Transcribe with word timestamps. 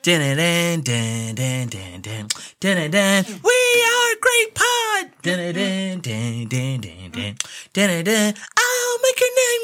Dun, 0.00 0.20
dun, 0.20 0.80
dun, 0.82 1.34
dun, 1.34 1.68
dun, 1.68 2.00
dun, 2.00 2.28
dun, 2.60 2.90
dun. 2.90 3.24
We 3.42 3.84
are 3.84 4.14
great 4.20 4.54
pod. 4.54 5.10
Dun, 5.22 5.38
dun, 5.54 6.00
dun, 6.00 6.48
dun, 6.48 6.80
dun, 6.80 7.10
dun, 7.10 7.36
dun, 7.72 8.04
dun. 8.04 8.34
I'll 8.56 8.98
make 9.02 9.20
your 9.20 9.34
name 9.42 9.62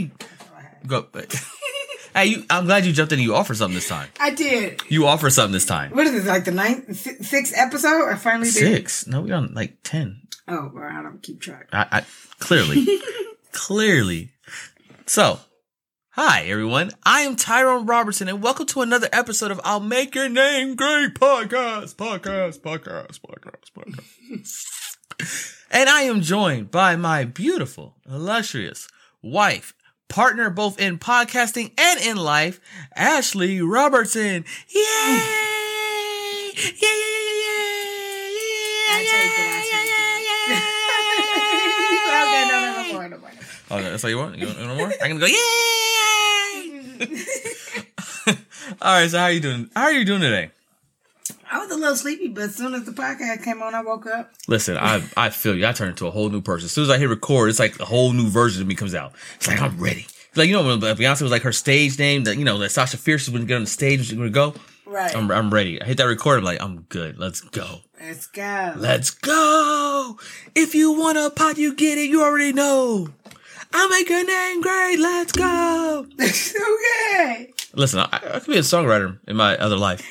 great. 0.00 0.86
Go. 0.86 1.06
Hey, 2.12 2.26
you, 2.26 2.44
I'm 2.50 2.64
glad 2.66 2.84
you 2.84 2.92
jumped 2.92 3.12
in. 3.12 3.20
and 3.20 3.24
You 3.24 3.36
offered 3.36 3.56
something 3.56 3.76
this 3.76 3.86
time. 3.88 4.08
I 4.18 4.30
did. 4.30 4.82
You 4.88 5.06
offer 5.06 5.30
something 5.30 5.52
this 5.52 5.64
time. 5.64 5.92
What 5.92 6.08
is 6.08 6.12
this? 6.12 6.26
Like 6.26 6.44
the 6.44 6.50
ninth, 6.50 6.96
si- 6.96 7.22
sixth 7.22 7.54
episode? 7.56 8.08
I 8.10 8.16
finally 8.16 8.50
did. 8.50 8.54
Six? 8.54 9.06
No, 9.06 9.20
we're 9.20 9.36
on 9.36 9.54
like 9.54 9.76
ten. 9.84 10.22
Oh, 10.48 10.72
well, 10.74 10.82
I 10.90 11.02
don't 11.02 11.22
keep 11.22 11.40
track. 11.40 11.68
I, 11.72 11.86
I 11.92 12.04
clearly, 12.40 12.84
clearly. 13.52 14.32
So, 15.06 15.38
hi 16.10 16.44
everyone. 16.46 16.90
I 17.04 17.20
am 17.22 17.36
Tyrone 17.36 17.86
Robertson, 17.86 18.28
and 18.28 18.42
welcome 18.42 18.66
to 18.66 18.82
another 18.82 19.08
episode 19.12 19.50
of 19.50 19.60
"I'll 19.64 19.80
Make 19.80 20.14
Your 20.14 20.28
Name 20.28 20.74
Great" 20.74 21.14
podcast, 21.14 21.96
podcast, 21.96 22.60
podcast, 22.60 23.20
podcast, 23.20 23.70
podcast. 23.76 24.96
and 25.70 25.88
I 25.88 26.02
am 26.02 26.20
joined 26.20 26.70
by 26.70 26.96
my 26.96 27.24
beautiful, 27.24 27.96
illustrious 28.08 28.88
wife, 29.22 29.74
partner 30.08 30.50
both 30.50 30.78
in 30.80 30.98
podcasting 30.98 31.72
and 31.78 32.00
in 32.00 32.16
life, 32.16 32.60
Ashley 32.94 33.60
Robertson. 33.62 34.44
Yay! 34.74 34.80
Yay! 34.80 36.52
Yay! 36.56 36.72
Yay! 36.72 36.80
Yay! 36.80 38.34
Yay! 38.34 38.92
I 38.92 39.04
take 39.06 39.38
it, 39.38 39.46
I 39.46 39.62
take 39.62 41.66
it. 41.66 41.69
Okay, 42.10 42.48
no, 42.48 42.60
no, 42.60 42.82
no 42.82 42.92
more, 42.92 43.08
no 43.08 43.18
more. 43.18 43.30
Oh, 43.70 43.82
that's 43.82 44.04
all 44.04 44.10
you 44.10 44.18
want? 44.18 44.36
You 44.38 44.46
want, 44.46 44.58
you 44.58 44.66
want 44.66 44.78
more? 44.78 44.92
I'm 45.02 45.18
gonna 45.18 45.20
go, 45.20 45.26
yay! 45.36 45.36
all 48.82 49.00
right, 49.00 49.10
so 49.10 49.18
how 49.18 49.24
are 49.24 49.32
you 49.32 49.40
doing? 49.40 49.70
How 49.74 49.84
are 49.84 49.92
you 49.92 50.04
doing 50.04 50.20
today? 50.20 50.50
I 51.50 51.58
was 51.58 51.70
a 51.70 51.76
little 51.76 51.96
sleepy, 51.96 52.28
but 52.28 52.44
as 52.44 52.54
soon 52.54 52.74
as 52.74 52.84
the 52.84 52.92
podcast 52.92 53.42
came 53.42 53.60
on, 53.62 53.74
I 53.74 53.82
woke 53.82 54.06
up. 54.06 54.32
Listen, 54.46 54.76
I 54.76 55.02
I 55.16 55.30
feel 55.30 55.56
you. 55.56 55.66
I 55.66 55.72
turn 55.72 55.88
into 55.88 56.06
a 56.06 56.10
whole 56.10 56.28
new 56.28 56.40
person. 56.40 56.66
As 56.66 56.72
soon 56.72 56.84
as 56.84 56.90
I 56.90 56.98
hit 56.98 57.08
record, 57.08 57.50
it's 57.50 57.58
like 57.58 57.78
a 57.80 57.84
whole 57.84 58.12
new 58.12 58.28
version 58.28 58.62
of 58.62 58.68
me 58.68 58.74
comes 58.74 58.94
out. 58.94 59.12
It's 59.36 59.48
like 59.48 59.60
I'm 59.60 59.78
ready. 59.80 60.06
It's 60.28 60.36
like 60.36 60.48
you 60.48 60.54
know 60.54 60.64
when 60.64 60.80
Beyonce 60.80 61.22
was 61.22 61.32
like 61.32 61.42
her 61.42 61.52
stage 61.52 61.98
name, 61.98 62.24
that 62.24 62.36
you 62.36 62.44
know 62.44 62.58
that 62.58 62.70
Sasha 62.70 62.96
Fierce 62.96 63.26
was 63.26 63.32
gonna 63.32 63.46
get 63.46 63.56
on 63.56 63.62
the 63.62 63.66
stage, 63.66 64.06
she's 64.06 64.16
gonna 64.16 64.30
go. 64.30 64.54
Right. 64.86 65.14
I'm 65.14 65.30
I'm 65.30 65.52
ready. 65.52 65.82
I 65.82 65.86
hit 65.86 65.96
that 65.96 66.04
record. 66.04 66.38
I'm 66.38 66.44
like 66.44 66.62
I'm 66.62 66.82
good. 66.82 67.18
Let's 67.18 67.40
go. 67.40 67.80
Let's 68.00 68.26
go. 68.28 68.72
Let's 68.76 69.10
go. 69.10 70.16
If 70.54 70.74
you 70.74 70.92
want 70.92 71.18
a 71.18 71.30
pot, 71.30 71.58
you 71.58 71.74
get 71.74 71.98
it. 71.98 72.08
You 72.08 72.22
already 72.22 72.52
know. 72.52 73.08
I'll 73.72 73.88
make 73.90 74.08
your 74.08 74.24
name 74.24 74.62
great. 74.62 74.98
Let's 74.98 75.32
go. 75.32 76.06
okay. 76.20 77.52
Listen, 77.74 78.00
I, 78.00 78.08
I 78.12 78.38
could 78.40 78.46
be 78.52 78.56
a 78.58 78.62
songwriter 78.62 79.18
in 79.28 79.36
my 79.36 79.56
other 79.58 79.76
life. 79.76 80.02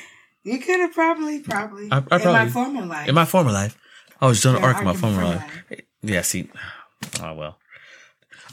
You 0.44 0.58
could 0.60 0.80
have 0.80 0.92
probably, 0.94 1.40
probably. 1.40 1.88
I- 1.90 2.02
I 2.10 2.16
in 2.18 2.24
my 2.32 2.48
former 2.48 2.86
life. 2.86 3.08
In 3.08 3.14
my 3.14 3.24
former 3.26 3.52
life, 3.52 3.76
I 4.20 4.26
was 4.26 4.40
Joan 4.40 4.54
of 4.54 4.60
Yeah, 4.62 4.66
Arc 4.68 4.78
in 4.78 4.84
my 4.84 4.94
former 4.94 5.20
former 5.22 5.36
life. 5.36 5.80
Yeah, 6.02 6.22
see, 6.22 6.48
oh 7.22 7.34
well. 7.34 7.58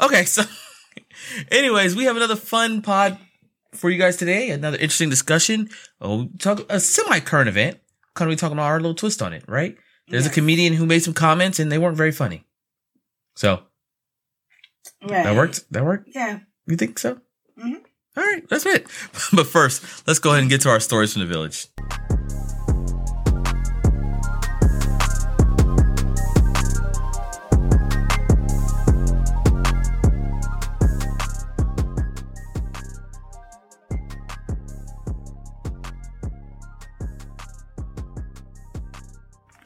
Okay, 0.01 0.25
so, 0.25 0.43
anyways, 1.51 1.95
we 1.95 2.03
have 2.05 2.17
another 2.17 2.35
fun 2.35 2.81
pod 2.81 3.17
for 3.73 3.89
you 3.89 3.97
guys 3.97 4.17
today. 4.17 4.49
Another 4.49 4.77
interesting 4.77 5.09
discussion. 5.09 5.69
Oh, 6.01 6.27
talk 6.39 6.65
a 6.69 6.79
semi 6.79 7.19
current 7.21 7.47
event. 7.47 7.79
Kind 8.17 8.29
of 8.29 8.31
we 8.31 8.35
talking 8.35 8.57
about 8.57 8.65
our 8.65 8.79
little 8.79 8.95
twist 8.95 9.21
on 9.21 9.31
it, 9.31 9.43
right? 9.47 9.77
There's 10.07 10.25
a 10.25 10.31
comedian 10.31 10.73
who 10.73 10.87
made 10.87 11.03
some 11.03 11.13
comments 11.13 11.59
and 11.59 11.71
they 11.71 11.77
weren't 11.77 11.95
very 11.95 12.11
funny. 12.11 12.43
So 13.35 13.61
right. 15.03 15.23
that 15.23 15.35
worked. 15.35 15.71
That 15.71 15.85
worked. 15.85 16.09
Yeah. 16.15 16.39
You 16.65 16.77
think 16.77 16.97
so? 16.97 17.21
Mhm. 17.59 17.81
All 18.17 18.23
right, 18.23 18.43
that's 18.49 18.65
it. 18.65 18.87
But 19.33 19.45
first, 19.45 20.07
let's 20.07 20.17
go 20.17 20.31
ahead 20.31 20.41
and 20.41 20.49
get 20.49 20.61
to 20.61 20.69
our 20.69 20.79
stories 20.79 21.13
from 21.13 21.21
the 21.21 21.27
village. 21.27 21.67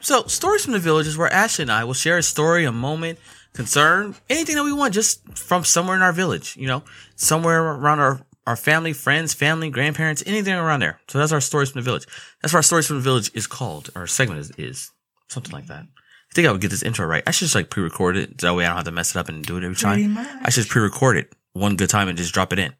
So, 0.02 0.24
stories 0.24 0.64
from 0.64 0.72
the 0.72 0.80
village 0.80 1.06
is 1.06 1.16
where 1.16 1.32
Ashley 1.32 1.62
and 1.62 1.72
I 1.72 1.84
will 1.84 1.94
share 1.94 2.18
a 2.18 2.22
story, 2.22 2.64
a 2.64 2.72
moment, 2.72 3.18
concern, 3.52 4.16
anything 4.28 4.56
that 4.56 4.64
we 4.64 4.72
want, 4.72 4.94
just 4.94 5.26
from 5.38 5.64
somewhere 5.64 5.96
in 5.96 6.02
our 6.02 6.12
village, 6.12 6.56
you 6.56 6.66
know, 6.66 6.82
somewhere 7.14 7.62
around 7.62 8.00
our, 8.00 8.20
our 8.46 8.56
family, 8.56 8.92
friends, 8.92 9.32
family, 9.32 9.70
grandparents, 9.70 10.22
anything 10.26 10.54
around 10.54 10.80
there. 10.80 11.00
So 11.08 11.18
that's 11.18 11.32
our 11.32 11.40
stories 11.40 11.70
from 11.70 11.80
the 11.80 11.84
village. 11.84 12.06
That's 12.40 12.52
what 12.52 12.58
our 12.58 12.62
stories 12.62 12.86
from 12.88 12.96
the 12.96 13.02
village 13.02 13.30
is 13.34 13.46
called. 13.46 13.90
Our 13.94 14.06
segment 14.06 14.40
is, 14.40 14.50
is 14.58 14.90
something 15.28 15.52
like 15.52 15.66
that. 15.66 15.84
I 15.84 16.34
think 16.34 16.48
I 16.48 16.52
would 16.52 16.60
get 16.62 16.70
this 16.70 16.82
intro 16.82 17.06
right. 17.06 17.22
I 17.26 17.30
should 17.30 17.44
just 17.46 17.54
like 17.54 17.70
pre-record 17.70 18.16
it. 18.16 18.38
That 18.38 18.54
way 18.54 18.64
I 18.64 18.68
don't 18.68 18.76
have 18.76 18.84
to 18.86 18.90
mess 18.90 19.14
it 19.14 19.18
up 19.18 19.28
and 19.28 19.44
do 19.44 19.58
it 19.58 19.64
every 19.64 19.76
time. 19.76 20.18
I 20.42 20.50
should 20.50 20.66
pre-record 20.66 21.18
it 21.18 21.32
one 21.52 21.76
good 21.76 21.90
time 21.90 22.08
and 22.08 22.16
just 22.16 22.32
drop 22.32 22.52
it 22.52 22.58
in. 22.58 22.72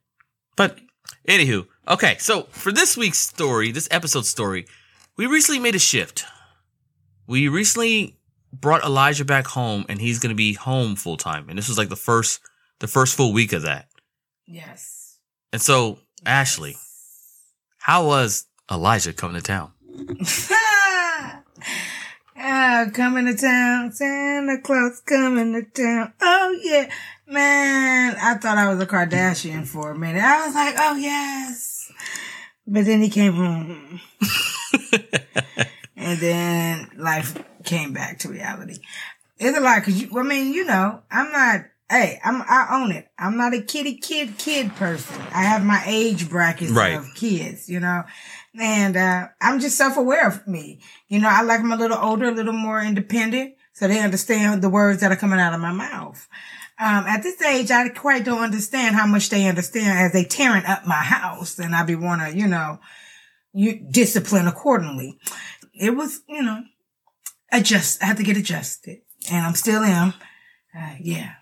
But 0.56 0.78
anywho, 1.28 1.66
okay. 1.86 2.16
So 2.18 2.44
for 2.50 2.72
this 2.72 2.96
week's 2.96 3.18
story, 3.18 3.70
this 3.70 3.88
episode 3.90 4.24
story, 4.24 4.66
we 5.16 5.26
recently 5.26 5.60
made 5.60 5.74
a 5.74 5.78
shift. 5.78 6.24
We 7.32 7.48
recently 7.48 8.18
brought 8.52 8.84
Elijah 8.84 9.24
back 9.24 9.46
home 9.46 9.86
and 9.88 9.98
he's 9.98 10.18
going 10.18 10.32
to 10.32 10.36
be 10.36 10.52
home 10.52 10.96
full 10.96 11.16
time. 11.16 11.48
And 11.48 11.56
this 11.56 11.66
was 11.66 11.78
like 11.78 11.88
the 11.88 11.96
first, 11.96 12.42
the 12.80 12.86
first 12.86 13.16
full 13.16 13.32
week 13.32 13.54
of 13.54 13.62
that. 13.62 13.88
Yes. 14.46 15.16
And 15.50 15.62
so, 15.62 16.00
Ashley, 16.26 16.76
how 17.78 18.06
was 18.06 18.48
Elijah 18.70 19.14
coming 19.14 19.40
to 19.40 19.42
town? 19.42 19.72
ah, 22.36 22.84
coming 22.92 23.24
to 23.24 23.34
town. 23.34 23.92
Santa 23.92 24.60
Claus 24.60 25.00
coming 25.00 25.54
to 25.54 25.62
town. 25.62 26.12
Oh, 26.20 26.58
yeah. 26.62 26.90
Man, 27.26 28.14
I 28.20 28.34
thought 28.34 28.58
I 28.58 28.68
was 28.68 28.78
a 28.78 28.86
Kardashian 28.86 29.66
for 29.66 29.92
a 29.92 29.98
minute. 29.98 30.22
I 30.22 30.44
was 30.44 30.54
like, 30.54 30.74
oh, 30.76 30.96
yes. 30.96 31.90
But 32.66 32.84
then 32.84 33.00
he 33.00 33.08
came 33.08 33.32
home. 33.32 34.02
and 36.02 36.18
then 36.20 36.90
life 36.96 37.42
came 37.64 37.92
back 37.92 38.18
to 38.20 38.28
reality. 38.28 38.78
It's 39.38 39.56
a 39.56 39.60
lot 39.60 39.80
because 39.80 40.00
you, 40.02 40.18
I 40.18 40.22
mean, 40.22 40.52
you 40.52 40.64
know, 40.64 41.02
I'm 41.10 41.32
not, 41.32 41.64
hey, 41.90 42.20
I'm, 42.24 42.42
I 42.42 42.68
own 42.72 42.92
it. 42.92 43.08
I'm 43.18 43.36
not 43.36 43.54
a 43.54 43.62
kitty 43.62 43.96
kid 43.96 44.38
kid 44.38 44.74
person. 44.76 45.20
I 45.32 45.42
have 45.44 45.64
my 45.64 45.82
age 45.86 46.28
brackets 46.28 46.70
Right. 46.72 46.94
of 46.94 47.06
kids, 47.14 47.68
you 47.68 47.80
know, 47.80 48.04
and, 48.58 48.96
uh, 48.96 49.28
I'm 49.40 49.60
just 49.60 49.76
self-aware 49.76 50.26
of 50.28 50.46
me. 50.46 50.80
You 51.08 51.18
know, 51.20 51.28
I 51.28 51.42
like 51.42 51.60
them 51.60 51.72
a 51.72 51.76
little 51.76 51.98
older, 51.98 52.26
a 52.26 52.34
little 52.34 52.52
more 52.52 52.80
independent 52.80 53.54
so 53.72 53.88
they 53.88 54.00
understand 54.00 54.62
the 54.62 54.68
words 54.68 55.00
that 55.00 55.10
are 55.10 55.16
coming 55.16 55.40
out 55.40 55.54
of 55.54 55.60
my 55.60 55.72
mouth. 55.72 56.28
Um, 56.78 57.04
at 57.06 57.22
this 57.22 57.40
age, 57.42 57.70
I 57.70 57.88
quite 57.90 58.24
don't 58.24 58.42
understand 58.42 58.96
how 58.96 59.06
much 59.06 59.30
they 59.30 59.46
understand 59.46 59.98
as 59.98 60.12
they 60.12 60.24
tearing 60.24 60.64
up 60.64 60.86
my 60.86 60.94
house 60.96 61.58
and 61.58 61.74
I 61.74 61.84
be 61.84 61.94
want 61.94 62.22
to, 62.22 62.36
you 62.36 62.46
know, 62.46 62.80
you 63.52 63.78
discipline 63.90 64.46
accordingly. 64.48 65.18
It 65.82 65.96
was, 65.96 66.20
you 66.28 66.42
know, 66.44 66.62
adjust. 67.50 68.00
I 68.00 68.06
had 68.06 68.16
to 68.18 68.22
get 68.22 68.36
adjusted, 68.36 69.00
and 69.28 69.44
I'm 69.44 69.56
still 69.56 69.82
am. 69.82 70.14
Uh, 70.72 70.94
yeah. 71.00 71.32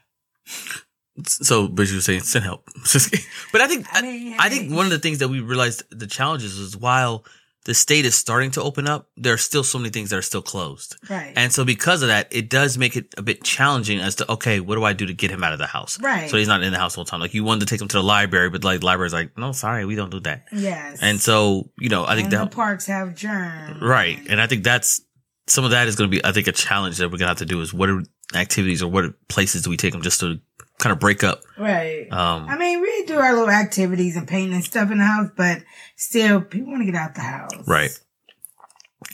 So, 1.27 1.69
but 1.69 1.91
you 1.91 1.97
were 1.97 2.01
saying 2.01 2.21
send 2.21 2.47
help. 2.47 2.67
but 3.53 3.61
I 3.61 3.69
think, 3.69 3.87
I 3.93 3.99
I, 3.99 4.03
mean, 4.03 4.37
I 4.39 4.49
think 4.49 4.73
one 4.73 4.87
of 4.87 4.93
the 4.93 4.99
things 4.99 5.19
that 5.19 5.29
we 5.29 5.41
realized 5.41 5.83
the 5.91 6.07
challenges 6.07 6.59
is 6.59 6.75
while 6.75 7.27
the 7.65 7.75
state 7.75 8.07
is 8.07 8.15
starting 8.15 8.51
to 8.53 8.63
open 8.63 8.89
up, 8.89 9.09
there 9.17 9.35
are 9.35 9.39
still 9.39 9.63
so 9.63 9.79
many 9.79 9.91
things 9.91 10.11
that 10.11 10.17
are 10.17 10.23
still 10.23 10.41
closed. 10.41 10.97
Right. 11.11 11.33
And 11.37 11.53
so 11.53 11.65
because 11.65 12.03
of 12.03 12.09
that, 12.09 12.29
it 12.31 12.49
does 12.49 12.79
make 12.79 12.97
it 12.97 13.15
a 13.19 13.23
bit 13.23 13.45
challenging 13.45 14.01
as 14.01 14.15
to, 14.17 14.33
okay, 14.33 14.61
what 14.61 14.77
do 14.77 14.85
I 14.85 14.95
do 14.95 15.07
to 15.07 15.13
get 15.13 15.31
him 15.31 15.45
out 15.45 15.53
of 15.53 15.59
the 15.59 15.67
house? 15.67 16.01
Right. 16.01 16.31
So 16.31 16.39
he's 16.39 16.49
not 16.49 16.63
in 16.63 16.73
the 16.73 16.79
house 16.79 16.97
all 16.97 17.05
the 17.05 17.11
time. 17.11 17.21
Like 17.21 17.35
you 17.35 17.45
wanted 17.45 17.61
to 17.61 17.67
take 17.67 17.81
him 17.81 17.89
to 17.89 17.99
the 17.99 18.03
library, 18.03 18.49
but 18.49 18.65
like 18.65 18.81
the 18.81 18.87
library's 18.87 19.13
like, 19.13 19.37
no, 19.37 19.53
sorry, 19.53 19.85
we 19.85 19.95
don't 19.95 20.11
do 20.11 20.21
that. 20.21 20.47
yes. 20.53 20.99
And 21.03 21.21
so, 21.21 21.71
you 21.79 21.91
know, 21.91 22.05
I 22.07 22.15
think 22.15 22.27
and 22.27 22.33
that, 22.33 22.51
the 22.51 22.57
parks 22.57 22.87
have 22.87 23.15
germs. 23.15 23.83
right. 23.83 24.19
And 24.29 24.41
I 24.41 24.47
think 24.47 24.65
that's, 24.65 25.03
some 25.47 25.65
of 25.65 25.73
that 25.73 25.89
is 25.89 25.97
going 25.97 26.09
to 26.09 26.17
be, 26.17 26.25
I 26.25 26.31
think, 26.33 26.47
a 26.47 26.53
challenge 26.53 26.99
that 26.99 27.07
we're 27.07 27.19
going 27.19 27.27
to 27.27 27.27
have 27.29 27.39
to 27.39 27.47
do 27.47 27.61
is 27.61 27.75
what 27.75 27.91
are 27.91 28.03
activities 28.35 28.83
or 28.83 28.91
what 28.91 29.05
places 29.29 29.63
do 29.63 29.71
we 29.71 29.77
take 29.77 29.93
them 29.93 30.01
just 30.01 30.21
to 30.21 30.39
kind 30.81 30.93
of 30.93 30.99
break 30.99 31.23
up? 31.23 31.43
Right. 31.59 32.11
Um, 32.11 32.47
I 32.49 32.59
mean, 32.59 32.81
we 32.81 33.05
do 33.07 33.19
our 33.19 33.33
little 33.33 33.51
activities 33.51 34.17
and 34.17 34.27
painting 34.27 34.55
and 34.55 34.65
stuff 34.65 34.91
in 34.91 34.99
the 34.99 35.05
house, 35.05 35.31
but 35.37 35.63
still, 35.97 36.41
people 36.41 36.73
want 36.73 36.83
to 36.83 36.87
get 36.87 36.95
out 36.95 37.15
the 37.15 37.21
house. 37.21 37.67
Right. 37.67 37.91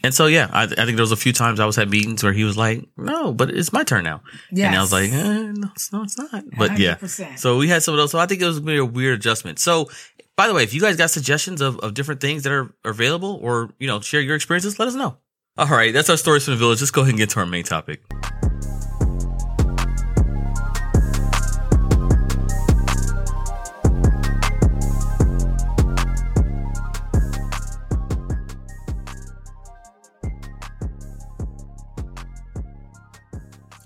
And 0.02 0.14
so, 0.14 0.26
yeah, 0.26 0.48
I, 0.52 0.64
I 0.64 0.66
think 0.66 0.96
there 0.96 0.98
was 0.98 1.12
a 1.12 1.16
few 1.16 1.32
times 1.32 1.60
I 1.60 1.66
was 1.66 1.78
at 1.78 1.88
meetings 1.88 2.22
where 2.22 2.32
he 2.32 2.44
was 2.44 2.56
like, 2.56 2.86
no, 2.96 3.32
but 3.32 3.50
it's 3.50 3.72
my 3.72 3.84
turn 3.84 4.04
now. 4.04 4.22
Yes. 4.50 4.66
And 4.68 4.76
I 4.76 4.80
was 4.80 4.92
like, 4.92 5.12
eh, 5.12 5.52
no, 5.52 5.68
it's, 5.74 5.92
no, 5.92 6.02
it's 6.02 6.18
not. 6.18 6.44
But 6.56 6.78
yeah. 6.78 6.96
100%. 6.96 7.38
So 7.38 7.56
we 7.58 7.68
had 7.68 7.82
some 7.82 7.94
of 7.94 7.98
those. 7.98 8.10
So 8.10 8.18
I 8.18 8.26
think 8.26 8.40
it 8.42 8.46
was 8.46 8.58
gonna 8.58 8.72
be 8.72 8.78
a 8.78 8.84
weird 8.84 9.18
adjustment. 9.18 9.58
So 9.58 9.88
by 10.36 10.48
the 10.48 10.54
way, 10.54 10.62
if 10.62 10.74
you 10.74 10.80
guys 10.80 10.96
got 10.96 11.10
suggestions 11.10 11.60
of, 11.60 11.78
of 11.80 11.94
different 11.94 12.20
things 12.20 12.42
that 12.42 12.52
are 12.52 12.74
available 12.84 13.38
or, 13.42 13.70
you 13.78 13.86
know, 13.86 14.00
share 14.00 14.20
your 14.20 14.36
experiences, 14.36 14.78
let 14.78 14.88
us 14.88 14.94
know. 14.94 15.16
All 15.56 15.66
right. 15.66 15.92
That's 15.92 16.10
our 16.10 16.16
stories 16.16 16.44
from 16.44 16.54
the 16.54 16.58
village. 16.58 16.80
Let's 16.80 16.90
go 16.90 17.00
ahead 17.02 17.10
and 17.10 17.18
get 17.18 17.30
to 17.30 17.40
our 17.40 17.46
main 17.46 17.64
topic. 17.64 18.02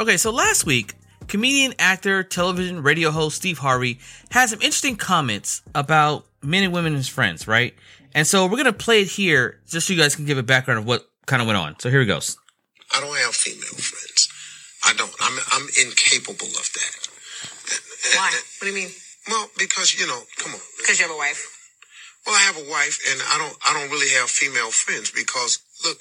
Okay, 0.00 0.16
so 0.16 0.30
last 0.30 0.64
week, 0.64 0.94
comedian, 1.28 1.74
actor, 1.78 2.22
television, 2.22 2.82
radio 2.82 3.10
host 3.10 3.36
Steve 3.36 3.58
Harvey 3.58 3.98
had 4.30 4.48
some 4.48 4.58
interesting 4.62 4.96
comments 4.96 5.60
about 5.74 6.24
men 6.40 6.64
and 6.64 6.72
women 6.72 6.94
as 6.94 7.06
friends, 7.06 7.46
right? 7.46 7.74
And 8.14 8.26
so 8.26 8.46
we're 8.46 8.56
gonna 8.56 8.72
play 8.72 9.02
it 9.02 9.08
here 9.08 9.60
just 9.68 9.86
so 9.86 9.92
you 9.92 10.00
guys 10.00 10.16
can 10.16 10.24
give 10.24 10.38
a 10.38 10.42
background 10.42 10.78
of 10.78 10.86
what 10.86 11.06
kind 11.26 11.42
of 11.42 11.46
went 11.46 11.58
on. 11.58 11.78
So 11.80 11.90
here 11.90 12.00
it 12.00 12.06
goes. 12.06 12.38
I 12.96 13.00
don't 13.00 13.14
have 13.14 13.34
female 13.34 13.76
friends. 13.76 14.32
I 14.86 14.94
don't. 14.94 15.12
I'm 15.20 15.38
I'm 15.52 15.68
incapable 15.84 16.48
of 16.48 16.70
that. 16.72 17.08
Why? 18.16 18.32
What 18.32 18.62
do 18.62 18.68
you 18.68 18.74
mean? 18.74 18.88
Well, 19.28 19.50
because 19.58 20.00
you 20.00 20.06
know, 20.06 20.22
come 20.38 20.54
on. 20.54 20.60
Because 20.78 20.98
you 20.98 21.06
have 21.06 21.14
a 21.14 21.18
wife. 21.18 21.44
Well, 22.24 22.34
I 22.34 22.40
have 22.40 22.56
a 22.56 22.70
wife, 22.70 22.98
and 23.12 23.20
I 23.20 23.36
don't. 23.36 23.56
I 23.68 23.78
don't 23.78 23.90
really 23.90 24.16
have 24.16 24.30
female 24.30 24.70
friends 24.70 25.10
because 25.10 25.58
look. 25.84 26.00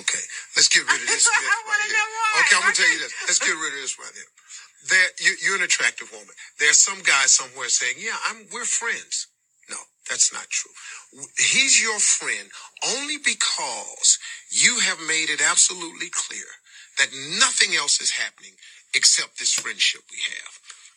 Okay, 0.00 0.24
let's 0.56 0.68
get 0.68 0.82
rid 0.86 1.00
of 1.00 1.06
this. 1.06 1.24
myth 1.30 1.44
right 1.68 1.82
here. 1.86 1.94
know 1.94 2.08
why. 2.08 2.40
Okay, 2.42 2.54
I'm 2.56 2.62
gonna 2.66 2.74
tell 2.74 2.90
you 2.90 2.98
this. 2.98 3.14
Let's 3.26 3.38
get 3.38 3.54
rid 3.54 3.72
of 3.74 3.80
this 3.80 3.98
right 3.98 4.14
here. 4.14 4.30
There, 4.90 5.10
you, 5.22 5.32
you're 5.40 5.56
an 5.56 5.64
attractive 5.64 6.10
woman. 6.12 6.34
There's 6.58 6.78
some 6.78 7.00
guy 7.02 7.26
somewhere 7.26 7.68
saying, 7.68 7.96
"Yeah, 7.98 8.16
I'm. 8.28 8.46
We're 8.52 8.66
friends." 8.68 9.28
No, 9.70 9.80
that's 10.10 10.32
not 10.32 10.50
true. 10.50 10.72
He's 11.38 11.80
your 11.80 11.98
friend 11.98 12.50
only 12.96 13.16
because 13.16 14.18
you 14.50 14.80
have 14.80 15.00
made 15.00 15.30
it 15.30 15.40
absolutely 15.40 16.10
clear 16.10 16.44
that 16.98 17.08
nothing 17.40 17.74
else 17.74 18.00
is 18.00 18.10
happening 18.10 18.52
except 18.94 19.38
this 19.38 19.54
friendship 19.54 20.02
we 20.10 20.18
have. 20.28 20.52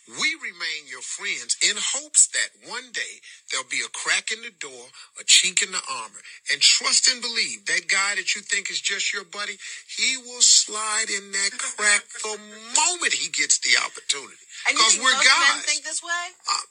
We 0.07 0.35
remain 0.39 0.87
your 0.87 1.01
friends 1.01 1.57
in 1.61 1.75
hopes 1.75 2.27
that 2.27 2.49
one 2.69 2.91
day 2.93 3.19
there'll 3.51 3.67
be 3.69 3.81
a 3.85 3.89
crack 3.91 4.31
in 4.31 4.41
the 4.41 4.51
door, 4.55 4.87
a 5.19 5.23
chink 5.25 5.61
in 5.61 5.71
the 5.71 5.81
armor. 5.91 6.23
And 6.51 6.61
trust 6.61 7.09
and 7.11 7.21
believe 7.21 7.65
that 7.67 7.89
guy 7.91 8.15
that 8.15 8.33
you 8.35 8.41
think 8.41 8.71
is 8.71 8.79
just 8.79 9.13
your 9.13 9.25
buddy, 9.25 9.57
he 9.97 10.15
will 10.17 10.39
slide 10.41 11.07
in 11.11 11.31
that 11.33 11.51
crack 11.59 12.03
the 12.23 12.39
moment 12.39 13.13
he 13.13 13.27
gets 13.29 13.59
the 13.59 13.75
opportunity. 13.83 14.39
And 14.67 14.77
you 14.77 14.79
Because 14.79 14.93
think 14.93 15.03
we're 15.03 15.11
most 15.11 15.27
men 15.27 15.55
guys. 15.59 15.65
think 15.65 15.83
this 15.83 16.01
way? 16.03 16.25
Uh, 16.47 16.63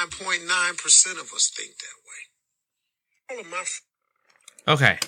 99.9% 0.00 1.20
of 1.20 1.32
us 1.34 1.52
think 1.54 1.72
that 1.76 1.98
way. 2.08 2.20
All 3.36 3.40
of 3.40 3.50
my 3.50 3.58
f- 3.60 3.82
Okay. 4.66 4.98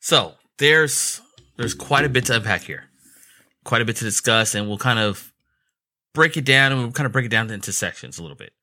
So 0.00 0.34
there's 0.58 1.20
there's 1.56 1.74
quite 1.74 2.04
a 2.04 2.08
bit 2.08 2.26
to 2.26 2.36
unpack 2.36 2.62
here. 2.62 2.84
Quite 3.64 3.80
a 3.80 3.84
bit 3.84 3.96
to 3.96 4.04
discuss, 4.04 4.54
and 4.54 4.68
we'll 4.68 4.78
kind 4.78 4.98
of 4.98 5.32
break 6.14 6.36
it 6.36 6.46
down 6.46 6.72
and 6.72 6.80
we'll 6.80 6.92
kind 6.92 7.06
of 7.06 7.12
break 7.12 7.26
it 7.26 7.30
down 7.30 7.50
into 7.50 7.72
sections 7.72 8.18
a 8.18 8.22
little 8.22 8.36
bit. 8.36 8.54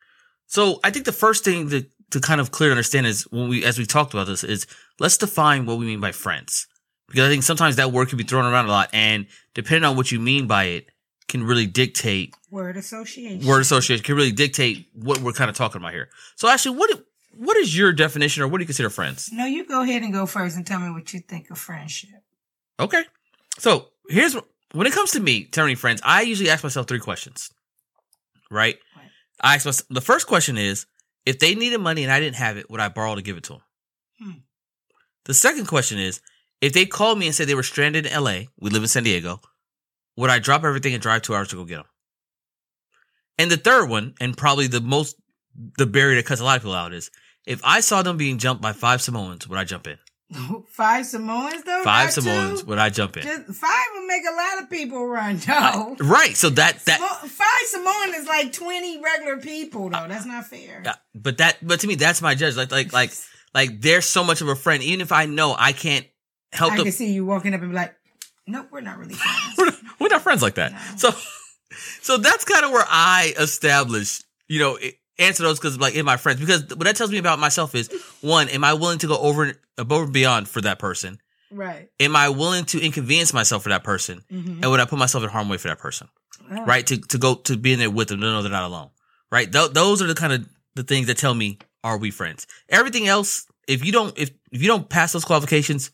So 0.47 0.79
I 0.83 0.89
think 0.89 1.05
the 1.05 1.11
first 1.11 1.45
thing 1.45 1.69
to, 1.69 1.85
to 2.09 2.19
kind 2.19 2.41
of 2.41 2.51
clear 2.51 2.71
understand 2.71 3.05
is 3.05 3.23
when 3.31 3.47
we 3.47 3.63
as 3.63 3.77
we 3.77 3.85
talked 3.85 4.13
about 4.13 4.27
this 4.27 4.43
is 4.43 4.65
let's 4.99 5.17
define 5.17 5.65
what 5.65 5.77
we 5.77 5.85
mean 5.85 5.99
by 5.99 6.11
friends. 6.11 6.67
Because 7.07 7.25
I 7.25 7.29
think 7.29 7.43
sometimes 7.43 7.75
that 7.75 7.91
word 7.91 8.09
can 8.09 8.17
be 8.17 8.23
thrown 8.23 8.45
around 8.45 8.65
a 8.65 8.69
lot 8.69 8.89
and 8.93 9.27
depending 9.53 9.83
on 9.83 9.97
what 9.97 10.11
you 10.11 10.19
mean 10.19 10.47
by 10.47 10.63
it 10.63 10.87
can 11.27 11.43
really 11.43 11.65
dictate 11.65 12.33
Word 12.49 12.75
association. 12.77 13.47
word 13.47 13.61
association 13.61 14.03
can 14.03 14.15
really 14.15 14.31
dictate 14.31 14.87
what 14.93 15.19
we're 15.19 15.33
kind 15.33 15.49
of 15.49 15.55
talking 15.55 15.81
about 15.81 15.93
here. 15.93 16.09
So 16.35 16.47
Ashley 16.47 16.75
what 16.75 16.89
what 17.37 17.57
is 17.57 17.77
your 17.77 17.93
definition 17.93 18.43
or 18.43 18.47
what 18.47 18.57
do 18.57 18.63
you 18.63 18.67
consider 18.67 18.89
friends? 18.89 19.29
No, 19.31 19.45
you 19.45 19.65
go 19.65 19.83
ahead 19.83 20.03
and 20.03 20.11
go 20.11 20.25
first 20.25 20.55
and 20.55 20.65
tell 20.65 20.79
me 20.79 20.91
what 20.91 21.13
you 21.13 21.19
think 21.19 21.49
of 21.49 21.57
friendship. 21.57 22.09
Okay. 22.79 23.03
So 23.57 23.89
here's 24.09 24.35
when 24.73 24.87
it 24.87 24.93
comes 24.93 25.11
to 25.11 25.19
me 25.19 25.45
turning 25.45 25.75
friends, 25.75 26.01
I 26.03 26.21
usually 26.21 26.49
ask 26.49 26.63
myself 26.63 26.87
three 26.87 26.99
questions. 26.99 27.49
Right? 28.49 28.77
Right. 28.95 29.05
I 29.41 29.55
ask 29.55 29.65
myself 29.65 29.87
the 29.89 30.01
first 30.01 30.27
question 30.27 30.57
is 30.57 30.85
if 31.25 31.39
they 31.39 31.55
needed 31.55 31.79
money 31.79 32.03
and 32.03 32.11
I 32.11 32.19
didn't 32.19 32.35
have 32.35 32.57
it, 32.57 32.69
would 32.69 32.79
I 32.79 32.89
borrow 32.89 33.15
to 33.15 33.21
give 33.21 33.37
it 33.37 33.43
to 33.45 33.53
them? 33.53 33.61
Hmm. 34.19 34.31
The 35.25 35.33
second 35.33 35.67
question 35.67 35.99
is 35.99 36.21
if 36.61 36.73
they 36.73 36.85
called 36.85 37.17
me 37.19 37.27
and 37.27 37.35
said 37.35 37.47
they 37.47 37.55
were 37.55 37.63
stranded 37.63 38.05
in 38.05 38.23
LA, 38.23 38.41
we 38.59 38.69
live 38.69 38.83
in 38.83 38.87
San 38.87 39.03
Diego, 39.03 39.41
would 40.17 40.29
I 40.29 40.39
drop 40.39 40.63
everything 40.63 40.93
and 40.93 41.01
drive 41.01 41.21
two 41.21 41.35
hours 41.35 41.49
to 41.49 41.55
go 41.55 41.65
get 41.65 41.77
them? 41.77 41.85
And 43.37 43.49
the 43.49 43.57
third 43.57 43.89
one, 43.89 44.13
and 44.19 44.37
probably 44.37 44.67
the 44.67 44.81
most 44.81 45.15
the 45.77 45.85
barrier 45.85 46.15
that 46.15 46.25
cuts 46.25 46.41
a 46.41 46.43
lot 46.43 46.57
of 46.57 46.61
people 46.61 46.75
out 46.75 46.93
is 46.93 47.11
if 47.45 47.61
I 47.63 47.81
saw 47.81 48.01
them 48.01 48.17
being 48.17 48.37
jumped 48.37 48.61
by 48.61 48.73
five 48.73 49.01
Samoans, 49.01 49.47
would 49.47 49.57
I 49.57 49.63
jump 49.63 49.87
in? 49.87 49.97
Five 50.69 51.05
Samoans 51.05 51.63
though. 51.63 51.81
Five 51.83 52.05
not 52.05 52.13
Samoans, 52.13 52.61
two? 52.61 52.67
would 52.67 52.77
I 52.77 52.89
jump 52.89 53.17
in? 53.17 53.23
Just 53.23 53.53
five 53.53 53.85
would 53.95 54.07
make 54.07 54.23
a 54.23 54.33
lot 54.35 54.63
of 54.63 54.69
people 54.69 55.05
run. 55.05 55.39
No. 55.47 55.95
Right. 55.99 56.35
So 56.37 56.49
that 56.49 56.79
that 56.85 56.99
Samo- 56.99 57.27
five 57.29 57.67
Samoan 57.67 58.15
is 58.15 58.27
like 58.27 58.53
twenty 58.53 59.01
regular 59.01 59.37
people 59.37 59.89
though. 59.89 60.05
That's 60.07 60.25
not 60.25 60.45
fair. 60.47 60.81
Yeah, 60.85 60.95
but 61.13 61.37
that, 61.39 61.57
but 61.61 61.81
to 61.81 61.87
me, 61.87 61.95
that's 61.95 62.21
my 62.21 62.35
judge. 62.35 62.55
Like, 62.55 62.71
like, 62.71 62.93
like, 62.93 63.11
like, 63.53 63.81
there's 63.81 64.05
so 64.05 64.23
much 64.23 64.41
of 64.41 64.47
a 64.47 64.55
friend. 64.55 64.81
Even 64.83 65.01
if 65.01 65.11
I 65.11 65.25
know 65.25 65.53
I 65.57 65.73
can't 65.73 66.05
help 66.53 66.73
I 66.73 66.77
them, 66.77 66.85
can 66.85 66.93
see 66.93 67.11
you 67.11 67.25
walking 67.25 67.53
up 67.53 67.61
and 67.61 67.71
be 67.71 67.75
like, 67.75 67.93
"Nope, 68.47 68.67
we're 68.71 68.81
not 68.81 68.97
really 68.99 69.15
friends." 69.15 69.53
we're, 69.57 69.65
not, 69.65 69.75
we're 69.99 70.07
not 70.07 70.21
friends 70.21 70.41
like 70.41 70.55
that. 70.55 70.71
So, 70.97 71.11
so 72.01 72.17
that's 72.17 72.45
kind 72.45 72.63
of 72.63 72.71
where 72.71 72.85
I 72.87 73.33
establish, 73.37 74.21
you 74.47 74.59
know, 74.59 74.77
i- 74.81 74.93
answer 75.21 75.43
those 75.43 75.59
because 75.59 75.79
like 75.79 75.95
in 75.95 76.05
my 76.05 76.17
friends 76.17 76.39
because 76.39 76.61
what 76.69 76.85
that 76.85 76.95
tells 76.95 77.11
me 77.11 77.17
about 77.17 77.39
myself 77.39 77.75
is 77.75 77.89
one, 78.21 78.49
am 78.49 78.63
I 78.63 78.73
willing 78.73 78.99
to 78.99 79.07
go 79.07 79.17
over 79.17 79.43
and 79.43 79.57
above 79.77 80.03
and 80.03 80.13
beyond 80.13 80.47
for 80.47 80.61
that 80.61 80.79
person? 80.79 81.19
right. 81.53 81.89
Am 81.99 82.15
I 82.15 82.29
willing 82.29 82.63
to 82.65 82.79
inconvenience 82.79 83.33
myself 83.33 83.63
for 83.63 83.69
that 83.69 83.83
person? 83.83 84.21
Mhm. 84.31 84.61
And 84.61 84.71
would 84.71 84.79
I 84.79 84.85
put 84.85 84.97
myself 84.99 85.23
in 85.23 85.29
harm 85.29 85.49
way 85.49 85.57
for 85.57 85.67
that 85.67 85.79
person? 85.79 86.07
Oh. 86.49 86.65
Right. 86.65 86.87
To 86.87 86.97
to 86.97 87.17
go 87.17 87.35
to 87.35 87.57
be 87.57 87.73
in 87.73 87.79
there 87.79 87.89
with 87.89 88.07
them 88.07 88.21
to 88.21 88.25
know 88.27 88.41
they're 88.41 88.51
not 88.51 88.63
alone. 88.63 88.89
Right. 89.31 89.51
Th- 89.51 89.71
those 89.71 90.01
are 90.01 90.07
the 90.07 90.15
kind 90.15 90.33
of 90.33 90.47
the 90.75 90.83
things 90.83 91.07
that 91.07 91.17
tell 91.17 91.33
me 91.33 91.59
are 91.83 91.97
we 91.97 92.09
friends. 92.11 92.47
Everything 92.69 93.07
else, 93.07 93.45
if 93.67 93.83
you 93.85 93.91
don't 93.91 94.17
if 94.17 94.31
if 94.51 94.61
you 94.61 94.67
don't 94.67 94.87
pass 94.89 95.11
those 95.13 95.25
qualifications, 95.25 95.91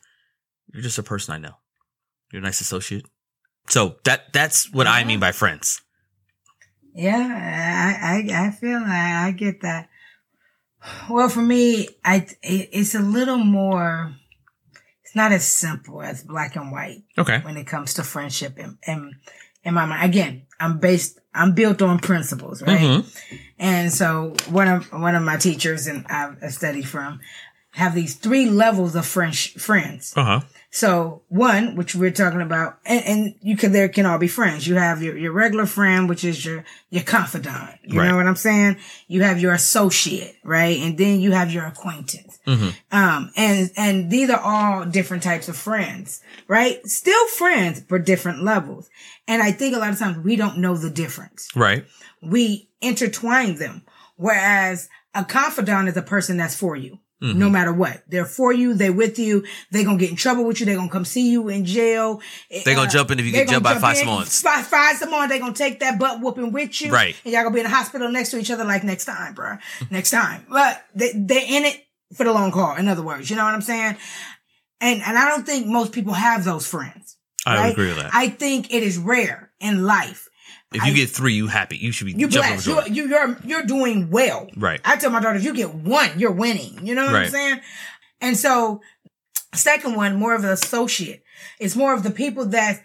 you're 0.74 0.84
just 0.84 0.98
a 1.00 1.04
person 1.04 1.34
I 1.34 1.38
know. 1.40 1.56
You're 2.32 2.42
a 2.42 2.46
nice 2.46 2.62
associate. 2.62 3.06
So 3.70 3.96
that 4.04 4.32
that's 4.34 4.72
what 4.72 4.86
I 4.88 5.04
mean 5.06 5.20
by 5.20 5.32
friends. 5.32 5.82
Yeah, 6.98 7.94
I, 8.02 8.32
I, 8.34 8.48
I 8.48 8.52
feel 8.52 8.80
that. 8.80 9.26
I 9.26 9.32
get 9.32 9.62
that. 9.62 9.88
Well, 11.10 11.30
for 11.30 11.42
me, 11.42 11.90
I, 12.04 12.26
it, 12.42 12.70
it's 12.72 12.96
a 12.96 13.00
little 13.00 13.38
more, 13.38 14.16
it's 15.04 15.16
not 15.16 15.32
as 15.32 15.48
simple 15.48 16.02
as 16.02 16.24
black 16.24 16.56
and 16.56 16.72
white 16.72 17.04
Okay. 17.18 17.40
when 17.42 17.56
it 17.58 17.68
comes 17.68 17.94
to 17.96 18.04
friendship 18.04 18.56
and, 18.58 18.78
and 18.86 19.14
in 19.64 19.74
my 19.74 19.86
mind. 19.86 20.10
Again, 20.10 20.48
I'm 20.60 20.80
based, 20.80 21.20
I'm 21.36 21.54
built 21.54 21.82
on 21.84 22.00
principles, 22.00 22.62
right? 22.64 22.80
Mhm. 22.80 23.18
And 23.60 23.94
so 23.94 24.34
one 24.50 24.68
of, 24.68 24.92
one 24.92 25.14
of 25.16 25.22
my 25.24 25.38
teachers 25.38 25.86
and 25.88 26.06
I've 26.08 26.52
studied 26.52 26.88
from 26.88 27.20
have 27.72 27.94
these 27.94 28.16
three 28.16 28.50
levels 28.50 28.96
of 28.96 29.06
French 29.06 29.54
friends. 29.54 30.14
Uh 30.16 30.24
huh. 30.24 30.40
So 30.70 31.22
one, 31.30 31.76
which 31.76 31.96
we're 31.96 32.12
talking 32.12 32.42
about, 32.42 32.78
and, 32.86 33.06
and 33.06 33.36
you 33.42 33.56
can 33.56 33.72
there 33.72 33.88
can 33.88 34.06
all 34.06 34.18
be 34.18 34.28
friends. 34.28 34.68
You 34.68 34.76
have 34.76 35.02
your, 35.02 35.18
your 35.18 35.32
regular 35.32 35.66
friend, 35.66 36.10
which 36.10 36.24
is 36.24 36.44
your 36.46 36.66
your 36.90 37.04
confidant. 37.04 37.80
You 37.84 38.00
Right. 38.00 38.10
know 38.10 38.18
what 38.18 38.28
I'm 38.28 38.36
saying? 38.36 38.78
You 39.08 39.24
have 39.24 39.40
your 39.40 39.54
associate, 39.54 40.36
right? 40.44 40.78
And 40.80 40.98
then 40.98 41.20
you 41.22 41.32
have 41.32 41.52
your 41.52 41.66
acquaintance. 41.66 42.38
Mm-hmm. 42.46 42.70
Um, 42.92 43.32
and 43.38 43.72
and 43.78 44.12
these 44.12 44.30
are 44.30 44.40
all 44.40 44.86
different 44.86 45.24
types 45.24 45.48
of 45.48 45.56
friends, 45.56 46.22
right? 46.48 46.84
Still 46.86 47.28
friends, 47.30 47.80
but 47.82 48.06
different 48.06 48.44
levels. 48.44 48.90
And 49.28 49.42
I 49.42 49.52
think 49.52 49.76
a 49.76 49.80
lot 49.80 49.92
of 49.92 50.00
times 50.00 50.18
we 50.24 50.36
don't 50.36 50.58
know 50.58 50.76
the 50.76 50.90
difference. 50.90 51.48
Right. 51.56 51.86
We 52.22 52.70
intertwine 52.82 53.56
them. 53.56 53.84
Whereas 54.16 54.90
a 55.14 55.24
confidant 55.24 55.88
is 55.90 55.98
a 55.98 56.02
person 56.02 56.38
that's 56.38 56.56
for 56.56 56.76
you. 56.76 57.00
Mm-hmm. 57.22 57.40
No 57.40 57.50
matter 57.50 57.74
what, 57.74 58.04
they're 58.08 58.26
for 58.26 58.54
you. 58.54 58.76
They're 58.76 58.94
with 58.94 59.18
you. 59.18 59.44
They're 59.72 59.84
gonna 59.84 59.98
get 59.98 60.12
in 60.12 60.16
trouble 60.16 60.46
with 60.46 60.60
you. 60.60 60.68
They're 60.68 60.76
gonna 60.76 60.92
come 60.92 61.06
see 61.06 61.32
you 61.32 61.50
in 61.50 61.66
jail. 61.66 62.22
They 62.50 62.76
gonna 62.76 62.90
jump 62.90 63.10
in 63.10 63.20
if 63.20 63.26
you 63.26 63.32
get 63.32 63.50
jumped 63.50 63.64
by 63.64 63.74
five 63.74 63.96
jump 63.96 63.96
in. 63.96 64.06
Samoans. 64.06 64.42
Five, 64.42 64.68
five 64.68 64.98
Samoans. 64.98 65.30
They're 65.30 65.40
gonna 65.40 65.54
take 65.54 65.80
that 65.80 65.98
butt 65.98 66.22
whooping 66.22 66.52
with 66.52 66.80
you. 66.80 66.92
Right. 66.92 67.16
And 67.26 67.34
y'all 67.34 67.42
gonna 67.42 67.56
be 67.56 67.62
in 67.62 67.66
the 67.66 67.72
hospital 67.72 68.10
next 68.12 68.30
to 68.32 68.38
each 68.38 68.52
other 68.52 68.66
like 68.66 68.84
next 68.84 69.06
time, 69.06 69.34
bro, 69.34 69.58
next 69.90 70.12
time. 70.12 70.46
But 70.48 70.86
they, 70.94 71.12
they're 71.16 71.46
in 71.48 71.66
it 71.66 71.84
for 72.14 72.24
the 72.24 72.34
long 72.34 72.52
haul. 72.52 72.76
In 72.76 72.88
other 72.88 73.04
words, 73.04 73.30
you 73.30 73.36
know 73.36 73.46
what 73.46 73.56
I'm 73.56 73.62
saying? 73.62 73.98
And, 74.80 75.02
and 75.02 75.18
I 75.18 75.28
don't 75.28 75.46
think 75.46 75.66
most 75.66 75.94
people 75.94 76.14
have 76.14 76.44
those 76.44 76.68
friends. 76.68 77.18
I 77.48 77.58
right? 77.58 77.72
agree 77.72 77.88
with 77.88 77.98
that. 77.98 78.12
I 78.14 78.30
think 78.30 78.74
it 78.74 78.84
is 78.84 78.98
rare 78.98 79.52
in 79.60 79.84
life. 79.84 80.27
If 80.74 80.84
you 80.86 80.92
I- 80.92 80.96
get 80.96 81.10
three, 81.10 81.34
you 81.34 81.48
happy. 81.48 81.78
You 81.78 81.92
should 81.92 82.06
be 82.06 82.14
You 82.14 82.28
jumping 82.28 82.54
blessed. 82.54 82.68
over 82.68 82.88
You, 82.90 83.04
you, 83.04 83.10
you're, 83.10 83.38
you're 83.46 83.64
doing 83.64 84.10
well. 84.10 84.48
Right. 84.56 84.82
I 84.84 84.96
tell 84.98 85.10
my 85.12 85.20
daughters, 85.22 85.44
you 85.46 85.54
get 85.54 85.74
one, 85.74 86.12
you're 86.18 86.32
winning. 86.32 86.86
You 86.86 86.96
know 86.96 87.06
what 87.06 87.14
Right. 87.14 87.26
I'm 87.26 87.32
saying? 87.32 87.60
And 88.22 88.38
so, 88.38 88.82
second 89.54 89.96
one, 89.96 90.16
more 90.16 90.36
of 90.36 90.44
an 90.44 90.50
associate. 90.50 91.24
It's 91.60 91.76
more 91.76 91.94
of 91.94 92.04
the 92.04 92.12
people 92.12 92.46
that 92.48 92.82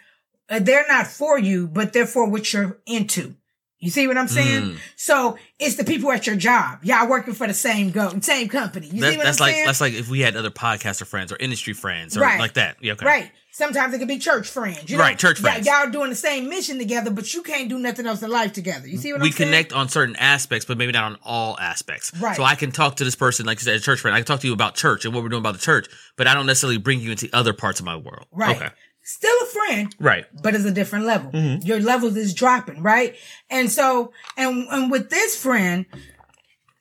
uh, 0.48 0.58
they're 0.58 0.84
not 0.88 1.06
for 1.06 1.38
you, 1.38 1.66
but 1.66 1.92
they're 1.92 2.06
for 2.06 2.28
what 2.28 2.52
you're 2.52 2.78
into. 2.86 3.34
You 3.82 3.90
see 3.90 4.06
what 4.06 4.16
I'm 4.16 4.28
saying? 4.28 4.62
Mm. 4.62 4.78
So 4.94 5.36
it's 5.58 5.74
the 5.74 5.82
people 5.82 6.12
at 6.12 6.24
your 6.24 6.36
job. 6.36 6.78
Y'all 6.84 7.08
working 7.08 7.34
for 7.34 7.48
the 7.48 7.52
same 7.54 7.90
go, 7.90 8.12
same 8.20 8.48
company. 8.48 8.86
You 8.86 9.00
That- 9.00 9.10
see 9.10 9.16
what 9.18 9.24
that's 9.24 9.40
I'm 9.40 9.44
like 9.46 9.54
saying? 9.54 9.66
that's 9.66 9.80
like 9.80 9.92
if 9.94 10.08
we 10.08 10.20
had 10.20 10.36
other 10.36 10.50
podcaster 10.50 11.04
friends 11.04 11.32
or 11.32 11.36
industry 11.40 11.72
friends 11.72 12.16
or 12.16 12.20
Right. 12.20 12.38
like 12.38 12.54
that. 12.54 12.76
Yeah, 12.80 12.92
okay. 12.92 13.04
Right. 13.06 13.30
Sometimes 13.54 13.92
it 13.92 13.98
could 13.98 14.06
be 14.08 14.18
church 14.18 14.48
friends. 14.48 14.88
You 14.88 14.96
know? 14.96 15.02
Right, 15.02 15.18
church 15.18 15.38
friends. 15.40 15.66
y'all 15.66 15.90
doing 15.90 16.08
the 16.10 16.16
same 16.16 16.48
mission 16.48 16.78
together, 16.78 17.10
but 17.10 17.34
you 17.34 17.42
can't 17.42 17.68
do 17.68 17.78
nothing 17.78 18.06
else 18.06 18.22
in 18.22 18.30
life 18.30 18.52
together. 18.54 18.86
You 18.88 18.96
see 18.96 19.12
what 19.12 19.20
we 19.20 19.28
I'm 19.28 19.32
saying? 19.32 19.50
We 19.50 19.54
connect 19.56 19.72
on 19.74 19.88
certain 19.90 20.16
aspects, 20.16 20.64
but 20.64 20.78
maybe 20.78 20.92
not 20.92 21.04
on 21.04 21.18
all 21.22 21.58
aspects. 21.58 22.12
Right. 22.18 22.34
So 22.36 22.44
I 22.44 22.54
can 22.54 22.70
talk 22.72 22.96
to 22.96 23.04
this 23.04 23.14
person, 23.16 23.44
like 23.44 23.58
you 23.58 23.64
said, 23.64 23.74
a 23.74 23.80
church 23.80 24.00
friend. 24.00 24.14
I 24.14 24.20
can 24.20 24.26
talk 24.26 24.40
to 24.40 24.46
you 24.46 24.52
about 24.54 24.74
church 24.76 25.04
and 25.04 25.12
what 25.12 25.22
we're 25.22 25.28
doing 25.28 25.40
about 25.42 25.52
the 25.54 25.60
church, 25.60 25.86
but 26.16 26.26
I 26.28 26.32
don't 26.34 26.46
necessarily 26.46 26.78
bring 26.78 27.00
you 27.00 27.10
into 27.10 27.28
other 27.34 27.52
parts 27.52 27.78
of 27.80 27.84
my 27.84 27.96
world. 27.96 28.26
Right. 28.32 28.56
Okay. 28.56 28.68
Still 29.02 29.36
a 29.42 29.46
friend, 29.46 29.94
Right. 29.98 30.26
but 30.42 30.54
it's 30.54 30.64
a 30.64 30.70
different 30.72 31.04
level. 31.06 31.30
Mm-hmm. 31.32 31.66
Your 31.66 31.80
levels 31.80 32.16
is 32.16 32.34
dropping, 32.34 32.82
right? 32.82 33.16
And 33.50 33.70
so, 33.70 34.12
and, 34.36 34.66
and 34.70 34.90
with 34.90 35.10
this 35.10 35.40
friend, 35.40 35.86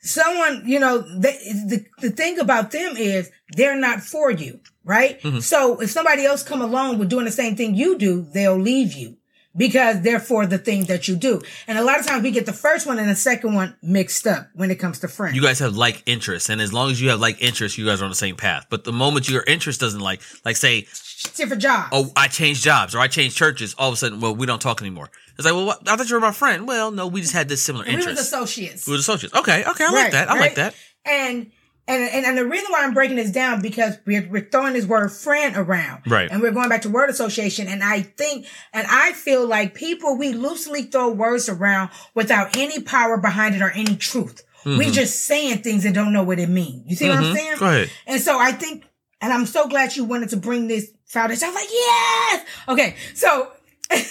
someone, 0.02 0.64
you 0.66 0.80
know, 0.80 1.00
they, 1.00 1.34
the, 1.68 1.86
the 2.00 2.10
thing 2.12 2.40
about 2.40 2.72
them 2.72 2.96
is 2.98 3.30
they're 3.56 3.76
not 3.80 4.02
for 4.02 4.32
you, 4.32 4.60
right? 4.84 5.22
Mm-hmm. 5.22 5.40
So 5.40 5.80
if 5.82 5.92
somebody 5.92 6.26
else 6.26 6.44
come 6.44 6.62
along 6.62 7.00
with 7.00 7.10
doing 7.10 7.26
the 7.26 7.32
same 7.32 7.56
thing 7.56 7.76
you 7.76 7.98
do, 7.98 8.24
they'll 8.34 8.58
leave 8.58 8.94
you 8.94 9.18
because 9.56 10.02
they're 10.02 10.20
for 10.20 10.46
the 10.46 10.58
thing 10.58 10.86
that 10.86 11.08
you 11.10 11.16
do. 11.16 11.42
And 11.68 11.78
a 11.78 11.84
lot 11.84 12.00
of 12.00 12.06
times 12.06 12.24
we 12.24 12.32
get 12.32 12.46
the 12.46 12.54
first 12.54 12.88
one 12.88 12.98
and 13.00 13.10
the 13.10 13.16
second 13.16 13.54
one 13.54 13.76
mixed 13.84 14.26
up 14.26 14.48
when 14.56 14.72
it 14.72 14.76
comes 14.80 15.00
to 15.00 15.08
friends. 15.10 15.36
You 15.36 15.42
guys 15.42 15.60
have 15.60 15.76
like 15.76 16.02
interests, 16.06 16.50
and 16.50 16.62
as 16.62 16.72
long 16.72 16.90
as 16.90 17.02
you 17.02 17.10
have 17.10 17.20
like 17.20 17.42
interests, 17.42 17.78
you 17.78 17.86
guys 17.86 18.02
are 18.02 18.06
on 18.06 18.12
the 18.12 18.16
same 18.16 18.38
path. 18.38 18.68
But 18.70 18.86
the 18.86 18.94
moment 18.94 19.28
your 19.30 19.44
interest 19.44 19.82
doesn't 19.82 20.00
like, 20.00 20.22
like 20.46 20.56
say, 20.56 20.88
Different 21.36 21.62
jobs. 21.62 21.90
oh, 21.92 22.12
I 22.16 22.28
changed 22.28 22.64
jobs 22.64 22.96
or 22.96 23.00
I 23.00 23.08
changed 23.08 23.38
churches, 23.38 23.76
all 23.78 23.90
of 23.90 23.94
a 23.94 23.98
sudden, 23.98 24.20
well, 24.20 24.36
we 24.36 24.46
don't 24.46 24.62
talk 24.62 24.82
anymore. 24.82 25.10
It's 25.38 25.46
like, 25.46 25.54
well, 25.54 25.66
what? 25.66 25.88
I 25.88 25.96
thought 25.96 26.10
you 26.10 26.16
were 26.16 26.22
my 26.22 26.32
friend. 26.32 26.68
Well, 26.68 26.92
no, 26.92 27.08
we 27.08 27.22
just 27.22 27.34
had 27.34 27.48
this 27.50 27.62
similar 27.62 27.86
we 27.86 27.96
was 27.96 28.06
interest. 28.06 28.22
associates. 28.34 28.88
We 28.88 28.94
were 28.94 29.00
associates. 29.00 29.36
Okay, 29.36 29.64
okay, 29.66 29.86
I 29.88 29.92
like 29.92 30.04
Right, 30.04 30.12
that. 30.14 30.30
I 30.30 30.40
like 30.40 30.56
that. 30.56 30.76
And 31.06 31.52
and, 31.88 32.04
and 32.04 32.26
and 32.26 32.38
the 32.38 32.46
reason 32.46 32.72
why 32.72 32.84
I'm 32.84 32.94
breaking 32.94 33.16
this 33.18 33.32
down 33.32 33.62
because 33.62 33.98
we're 34.06 34.28
we're 34.30 34.48
throwing 34.50 34.74
this 34.74 34.86
word 34.86 35.10
friend 35.12 35.56
around, 35.58 36.04
Right. 36.08 36.30
And 36.32 36.42
we're 36.42 36.52
going 36.52 36.70
back 36.70 36.84
to 36.84 36.90
word 36.90 37.10
association, 37.10 37.68
and 37.68 37.84
I 37.84 38.02
think 38.02 38.46
and 38.74 38.86
I 38.90 39.14
feel 39.14 39.46
like 39.48 39.74
people 39.74 40.18
we 40.18 40.34
loosely 40.34 40.84
throw 40.84 41.10
words 41.12 41.50
around 41.50 41.90
without 42.14 42.56
any 42.56 42.82
power 42.82 43.18
behind 43.18 43.56
it 43.56 43.62
or 43.62 43.72
any 43.72 43.96
truth. 43.96 44.44
We 44.64 44.92
just 44.92 45.24
saying 45.24 45.64
things 45.64 45.86
and 45.86 45.96
don't 45.96 46.14
know 46.14 46.22
what 46.24 46.38
it 46.38 46.50
means. 46.50 46.84
You 46.88 46.96
see 46.96 47.10
what 47.10 47.18
I'm 47.18 47.36
saying? 47.36 47.54
Mm-hmm. 47.54 47.60
Go 47.60 47.66
ahead. 47.66 47.90
And 48.06 48.22
so 48.22 48.40
I 48.40 48.52
think, 48.52 48.86
and 49.20 49.34
I'm 49.34 49.48
so 49.48 49.68
glad 49.68 49.96
you 49.96 50.04
wanted 50.04 50.30
to 50.30 50.38
bring 50.38 50.68
this 50.68 50.92
foundation. 51.12 51.46
I 51.46 51.52
was 51.52 51.56
like, 51.56 51.72
yes. 51.72 52.46
Okay, 52.70 52.96
so. 53.14 53.52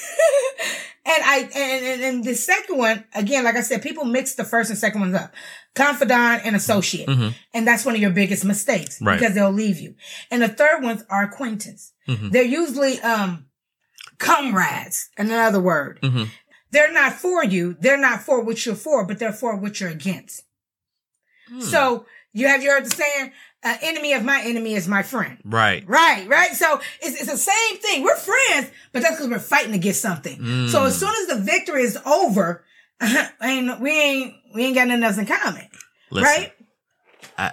And 1.02 1.24
I 1.24 1.38
and, 1.56 1.84
and 1.84 2.02
and 2.02 2.24
the 2.24 2.34
second 2.34 2.76
one 2.76 3.04
again, 3.14 3.42
like 3.42 3.56
I 3.56 3.62
said, 3.62 3.80
people 3.82 4.04
mix 4.04 4.34
the 4.34 4.44
first 4.44 4.68
and 4.68 4.78
second 4.78 5.00
ones 5.00 5.14
up, 5.14 5.32
confidant 5.74 6.42
and 6.44 6.54
associate, 6.54 7.08
and 7.08 7.66
that's 7.66 7.86
one 7.86 7.94
of 7.94 8.00
your 8.02 8.10
biggest 8.10 8.44
mistakes 8.44 8.96
Mm-hmm. 8.96 9.06
Right. 9.08 9.18
because 9.18 9.34
they'll 9.34 9.50
leave 9.50 9.80
you. 9.80 9.94
And 10.30 10.42
the 10.42 10.48
third 10.48 10.82
ones 10.84 11.02
are 11.08 11.24
acquaintance. 11.24 11.94
Mm-hmm. 12.06 12.28
They're 12.28 12.44
usually 12.44 13.00
um 13.00 13.46
comrades. 14.18 15.08
In 15.16 15.26
another 15.26 15.60
word. 15.60 16.00
Mm-hmm. 16.02 16.24
They're 16.70 16.92
not 16.92 17.14
for 17.14 17.42
you. 17.44 17.76
They're 17.80 17.98
not 17.98 18.20
for 18.20 18.42
what 18.44 18.64
you're 18.66 18.74
for, 18.76 19.04
but 19.06 19.18
they're 19.18 19.32
for 19.32 19.56
what 19.56 19.80
you're 19.80 19.90
against. 19.90 20.42
Hmm. 21.48 21.60
So 21.60 22.06
you 22.32 22.46
have 22.46 22.62
you 22.62 22.70
heard 22.70 22.84
the 22.84 22.90
saying, 22.90 23.32
uh, 23.62 23.76
"Enemy 23.82 24.12
of 24.14 24.24
my 24.24 24.42
enemy 24.44 24.74
is 24.74 24.86
my 24.88 25.02
friend." 25.02 25.38
Right. 25.44 25.84
Right, 25.86 26.26
right. 26.28 26.52
So 26.52 26.80
it's, 27.02 27.20
it's 27.20 27.30
the 27.30 27.36
same 27.36 27.78
thing. 27.78 28.02
We're 28.02 28.16
friends, 28.16 28.70
but 28.92 29.02
that's 29.02 29.16
because 29.16 29.28
we're 29.28 29.38
fighting 29.38 29.74
against 29.74 30.00
something. 30.02 30.68
So 30.68 30.84
as 30.84 30.98
soon 30.98 31.12
as 31.22 31.26
the 31.28 31.42
victory 31.42 31.82
is 31.82 31.96
over, 32.06 32.64
ain't 33.42 33.80
we 33.80 33.90
ain't 33.90 34.34
we 34.54 34.64
ain't 34.64 34.74
got 34.74 34.88
nothing 34.88 35.04
else 35.04 35.18
in 35.18 35.26
common, 35.26 35.68
Listen, 36.10 36.24
right? 36.24 36.52
I- 37.38 37.52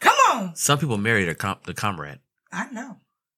Come 0.00 0.16
on, 0.32 0.56
some 0.56 0.78
people 0.78 0.98
marry 0.98 1.24
their 1.24 1.34
com- 1.34 1.58
the 1.64 1.74
comrade. 1.74 2.18
I 2.52 2.68
know. 2.70 2.96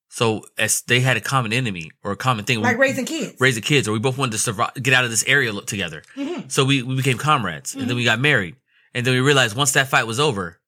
So 0.08 0.44
as 0.56 0.82
they 0.82 1.00
had 1.00 1.16
a 1.16 1.20
common 1.20 1.52
enemy 1.52 1.90
or 2.04 2.12
a 2.12 2.16
common 2.16 2.44
thing, 2.44 2.62
Like 2.62 2.78
we, 2.78 2.82
raising 2.86 3.04
kids. 3.04 3.34
raise 3.40 3.56
the 3.56 3.60
kids, 3.60 3.88
or 3.88 3.92
we 3.92 3.98
both 3.98 4.16
wanted 4.16 4.32
to 4.32 4.38
survive, 4.38 4.70
get 4.80 4.94
out 4.94 5.04
of 5.04 5.10
this 5.10 5.24
area 5.26 5.52
together. 5.66 6.02
Mm-hmm. 6.16 6.48
So 6.48 6.64
we, 6.64 6.82
we 6.82 6.94
became 6.96 7.18
comrades, 7.18 7.74
and 7.74 7.88
then 7.88 7.96
we 7.96 8.04
got 8.04 8.20
married, 8.20 8.54
and 8.94 9.04
then 9.06 9.14
we 9.14 9.20
realized 9.20 9.56
once 9.56 9.72
that 9.72 9.88
fight 9.88 10.06
was 10.06 10.18
over, 10.20 10.58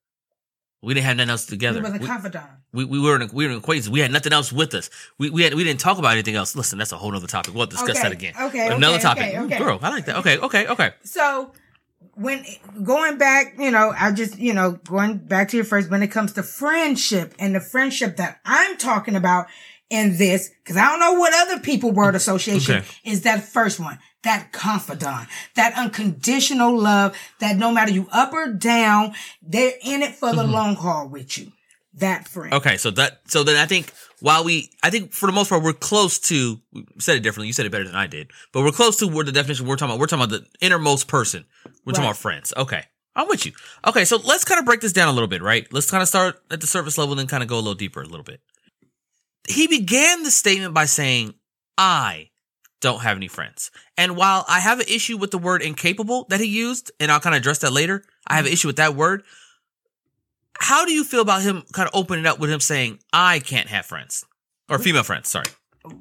we 0.81 0.93
didn't 0.93 1.05
have 1.05 1.17
nothing 1.17 1.29
else 1.31 1.45
together. 1.45 1.79
He 1.79 1.83
was 1.83 1.95
a 1.95 1.97
We- 1.99 2.05
confidant. 2.07 2.45
we, 2.73 2.85
we 2.85 2.99
were 2.99 3.19
in, 3.21 3.29
we 3.33 3.47
were 3.47 3.53
acquaintances. 3.55 3.89
We 3.89 3.99
had 4.01 4.11
nothing 4.11 4.33
else 4.33 4.51
with 4.53 4.73
us. 4.75 4.89
We 5.17 5.29
we 5.29 5.43
had, 5.43 5.53
we 5.55 5.63
didn't 5.63 5.79
talk 5.79 5.97
about 5.97 6.11
anything 6.13 6.35
else. 6.35 6.55
Listen, 6.55 6.77
that's 6.77 6.91
a 6.91 6.97
whole 6.97 7.15
other 7.15 7.27
topic. 7.27 7.53
We'll 7.55 7.65
discuss 7.65 7.91
Okay, 7.97 8.01
that 8.03 8.11
again. 8.11 8.33
okay, 8.39 8.67
another 8.67 8.95
okay, 8.95 9.01
topic. 9.03 9.23
okay, 9.23 9.37
Ooh, 9.37 9.45
okay. 9.45 9.57
Girl, 9.57 9.79
I 9.81 9.89
like 9.89 10.05
that. 10.05 10.17
Okay, 10.17 10.37
okay, 10.37 10.67
okay. 10.67 10.91
So 11.03 11.51
when 12.13 12.43
going 12.83 13.17
back, 13.17 13.55
you 13.59 13.71
know, 13.71 13.93
I 13.97 14.11
just, 14.11 14.37
you 14.37 14.53
know, 14.53 14.73
going 14.87 15.17
back 15.17 15.49
to 15.49 15.57
your 15.57 15.65
first, 15.65 15.89
when 15.89 16.03
it 16.03 16.07
comes 16.07 16.33
to 16.33 16.43
friendship 16.43 17.33
and 17.39 17.55
the 17.55 17.59
friendship 17.59 18.17
that 18.17 18.39
I'm 18.45 18.77
talking 18.77 19.15
about 19.15 19.47
in 19.89 20.17
this, 20.17 20.51
because 20.63 20.77
I 20.77 20.85
don't 20.89 20.99
know 20.99 21.13
what 21.13 21.33
other 21.33 21.59
people 21.61 21.91
word 21.91 22.13
association 22.15 22.75
Okay. 22.77 22.85
is 23.03 23.21
that 23.21 23.43
first 23.43 23.79
one, 23.79 23.97
that 24.23 24.51
confidant, 24.51 25.27
that 25.55 25.73
unconditional 25.77 26.77
love, 26.77 27.17
that 27.39 27.57
no 27.57 27.71
matter 27.71 27.91
you 27.91 28.07
up 28.11 28.33
or 28.33 28.51
down, 28.51 29.13
they're 29.41 29.73
in 29.83 30.01
it 30.01 30.15
for 30.15 30.33
the 30.33 30.43
long 30.43 30.75
haul 30.75 31.07
with 31.07 31.37
you. 31.37 31.51
That 31.93 32.27
friend. 32.27 32.51
Mm-hmm. 32.51 32.67
Okay, 32.67 32.77
so 32.77 32.91
that 32.91 33.21
so 33.27 33.43
then 33.43 33.55
I 33.57 33.65
think 33.65 33.91
while 34.19 34.43
we 34.43 34.69
I 34.83 34.91
think 34.91 35.13
for 35.13 35.25
the 35.25 35.31
most 35.31 35.49
part 35.49 35.63
we're 35.63 35.73
close 35.73 36.19
to 36.19 36.59
we 36.71 36.85
said 36.99 37.17
it 37.17 37.21
differently. 37.21 37.47
You 37.47 37.53
said 37.53 37.65
it 37.65 37.71
better 37.71 37.85
than 37.85 37.95
I 37.95 38.05
did, 38.05 38.29
but 38.53 38.61
we're 38.61 38.71
close 38.71 38.97
to 38.97 39.07
where 39.07 39.25
the 39.25 39.31
definition 39.31 39.65
we're 39.65 39.77
talking 39.77 39.91
about. 39.91 39.99
We're 39.99 40.05
talking 40.05 40.25
about 40.25 40.43
the 40.43 40.65
innermost 40.65 41.07
person. 41.07 41.45
We're 41.85 41.93
talking 41.93 42.05
about 42.05 42.17
friends. 42.17 42.53
Okay, 42.55 42.83
I'm 43.15 43.27
with 43.27 43.47
you. 43.47 43.53
Okay, 43.87 44.05
so 44.05 44.17
let's 44.17 44.45
kind 44.45 44.59
of 44.59 44.65
break 44.65 44.81
this 44.81 44.93
down 44.93 45.07
a 45.07 45.11
little 45.11 45.27
bit, 45.27 45.41
right? 45.41 45.65
Let's 45.73 45.89
kind 45.89 46.03
of 46.03 46.07
start 46.07 46.39
at 46.51 46.61
the 46.61 46.67
surface 46.67 46.99
level, 46.99 47.15
then 47.15 47.25
kind 47.25 47.41
of 47.41 47.49
go 47.49 47.55
a 47.55 47.57
little 47.57 47.73
deeper, 47.73 48.01
a 48.01 48.05
little 48.05 48.23
bit. 48.23 48.41
He 49.49 49.65
began 49.65 50.21
the 50.21 50.29
statement 50.29 50.75
by 50.75 50.85
saying, 50.85 51.33
"I." 51.79 52.29
Don't 52.79 53.01
have 53.01 53.17
any 53.17 53.27
friends. 53.27 53.71
And 53.97 54.15
while 54.15 54.45
I 54.47 54.59
have 54.59 54.79
an 54.79 54.85
issue 54.87 55.17
with 55.17 55.31
the 55.31 55.37
word 55.37 55.61
incapable 55.61 56.25
that 56.29 56.39
he 56.39 56.47
used, 56.47 56.91
and 56.99 57.11
I'll 57.11 57.19
kind 57.19 57.35
of 57.35 57.41
address 57.41 57.59
that 57.59 57.73
later, 57.73 58.03
I 58.27 58.35
have 58.35 58.45
an 58.45 58.53
issue 58.53 58.67
with 58.67 58.77
that 58.77 58.95
word 58.95 59.23
how 60.59 60.85
do 60.85 60.91
you 60.91 61.03
feel 61.03 61.21
about 61.21 61.41
him 61.41 61.63
kind 61.71 61.87
of 61.87 61.95
opening 61.95 62.25
up 62.25 62.39
with 62.39 62.49
him 62.49 62.59
saying, 62.59 62.99
I 63.13 63.39
can't 63.39 63.67
have 63.69 63.85
friends 63.85 64.25
or 64.69 64.79
female 64.79 65.03
friends? 65.03 65.29
Sorry. 65.29 65.45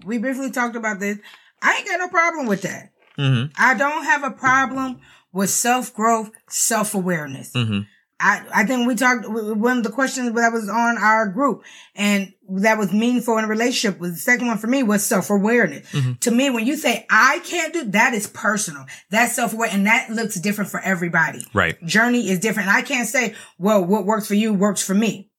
We 0.05 0.19
briefly 0.19 0.51
talked 0.51 0.77
about 0.77 1.01
this. 1.01 1.19
I 1.63 1.77
ain't 1.77 1.87
got 1.87 1.99
no 1.99 2.09
problem 2.09 2.47
with 2.47 2.63
that. 2.63 2.91
Mm-hmm. 3.19 3.53
I 3.59 3.75
don't 3.75 4.05
have 4.05 4.25
a 4.25 4.31
problem 4.31 5.01
with 5.33 5.51
self 5.51 5.95
growth, 5.95 6.31
self 6.49 6.95
awareness. 6.95 7.53
Mm-hmm. 7.53 7.81
I, 8.19 8.43
I 8.55 8.65
think 8.65 8.89
we 8.89 8.95
talked, 8.95 9.29
one 9.29 9.79
of 9.79 9.85
the 9.85 9.91
questions 9.91 10.33
that 10.33 10.53
was 10.53 10.69
on 10.69 10.97
our 10.99 11.29
group 11.29 11.63
and 11.95 12.33
that 12.49 12.79
was 12.79 12.93
meaningful 12.93 13.39
in 13.39 13.45
a 13.45 13.49
relationship 13.49 14.01
was 14.01 14.13
the 14.13 14.19
second 14.19 14.47
one 14.47 14.59
for 14.59 14.67
me 14.67 14.83
was 14.83 15.05
self 15.05 15.31
awareness. 15.31 15.91
Mm-hmm. 15.93 16.13
To 16.21 16.31
me, 16.31 16.51
when 16.51 16.67
you 16.67 16.77
say 16.77 17.07
I 17.11 17.41
can't 17.45 17.73
do, 17.73 17.85
that 17.91 18.15
is 18.15 18.27
personal. 18.27 18.85
That's 19.11 19.35
self 19.35 19.53
aware 19.53 19.69
and 19.71 19.87
that 19.87 20.11
looks 20.11 20.39
different 20.41 20.71
for 20.71 20.81
everybody. 20.81 21.45
Right. 21.55 21.83
Journey 21.85 22.29
is 22.29 22.39
different. 22.41 22.69
I 22.69 22.83
can't 22.83 23.09
say, 23.09 23.35
well, 23.59 23.85
what 23.85 24.05
works 24.07 24.27
for 24.29 24.35
you 24.35 24.55
works 24.55 24.83
for 24.83 24.95
me 24.95 25.31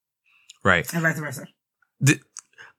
Right. 0.64 0.92
and 0.92 1.02
vice 1.02 1.18
versa. 1.18 1.46
The- 2.00 2.20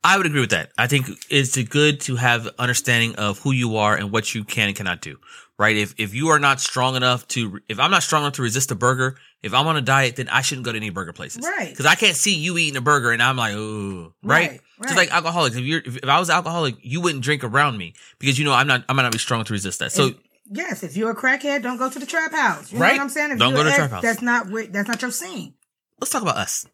I 0.03 0.17
would 0.17 0.25
agree 0.25 0.39
with 0.39 0.51
that. 0.51 0.71
I 0.77 0.87
think 0.87 1.07
it's 1.29 1.61
good 1.63 1.99
to 2.01 2.15
have 2.15 2.47
understanding 2.57 3.15
of 3.15 3.39
who 3.39 3.51
you 3.51 3.77
are 3.77 3.95
and 3.95 4.11
what 4.11 4.33
you 4.33 4.43
can 4.43 4.67
and 4.69 4.75
cannot 4.77 5.01
do. 5.01 5.17
Right. 5.57 5.75
If, 5.75 5.93
if 5.97 6.13
you 6.13 6.29
are 6.29 6.39
not 6.39 6.61
strong 6.61 6.95
enough 6.95 7.27
to, 7.29 7.59
if 7.67 7.81
I'm 7.81 7.91
not 7.91 8.01
strong 8.01 8.23
enough 8.23 8.33
to 8.35 8.41
resist 8.41 8.71
a 8.71 8.75
burger, 8.75 9.17
if 9.43 9.53
I'm 9.53 9.67
on 9.67 9.75
a 9.75 9.81
diet, 9.81 10.15
then 10.15 10.29
I 10.29 10.41
shouldn't 10.41 10.63
go 10.63 10.71
to 10.71 10.77
any 10.77 10.89
burger 10.89 11.11
places. 11.11 11.45
Right. 11.45 11.75
Cause 11.75 11.85
I 11.85 11.95
can't 11.95 12.15
see 12.15 12.35
you 12.35 12.57
eating 12.57 12.77
a 12.77 12.81
burger 12.81 13.11
and 13.11 13.21
I'm 13.21 13.35
like, 13.35 13.55
ooh, 13.55 14.13
right? 14.23 14.51
Right, 14.51 14.61
Just 14.83 14.95
right. 14.95 14.97
like 14.97 15.13
alcoholics. 15.13 15.57
If 15.57 15.65
you're, 15.65 15.81
if, 15.85 15.97
if 15.97 16.05
I 16.05 16.17
was 16.17 16.29
alcoholic, 16.29 16.75
you 16.79 17.01
wouldn't 17.01 17.25
drink 17.25 17.43
around 17.43 17.77
me 17.77 17.93
because 18.19 18.39
you 18.39 18.45
know 18.45 18.53
I'm 18.53 18.67
not, 18.67 18.85
I 18.87 18.93
might 18.93 19.03
not 19.03 19.11
be 19.11 19.17
strong 19.17 19.43
to 19.43 19.51
resist 19.53 19.79
that. 19.79 19.91
So, 19.91 20.11
Yes, 20.51 20.81
if 20.81 20.95
you're 20.95 21.11
a 21.11 21.15
crackhead, 21.15 21.61
don't 21.61 21.77
go 21.77 21.89
to 21.89 21.99
the 21.99 22.05
trap 22.07 22.31
house. 22.31 22.71
You 22.71 22.79
Right. 22.79 22.91
know 22.91 22.93
what 22.95 23.01
I'm 23.03 23.09
saying? 23.09 23.31
If 23.31 23.39
Don't 23.39 23.53
go 23.53 23.63
to 23.63 23.69
the 23.69 23.75
trap 23.75 23.91
house. 23.91 24.01
That's 24.01 24.21
not 24.21 24.49
where, 24.49 24.65
that's 24.65 24.87
not 24.87 25.01
your 25.01 25.11
scene. 25.11 25.55
let's 25.99 26.09
talk 26.11 26.21
about 26.21 26.37
us. 26.37 26.65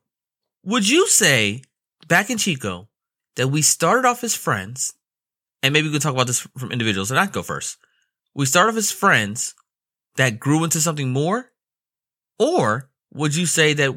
Would 0.63 0.88
you 0.88 1.08
say 1.08 1.63
back 2.08 2.29
in 2.29 2.38
Chico 2.38 2.88
that 3.36 3.50
we 3.50 3.62
started 3.62 4.08
off 4.08 4.24
as 4.24 4.36
friends, 4.36 4.94
and 5.62 5.74
maybe 5.74 5.88
we 5.88 5.94
could 5.94 6.01
talk 6.01 6.13
about 6.13 6.27
this 6.27 6.42
from 6.58 6.72
individuals, 6.72 7.12
and 7.12 7.20
I 7.20 7.27
go 7.27 7.42
first. 7.44 7.77
We 8.34 8.46
started 8.46 8.72
off 8.72 8.77
as 8.77 8.92
friends 8.92 9.56
that 10.18 10.39
grew 10.39 10.63
into 10.63 10.80
something 10.82 11.10
more, 11.12 11.51
or 12.39 12.89
would 13.13 13.36
you 13.36 13.46
say 13.46 13.74
that 13.74 13.96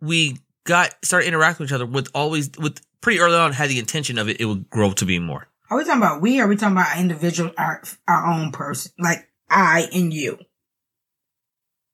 we 0.00 0.38
got 0.64 0.94
started 1.04 1.26
interacting 1.28 1.64
with 1.64 1.70
each 1.70 1.74
other 1.74 1.86
with 1.86 2.08
always 2.14 2.50
with 2.58 2.80
pretty 3.00 3.18
early 3.20 3.36
on 3.36 3.52
had 3.52 3.68
the 3.68 3.78
intention 3.78 4.18
of 4.18 4.28
it 4.28 4.40
it 4.40 4.44
would 4.44 4.70
grow 4.70 4.92
to 4.92 5.04
be 5.04 5.18
more. 5.18 5.48
Are 5.70 5.76
we 5.78 5.84
talking 5.84 6.02
about 6.02 6.20
we 6.20 6.40
or 6.40 6.44
are 6.44 6.48
we 6.48 6.56
talking 6.56 6.76
about 6.76 6.98
individual, 6.98 7.50
our, 7.56 7.82
our 8.06 8.26
own 8.32 8.52
person? 8.52 8.92
Like 8.98 9.28
I 9.48 9.88
and 9.92 10.12
you. 10.12 10.38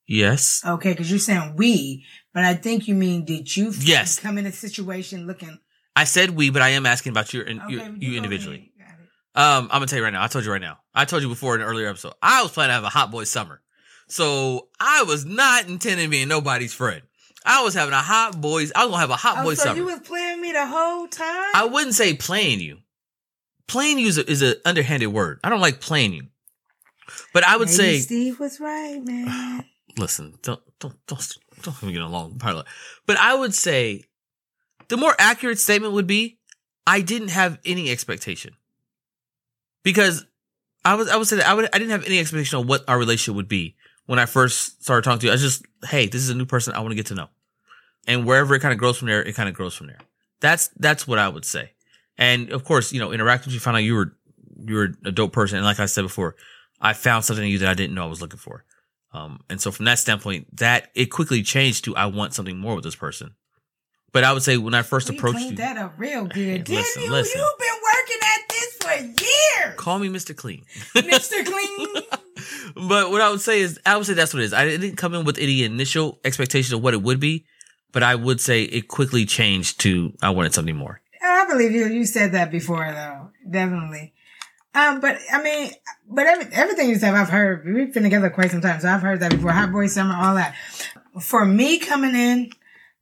Yes. 0.06 0.62
Okay, 0.66 0.92
because 0.92 1.10
you're 1.10 1.18
saying 1.18 1.54
we, 1.56 2.04
but 2.32 2.44
I 2.44 2.54
think 2.54 2.88
you 2.88 2.94
mean 2.94 3.24
did 3.24 3.54
you 3.56 3.72
Yes. 3.78 4.18
come 4.18 4.38
in 4.38 4.46
a 4.46 4.52
situation 4.52 5.26
looking 5.26 5.58
I 5.98 6.04
said 6.04 6.30
we, 6.30 6.50
but 6.50 6.62
I 6.62 6.70
am 6.70 6.86
asking 6.86 7.10
about 7.10 7.34
your, 7.34 7.48
your 7.48 7.88
you, 7.98 8.16
individually. 8.16 8.70
ahead. 8.80 8.96
Got 9.34 9.42
it. 9.44 9.46
Um, 9.58 9.64
I'm 9.64 9.68
gonna 9.80 9.86
tell 9.86 9.98
you 9.98 10.04
right 10.04 10.12
now. 10.12 10.22
I 10.22 10.28
told 10.28 10.44
you 10.44 10.52
right 10.52 10.60
now. 10.60 10.78
I 10.94 11.04
told 11.04 11.22
you 11.22 11.28
before 11.28 11.56
in 11.56 11.60
an 11.60 11.66
earlier 11.66 11.88
episode. 11.88 12.12
I 12.22 12.42
was 12.42 12.52
planning 12.52 12.70
to 12.70 12.74
have 12.74 12.84
a 12.84 12.88
hot 12.88 13.10
boy 13.10 13.24
summer, 13.24 13.60
so 14.06 14.68
I 14.78 15.02
was 15.02 15.24
not 15.24 15.66
intending 15.68 16.08
being 16.10 16.28
nobody's 16.28 16.72
friend. 16.72 17.02
I 17.44 17.62
was 17.64 17.74
having 17.74 17.94
a 17.94 18.00
hot 18.00 18.40
boys. 18.40 18.70
I 18.76 18.84
was 18.84 18.90
gonna 18.92 19.00
have 19.00 19.10
a 19.10 19.16
hot 19.16 19.38
Oh, 19.38 19.42
boy 19.42 19.54
so 19.54 19.64
summer. 19.64 19.76
you 19.76 19.86
was 19.86 20.00
playing 20.00 20.40
me 20.40 20.52
the 20.52 20.66
whole 20.66 21.08
time? 21.08 21.50
I 21.54 21.64
wouldn't 21.64 21.94
say 21.94 22.14
playing 22.14 22.60
you. 22.60 22.78
Playing 23.66 23.98
you 23.98 24.06
is 24.06 24.18
a, 24.18 24.30
is 24.30 24.42
an 24.42 24.54
underhanded 24.64 25.08
word. 25.08 25.40
I 25.42 25.50
don't 25.50 25.60
like 25.60 25.80
playing 25.80 26.12
you. 26.14 26.26
But 27.34 27.44
I 27.44 27.56
would 27.56 27.68
Maybe 27.68 27.76
say, 27.76 27.98
Steve 27.98 28.38
was 28.38 28.60
right, 28.60 29.00
man. 29.04 29.64
listen, 29.98 30.38
don't 30.42 30.60
don't 30.78 30.94
don't 31.06 31.38
don't 31.62 31.92
get 31.92 32.02
along. 32.02 32.40
But 33.06 33.16
I 33.16 33.34
would 33.34 33.54
say 33.54 34.04
the 34.88 34.96
more 34.96 35.14
accurate 35.18 35.58
statement 35.58 35.92
would 35.92 36.06
be 36.06 36.38
I 36.86 37.00
didn't 37.00 37.28
have 37.28 37.58
any 37.64 37.90
expectation 37.90 38.54
because 39.82 40.24
I 40.84 40.94
was 40.94 41.08
I 41.08 41.16
would 41.16 41.26
say 41.26 41.36
that 41.36 41.46
I 41.46 41.54
would 41.54 41.68
I 41.72 41.78
didn't 41.78 41.90
have 41.90 42.04
any 42.04 42.18
expectation 42.18 42.58
of 42.58 42.66
what 42.66 42.84
our 42.88 42.98
relationship 42.98 43.36
would 43.36 43.48
be 43.48 43.76
when 44.06 44.18
I 44.18 44.26
first 44.26 44.82
started 44.82 45.02
talking 45.02 45.20
to 45.20 45.26
you. 45.26 45.32
I 45.32 45.34
was 45.34 45.42
just 45.42 45.66
hey, 45.86 46.06
this 46.06 46.22
is 46.22 46.30
a 46.30 46.34
new 46.34 46.46
person 46.46 46.74
I 46.74 46.80
want 46.80 46.90
to 46.90 46.96
get 46.96 47.06
to 47.06 47.14
know, 47.14 47.28
and 48.06 48.24
wherever 48.26 48.54
it 48.54 48.60
kind 48.60 48.72
of 48.72 48.78
grows 48.78 48.96
from 48.96 49.08
there, 49.08 49.22
it 49.22 49.34
kind 49.34 49.48
of 49.48 49.54
grows 49.54 49.74
from 49.74 49.88
there. 49.88 49.98
That's 50.40 50.68
that's 50.76 51.06
what 51.06 51.18
I 51.18 51.28
would 51.28 51.44
say. 51.44 51.72
And 52.16 52.50
of 52.50 52.64
course, 52.64 52.92
you 52.92 53.00
know, 53.00 53.12
interacting 53.12 53.48
with 53.48 53.54
you, 53.54 53.60
found 53.60 53.76
out 53.76 53.80
you 53.80 53.94
were 53.94 54.16
you 54.66 54.74
were 54.74 54.94
a 55.04 55.12
dope 55.12 55.32
person, 55.32 55.58
and 55.58 55.66
like 55.66 55.80
I 55.80 55.86
said 55.86 56.02
before, 56.02 56.36
I 56.80 56.92
found 56.92 57.24
something 57.24 57.44
in 57.44 57.50
you 57.50 57.58
that 57.58 57.68
I 57.68 57.74
didn't 57.74 57.94
know 57.94 58.04
I 58.04 58.08
was 58.08 58.20
looking 58.20 58.38
for. 58.38 58.64
Um, 59.12 59.40
and 59.48 59.60
so 59.60 59.70
from 59.70 59.86
that 59.86 59.98
standpoint, 59.98 60.56
that 60.58 60.90
it 60.94 61.06
quickly 61.06 61.42
changed 61.42 61.84
to 61.84 61.96
I 61.96 62.06
want 62.06 62.34
something 62.34 62.58
more 62.58 62.74
with 62.74 62.84
this 62.84 62.96
person. 62.96 63.34
But 64.12 64.24
I 64.24 64.32
would 64.32 64.42
say 64.42 64.56
when 64.56 64.74
I 64.74 64.82
first 64.82 65.10
We 65.10 65.16
approached 65.18 65.36
cleaned 65.38 65.50
you, 65.52 65.56
that 65.58 65.76
up 65.76 65.94
real 65.98 66.24
good, 66.24 66.64
didn't 66.64 66.68
listen, 66.70 67.02
you? 67.02 67.10
listen. 67.10 67.40
You've 67.40 67.58
been 67.58 67.80
working 67.94 68.20
at 68.22 68.48
this 68.48 68.76
for 68.80 69.22
years, 69.64 69.76
call 69.76 69.98
me 69.98 70.08
Mr. 70.08 70.34
Clean. 70.34 70.64
Mr. 70.94 71.44
Clean. 72.74 72.86
but 72.88 73.10
what 73.10 73.20
I 73.20 73.30
would 73.30 73.40
say 73.42 73.60
is, 73.60 73.78
I 73.84 73.96
would 73.96 74.06
say 74.06 74.14
that's 74.14 74.32
what 74.32 74.40
it 74.42 74.46
is. 74.46 74.52
I 74.54 74.64
didn't 74.64 74.96
come 74.96 75.14
in 75.14 75.24
with 75.24 75.38
any 75.38 75.62
initial 75.62 76.18
expectation 76.24 76.74
of 76.74 76.82
what 76.82 76.94
it 76.94 77.02
would 77.02 77.20
be, 77.20 77.44
but 77.92 78.02
I 78.02 78.14
would 78.14 78.40
say 78.40 78.62
it 78.62 78.88
quickly 78.88 79.26
changed 79.26 79.80
to 79.80 80.12
I 80.22 80.30
wanted 80.30 80.54
something 80.54 80.76
more. 80.76 81.00
I 81.22 81.46
believe 81.46 81.72
you. 81.72 81.86
You 81.86 82.06
said 82.06 82.32
that 82.32 82.50
before, 82.50 82.90
though. 82.90 83.30
Definitely. 83.48 84.14
Um, 84.74 85.00
but 85.00 85.18
I 85.32 85.42
mean, 85.42 85.72
but 86.08 86.26
every, 86.26 86.46
everything 86.52 86.88
you 86.88 86.96
said, 86.96 87.14
I've 87.14 87.28
heard. 87.28 87.66
We've 87.66 87.92
been 87.92 88.04
together 88.04 88.30
quite 88.30 88.50
some 88.50 88.60
time, 88.60 88.80
so 88.80 88.88
I've 88.88 89.02
heard 89.02 89.20
that 89.20 89.32
before. 89.32 89.50
Hot 89.50 89.72
boy 89.72 89.86
summer, 89.88 90.14
all 90.14 90.34
that. 90.36 90.54
For 91.20 91.44
me 91.44 91.78
coming 91.78 92.14
in, 92.14 92.50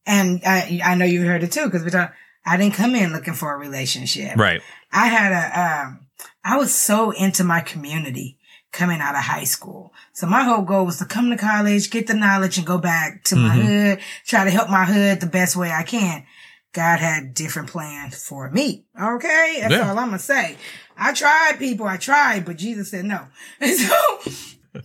and 0.07 0.41
I, 0.47 0.81
I 0.85 0.95
know 0.95 1.05
you've 1.05 1.27
heard 1.27 1.43
it 1.43 1.53
too, 1.53 1.65
because 1.67 1.85
we 1.85 1.91
talk. 1.91 2.13
I 2.49 2.57
didn't 2.57 2.75
come 2.75 2.95
in 2.95 3.13
looking 3.13 3.35
for 3.35 3.53
a 3.53 3.59
relationship. 3.59 4.37
Right. 4.37 4.63
I 4.93 5.09
had 5.09 5.33
a, 5.33 5.61
um, 5.89 6.07
I 6.45 6.57
was 6.57 6.73
so 6.73 7.11
into 7.11 7.43
my 7.43 7.61
community 7.61 8.39
coming 8.71 9.01
out 9.01 9.17
of 9.17 9.23
high 9.23 9.43
school. 9.45 9.93
So 10.13 10.27
my 10.29 10.45
whole 10.45 10.63
goal 10.63 10.87
was 10.87 10.99
to 10.99 11.07
come 11.07 11.31
to 11.31 11.37
college, 11.37 11.91
get 11.91 12.07
the 12.07 12.15
knowledge 12.15 12.57
and 12.57 12.67
go 12.67 12.79
back 12.79 13.25
to 13.25 13.37
my 13.37 13.57
Mhm. 13.57 13.65
hood, 13.97 13.99
try 14.27 14.45
to 14.45 14.51
help 14.51 14.69
my 14.71 14.85
hood 14.85 15.21
the 15.21 15.27
best 15.27 15.57
way 15.57 15.73
I 15.73 15.83
can. 15.83 16.25
God 16.73 17.01
had 17.01 17.35
different 17.35 17.69
plans 17.69 18.23
for 18.23 18.49
me. 18.51 18.85
Okay. 19.01 19.59
That's 19.63 19.73
Yeah. 19.73 19.89
all 19.91 19.99
I'm 19.99 20.09
going 20.09 20.19
to 20.19 20.25
say. 20.25 20.57
I 20.97 21.13
tried 21.15 21.57
people. 21.59 21.87
I 21.89 21.97
tried, 21.97 22.45
but 22.45 22.59
Jesus 22.59 22.91
said 22.93 23.07
no. 23.07 23.27
And 23.61 23.77
so 23.77 24.19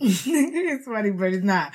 it's 0.00 0.84
funny, 0.84 1.10
but 1.10 1.32
it's 1.32 1.44
not. 1.44 1.72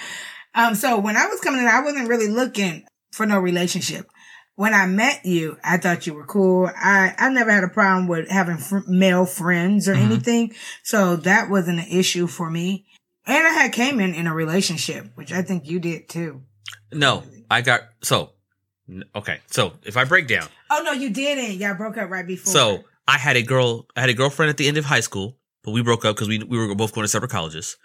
Um, 0.56 0.76
so 0.76 1.00
when 1.00 1.16
I 1.16 1.28
was 1.28 1.40
coming 1.40 1.62
in, 1.62 1.68
I 1.68 1.82
wasn't 1.82 2.10
really 2.10 2.28
looking 2.28 2.86
for 3.12 3.26
no 3.26 3.40
relationship 3.40 4.08
when 4.56 4.74
I 4.74 4.88
met 4.88 5.24
you, 5.24 5.56
I 5.64 5.78
thought 5.78 6.08
you 6.08 6.16
were 6.16 6.26
cool. 6.26 6.68
I, 6.76 7.14
I 7.20 7.30
never 7.30 7.52
had 7.52 7.64
a 7.64 7.68
problem 7.68 8.08
with 8.08 8.28
having 8.28 8.58
fr- 8.58 8.80
male 8.88 9.28
friends 9.28 9.88
or 9.88 9.94
Mhm. 9.94 10.02
anything. 10.06 10.56
So 10.82 11.16
that 11.18 11.48
wasn't 11.48 11.78
an 11.78 11.86
issue 11.92 12.26
for 12.26 12.50
me. 12.50 12.88
And 13.28 13.46
I 13.46 13.52
had 13.52 13.72
came 13.72 14.00
in 14.00 14.16
in 14.16 14.26
a 14.26 14.34
relationship, 14.34 15.12
which 15.14 15.32
I 15.32 15.44
think 15.44 15.68
you 15.70 15.80
did 15.80 16.10
too. 16.10 16.42
No, 16.92 17.24
I 17.52 17.62
got 17.62 17.82
so 18.02 18.32
okay. 19.16 19.42
So 19.52 19.74
if 19.84 19.96
I 19.96 20.06
break 20.06 20.28
down, 20.28 20.48
Oh 20.72 20.82
no, 20.84 20.92
you 20.92 21.12
didn't. 21.12 21.58
Y'all 21.60 21.76
broke 21.76 21.98
up 21.98 22.10
right 22.10 22.26
before. 22.26 22.52
so 22.52 22.84
I 23.08 23.20
had 23.20 23.36
a 23.38 23.44
girl, 23.44 23.86
I 23.96 24.02
had 24.02 24.10
a 24.10 24.16
girlfriend 24.16 24.50
at 24.50 24.58
the 24.58 24.68
end 24.68 24.78
of 24.78 24.86
high 24.86 25.02
school, 25.02 25.38
but 25.64 25.72
we 25.72 25.84
broke 25.84 26.04
up 26.04 26.16
because 26.16 26.28
we 26.30 26.40
we 26.40 26.58
were 26.58 26.74
both 26.74 26.94
going 26.96 27.04
to 27.06 27.10
separate 27.10 27.30
colleges. 27.32 27.78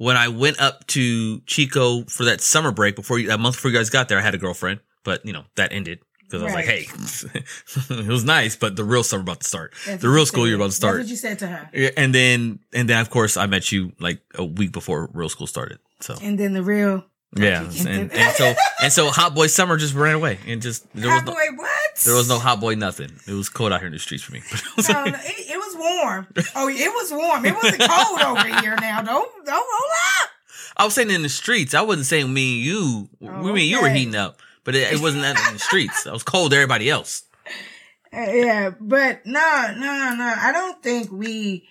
When 0.00 0.16
I 0.16 0.28
went 0.28 0.60
up 0.60 0.86
to 0.88 1.40
Chico 1.40 2.04
for 2.04 2.24
that 2.24 2.40
summer 2.40 2.70
break 2.70 2.94
before 2.94 3.18
you, 3.18 3.26
that 3.28 3.40
month 3.40 3.56
before 3.56 3.72
you 3.72 3.76
guys 3.76 3.90
got 3.90 4.08
there, 4.08 4.18
I 4.18 4.22
had 4.22 4.32
a 4.34 4.38
girlfriend, 4.38 4.78
but 5.02 5.26
you 5.26 5.32
know 5.32 5.44
that 5.56 5.72
ended 5.72 5.98
because 6.22 6.42
I 6.42 6.44
was 6.44 6.54
like, 6.54 6.66
hey, 6.66 6.86
it 8.04 8.06
was 8.06 8.22
nice, 8.24 8.54
but 8.54 8.76
the 8.76 8.84
real 8.84 9.02
summer 9.02 9.22
about 9.22 9.40
to 9.40 9.48
start, 9.48 9.74
That's 9.86 10.00
the 10.02 10.08
real 10.08 10.24
school 10.24 10.44
said. 10.44 10.48
year 10.48 10.56
about 10.56 10.64
to 10.66 10.68
That's 10.68 10.76
start. 10.76 10.98
what 11.00 11.08
you 11.08 11.16
said 11.16 11.38
to 11.40 11.46
her. 11.48 11.70
And 11.96 12.14
then 12.14 12.60
and 12.72 12.88
then 12.88 13.00
of 13.00 13.10
course 13.10 13.36
I 13.36 13.46
met 13.46 13.72
you 13.72 13.92
like 13.98 14.20
a 14.36 14.44
week 14.44 14.70
before 14.72 15.10
real 15.12 15.28
school 15.28 15.46
started. 15.46 15.78
So 16.00 16.14
And 16.22 16.38
then 16.38 16.52
the 16.52 16.62
real 16.62 17.04
yeah, 17.36 17.60
and, 17.86 18.10
and 18.10 18.36
so 18.36 18.54
and 18.82 18.90
so 18.90 19.10
hot 19.10 19.34
boy 19.34 19.48
summer 19.48 19.76
just 19.76 19.92
ran 19.94 20.14
away 20.14 20.38
and 20.46 20.62
just 20.62 20.86
there 20.94 21.10
was 21.10 21.20
hot 21.20 21.26
no 21.26 21.32
boy, 21.34 21.56
what? 21.56 21.96
there 22.06 22.14
was 22.14 22.26
no 22.28 22.38
hot 22.38 22.58
boy 22.58 22.74
nothing. 22.74 23.10
It 23.26 23.32
was 23.34 23.50
cold 23.50 23.70
out 23.72 23.80
here 23.80 23.88
in 23.88 23.92
the 23.92 23.98
streets 23.98 24.22
for 24.22 24.32
me. 24.32 24.40
No, 24.88 25.04
no, 25.04 25.18
it, 25.24 25.46
was 25.47 25.47
warm. 25.78 26.26
Oh, 26.54 26.68
it 26.68 26.92
was 26.92 27.12
warm. 27.12 27.44
It 27.44 27.54
wasn't 27.54 27.80
cold 27.80 28.20
over 28.20 28.60
here 28.60 28.76
now. 28.80 29.02
Don't 29.02 29.46
don't 29.46 29.66
hold 29.70 29.92
up. 30.22 30.30
I 30.76 30.84
was 30.84 30.94
saying 30.94 31.10
in 31.10 31.22
the 31.22 31.28
streets. 31.28 31.74
I 31.74 31.82
wasn't 31.82 32.06
saying 32.06 32.32
me 32.32 32.56
and 32.56 32.64
you. 32.64 33.08
Oh, 33.22 33.42
we 33.42 33.52
mean 33.52 33.68
you 33.68 33.82
were 33.82 33.90
heating 33.90 34.14
up, 34.14 34.40
but 34.64 34.74
it, 34.74 34.92
it 34.92 35.00
wasn't 35.00 35.22
that 35.22 35.36
in 35.48 35.54
the 35.54 35.60
streets. 35.60 36.06
I 36.06 36.12
was 36.12 36.22
cold 36.22 36.52
to 36.52 36.56
everybody 36.56 36.88
else. 36.88 37.24
Uh, 38.12 38.20
yeah, 38.20 38.70
but 38.80 39.26
no, 39.26 39.74
no, 39.76 40.14
no. 40.16 40.34
I 40.36 40.50
don't 40.52 40.82
think 40.82 41.10
we, 41.12 41.68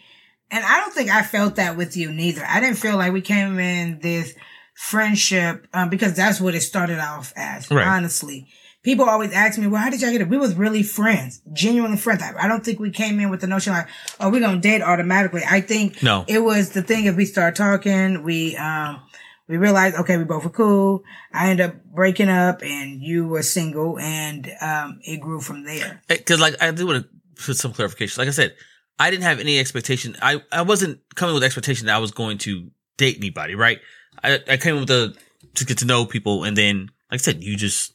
and 0.52 0.63
I 0.63 0.82
don't 0.82 0.93
think 0.93 1.10
I 1.10 1.24
felt 1.24 1.56
that 1.56 1.78
with 1.78 1.98
you 1.98 2.12
neither. 2.12 2.43
I 2.46 2.60
didn't 2.60 2.78
feel 2.78 2.98
like 2.98 3.13
we 3.13 3.22
came 3.22 3.58
in 3.60 4.00
this 4.00 4.36
friendship 4.76 5.67
um, 5.74 5.89
because 5.89 6.13
that's 6.13 6.39
what 6.39 6.54
it 6.54 6.62
started 6.62 7.00
off 7.00 7.34
as. 7.36 7.72
Right. 7.72 7.88
Honestly, 7.88 8.48
people 8.84 9.06
always 9.06 9.32
ask 9.34 9.58
me, 9.60 9.68
"Well, 9.68 9.82
how 9.82 9.90
did 9.90 10.02
y'all 10.02 10.12
get 10.12 10.22
it?" 10.22 10.30
We 10.30 10.38
was 10.38 10.56
really 10.56 10.84
friends, 10.84 11.42
genuinely 11.54 11.98
friends. 11.98 12.22
I, 12.24 12.34
I 12.46 12.48
don't 12.48 12.63
think 12.63 12.80
we 12.80 12.92
came 12.92 13.20
in 13.20 13.30
with 13.30 13.42
the 13.42 13.48
notion 13.48 13.74
like, 13.74 13.88
"Oh, 14.20 14.30
we're 14.30 14.40
gonna 14.42 14.60
date 14.60 14.82
automatically." 14.82 15.42
I 15.48 15.62
think 15.62 16.02
No. 16.04 16.26
it 16.28 16.40
was 16.40 16.72
the 16.72 16.82
thing. 16.82 17.06
If 17.06 17.16
we 17.16 17.26
start 17.26 17.56
talking, 17.56 18.24
we 18.24 18.56
um. 18.58 19.02
We 19.50 19.56
realized, 19.56 19.96
okay, 19.96 20.18
we 20.18 20.26
both 20.26 20.44
were 20.44 20.50
cool. 20.50 21.04
I 21.32 21.52
ended 21.52 21.68
up 21.68 21.76
breaking 21.86 22.28
up 22.28 22.62
and 22.63 23.02
you 23.02 23.30
were 23.30 23.42
single 23.44 23.98
and, 23.98 24.46
um, 24.60 25.00
it 25.04 25.22
grew 25.22 25.40
from 25.40 25.63
there. 25.63 26.02
Because 26.10 26.42
like 26.42 26.62
I 26.62 26.70
do 26.72 26.86
want 26.86 27.04
to 27.06 27.10
put 27.46 27.56
some 27.56 27.72
clarification. 27.72 28.20
Like 28.20 28.28
I 28.28 28.32
said, 28.32 28.56
I 29.00 29.10
didn't 29.10 29.24
have 29.24 29.40
any 29.40 29.58
expectation. 29.58 30.18
I 30.22 30.42
I 30.52 30.63
wasn't 30.63 31.00
coming 31.16 31.34
with 31.34 31.46
expectation 31.46 31.86
that 31.86 31.96
I 31.96 32.00
was 32.00 32.12
going 32.12 32.40
to 32.40 32.70
date 32.98 33.16
anybody. 33.16 33.56
Right. 33.56 33.80
I 34.22 34.42
I 34.50 34.58
came 34.58 34.76
with 34.80 34.90
the 34.90 35.16
to 35.56 35.66
get 35.66 35.78
to 35.78 35.86
know 35.86 36.06
people, 36.06 36.44
and 36.44 36.58
then 36.58 36.90
like 37.10 37.22
I 37.22 37.24
said, 37.24 37.42
you 37.42 37.56
just 37.56 37.94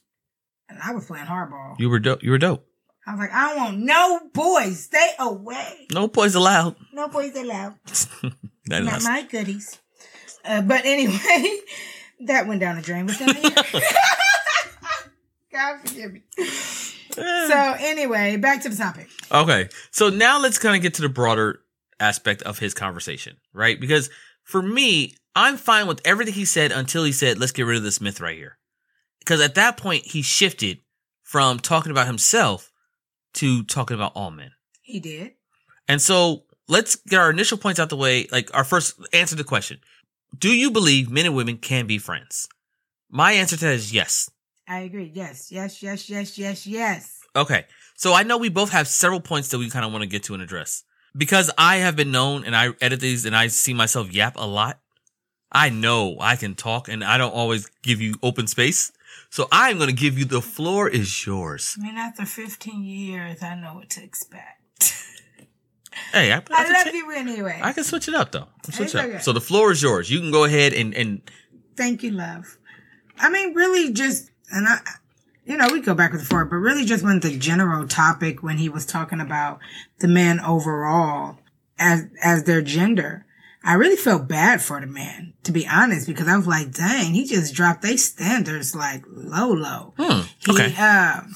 And 0.73 0.81
I 0.83 0.93
was 0.93 1.05
playing 1.05 1.25
hardball. 1.25 1.79
you 1.79 1.89
were 1.89 1.99
dope. 1.99 2.23
You 2.23 2.31
were 2.31 2.37
dope. 2.37 2.65
I 3.05 3.11
was 3.11 3.19
like, 3.19 3.33
I 3.33 3.49
don't 3.49 3.57
want 3.57 3.77
no 3.79 4.21
boys. 4.33 4.83
Stay 4.85 5.11
away. 5.19 5.87
No 5.91 6.07
boys 6.07 6.35
allowed. 6.35 6.75
No 6.93 7.07
boys 7.07 7.35
allowed. 7.35 7.75
That 8.67 8.85
Not 8.85 9.03
my 9.03 9.23
goodies. 9.23 9.77
Uh, 10.45 10.61
but 10.61 10.85
anyway, 10.85 11.57
that 12.27 12.47
went 12.47 12.61
down 12.61 12.77
the 12.77 12.81
drain. 12.81 13.07
But 13.07 13.19
then 13.19 13.35
God 15.51 15.79
forgive 15.81 16.13
me. 16.13 16.21
So 17.11 17.75
anyway, 17.77 18.37
back 18.37 18.61
to 18.63 18.69
the 18.69 18.75
topic. 18.77 19.09
Okay. 19.31 19.67
So 19.91 20.09
now 20.09 20.39
let's 20.39 20.57
kind 20.57 20.77
of 20.77 20.81
get 20.81 20.93
to 20.93 21.01
the 21.01 21.09
broader 21.09 21.59
aspect 21.99 22.41
of 22.43 22.59
his 22.59 22.73
conversation, 22.73 23.35
right? 23.53 23.77
Because 23.79 24.09
for 24.43 24.61
me, 24.61 25.15
I'm 25.35 25.57
fine 25.57 25.85
with 25.85 25.99
everything 26.05 26.33
he 26.33 26.45
said 26.45 26.71
until 26.71 27.03
he 27.03 27.11
said, 27.11 27.37
let's 27.37 27.51
get 27.51 27.65
rid 27.65 27.77
of 27.77 27.83
this 27.83 27.99
myth 28.01 28.21
right 28.21 28.37
here. 28.37 28.57
Because 29.23 29.41
at 29.41 29.55
that 29.55 29.77
point, 29.77 30.05
he 30.05 30.21
shifted 30.21 30.79
from 31.21 31.59
talking 31.59 31.91
about 31.91 32.07
himself 32.07 32.71
to 33.35 33.63
talking 33.63 33.95
about 33.95 34.11
all 34.15 34.31
men. 34.31 34.51
He 34.81 34.99
did. 34.99 35.33
And 35.87 36.01
so 36.01 36.43
let's 36.67 36.95
get 36.95 37.19
our 37.19 37.29
initial 37.29 37.57
points 37.57 37.79
out 37.79 37.89
the 37.89 37.97
way. 37.97 38.27
Like 38.31 38.53
our 38.53 38.63
first 38.63 38.99
answer 39.13 39.35
to 39.35 39.43
the 39.43 39.47
question. 39.47 39.79
Do 40.37 40.49
you 40.49 40.71
believe 40.71 41.09
men 41.09 41.25
and 41.25 41.35
women 41.35 41.57
can 41.57 41.87
be 41.87 41.97
friends? 41.97 42.47
My 43.09 43.33
answer 43.33 43.55
to 43.55 43.65
that 43.65 43.73
is 43.73 43.93
yes. 43.93 44.29
I 44.67 44.79
agree. 44.79 45.11
Yes, 45.13 45.51
yes, 45.51 45.83
yes, 45.83 46.09
yes, 46.09 46.37
yes, 46.37 46.65
yes. 46.65 47.19
Okay. 47.35 47.65
So 47.95 48.13
I 48.13 48.23
know 48.23 48.37
we 48.37 48.49
both 48.49 48.71
have 48.71 48.87
several 48.87 49.19
points 49.19 49.49
that 49.49 49.59
we 49.59 49.69
kind 49.69 49.85
of 49.85 49.91
want 49.91 50.01
to 50.01 50.07
get 50.07 50.23
to 50.23 50.33
and 50.33 50.43
address. 50.43 50.83
Because 51.15 51.51
I 51.57 51.77
have 51.77 51.95
been 51.95 52.11
known 52.11 52.43
and 52.43 52.55
I 52.55 52.69
edit 52.81 52.99
these 52.99 53.25
and 53.25 53.35
I 53.35 53.47
see 53.47 53.73
myself 53.73 54.11
yap 54.11 54.35
a 54.35 54.47
lot. 54.47 54.79
I 55.51 55.69
know 55.69 56.17
I 56.19 56.35
can 56.35 56.55
talk 56.55 56.89
and 56.89 57.03
I 57.03 57.17
don't 57.17 57.33
always 57.33 57.67
give 57.83 58.01
you 58.01 58.15
open 58.23 58.47
space. 58.47 58.91
So 59.33 59.47
I'm 59.51 59.77
going 59.77 59.89
to 59.89 59.95
give 59.95 60.19
you 60.19 60.25
the 60.25 60.43
floor 60.43 60.87
is 60.87 61.25
yours. 61.25 61.75
I 61.79 61.83
mean, 61.83 61.97
after 61.97 62.23
15 62.23 62.83
years, 62.83 63.41
I 63.41 63.55
know 63.55 63.73
what 63.73 63.89
to 63.91 64.03
expect. 64.03 64.59
Hey, 66.11 66.31
I, 66.31 66.37
I, 66.37 66.41
I 66.49 66.83
love 66.83 66.93
you 66.93 67.11
anyway. 67.11 67.59
I 67.61 67.71
can 67.71 67.83
switch 67.83 68.07
it 68.07 68.15
up 68.15 68.31
though. 68.31 68.47
Switch 68.71 68.95
it 68.95 68.95
up. 68.95 69.05
okay. 69.05 69.19
So 69.19 69.31
the 69.31 69.41
floor 69.41 69.71
is 69.71 69.81
yours. 69.81 70.09
You 70.09 70.19
can 70.19 70.31
go 70.31 70.43
ahead 70.43 70.73
and, 70.73 70.93
and 70.95 71.21
Thank 71.77 72.01
you, 72.01 72.09
love. 72.11 72.57
I 73.19 73.29
mean, 73.29 73.53
really 73.53 73.93
just, 73.93 74.31
and 74.51 74.67
I, 74.67 74.79
you 75.45 75.55
know, 75.55 75.67
we 75.71 75.81
go 75.81 75.93
back 75.93 76.13
and 76.13 76.21
forth, 76.21 76.49
but 76.49 76.55
really 76.55 76.85
just 76.85 77.03
when 77.03 77.19
the 77.19 77.37
general 77.37 77.87
topic 77.87 78.41
when 78.41 78.57
he 78.57 78.69
was 78.69 78.87
talking 78.87 79.19
about 79.19 79.59
the 79.99 80.07
men 80.07 80.39
overall 80.39 81.37
as, 81.77 82.05
as 82.23 82.43
their 82.45 82.61
gender, 82.63 83.25
I 83.63 83.75
really 83.75 83.95
felt 83.95 84.27
bad 84.27 84.61
for 84.61 84.79
the 84.81 84.87
man, 84.87 85.33
to 85.43 85.51
be 85.51 85.65
honest, 85.67 86.05
because 86.07 86.27
I 86.27 86.35
was 86.35 86.47
like, 86.47 86.71
dang, 86.71 87.13
he 87.13 87.25
just 87.25 87.53
dropped 87.53 87.81
their 87.81 87.97
standards 87.97 88.75
like 88.75 89.03
low, 89.07 89.51
low. 89.53 89.93
hmm, 89.97 90.21
He, 90.39 90.51
okay. 90.51 90.75
um, 90.75 91.33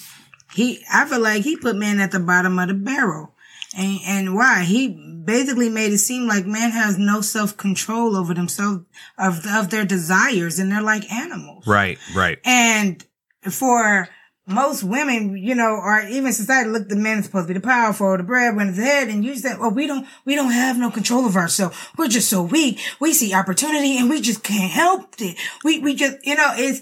he, 0.54 0.84
I 0.92 1.06
feel 1.06 1.22
like 1.22 1.44
he 1.44 1.56
put 1.56 1.76
men 1.78 2.00
at 2.00 2.12
the 2.12 2.20
bottom 2.20 2.60
of 2.60 2.68
the 2.68 2.74
barrel. 2.74 3.34
And, 3.78 4.00
and 4.06 4.36
why? 4.36 4.63
He 4.63 4.90
basically 5.24 5.70
made 5.70 5.94
it 5.94 6.00
seem 6.00 6.28
like 6.28 6.46
man 6.46 6.72
has 6.72 6.98
no 6.98 7.22
self 7.22 7.56
control 7.58 8.16
over 8.16 8.34
themselves 8.34 8.84
of, 9.18 9.46
of 9.46 9.70
their 9.70 9.86
desires 9.86 10.58
and 10.60 10.72
they're 10.72 10.82
like 10.82 11.10
animals. 11.12 11.66
Right, 11.68 11.98
right. 12.16 12.40
And 12.44 13.06
for 13.50 14.10
most 14.48 14.84
women, 14.84 15.38
you 15.38 15.54
know, 15.54 15.76
or 15.76 16.02
even 16.08 16.32
society 16.32 16.70
look 16.70 16.88
the 16.88 16.96
men 16.96 17.22
supposed 17.22 17.48
to 17.48 17.54
be 17.54 17.60
the 17.60 17.68
powerful, 17.68 18.16
the 18.16 18.24
breadwinners, 18.24 18.78
the 18.78 18.84
head, 18.84 19.10
and 19.10 19.24
you 19.24 19.36
say, 19.36 19.56
"Well, 19.60 19.72
we 19.72 19.88
don't, 19.88 20.08
we 20.24 20.36
don't 20.36 20.52
have 20.52 20.78
no 20.78 20.90
control 20.90 21.26
of 21.26 21.36
ourselves. 21.36 21.78
We're 21.98 22.08
just 22.08 22.30
so 22.30 22.44
weak. 22.44 22.80
We 23.00 23.14
see 23.14 23.34
opportunity 23.34 23.98
and 23.98 24.10
we 24.10 24.22
just 24.22 24.44
can't 24.44 24.72
help 24.72 25.16
it. 25.20 25.38
We, 25.64 25.80
we 25.80 25.96
just, 25.96 26.18
you 26.24 26.36
know, 26.36 26.54
it's, 26.56 26.82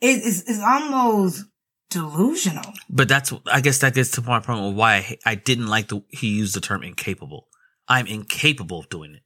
it's, 0.00 0.42
it's 0.48 0.60
almost 0.60 1.44
delusional. 1.90 2.72
But 2.90 3.08
that's, 3.08 3.32
I 3.46 3.60
guess 3.60 3.78
that 3.78 3.94
gets 3.94 4.10
to 4.12 4.22
my 4.22 4.40
point 4.40 4.58
of 4.58 4.74
why 4.74 4.96
I, 4.96 5.18
I 5.24 5.34
didn't 5.36 5.68
like 5.68 5.88
the, 5.88 6.02
he 6.08 6.28
used 6.28 6.56
the 6.56 6.60
term 6.60 6.82
incapable. 6.82 7.46
I'm 7.86 8.06
incapable 8.06 8.80
of 8.80 8.88
doing 8.88 9.14
it. 9.14 9.22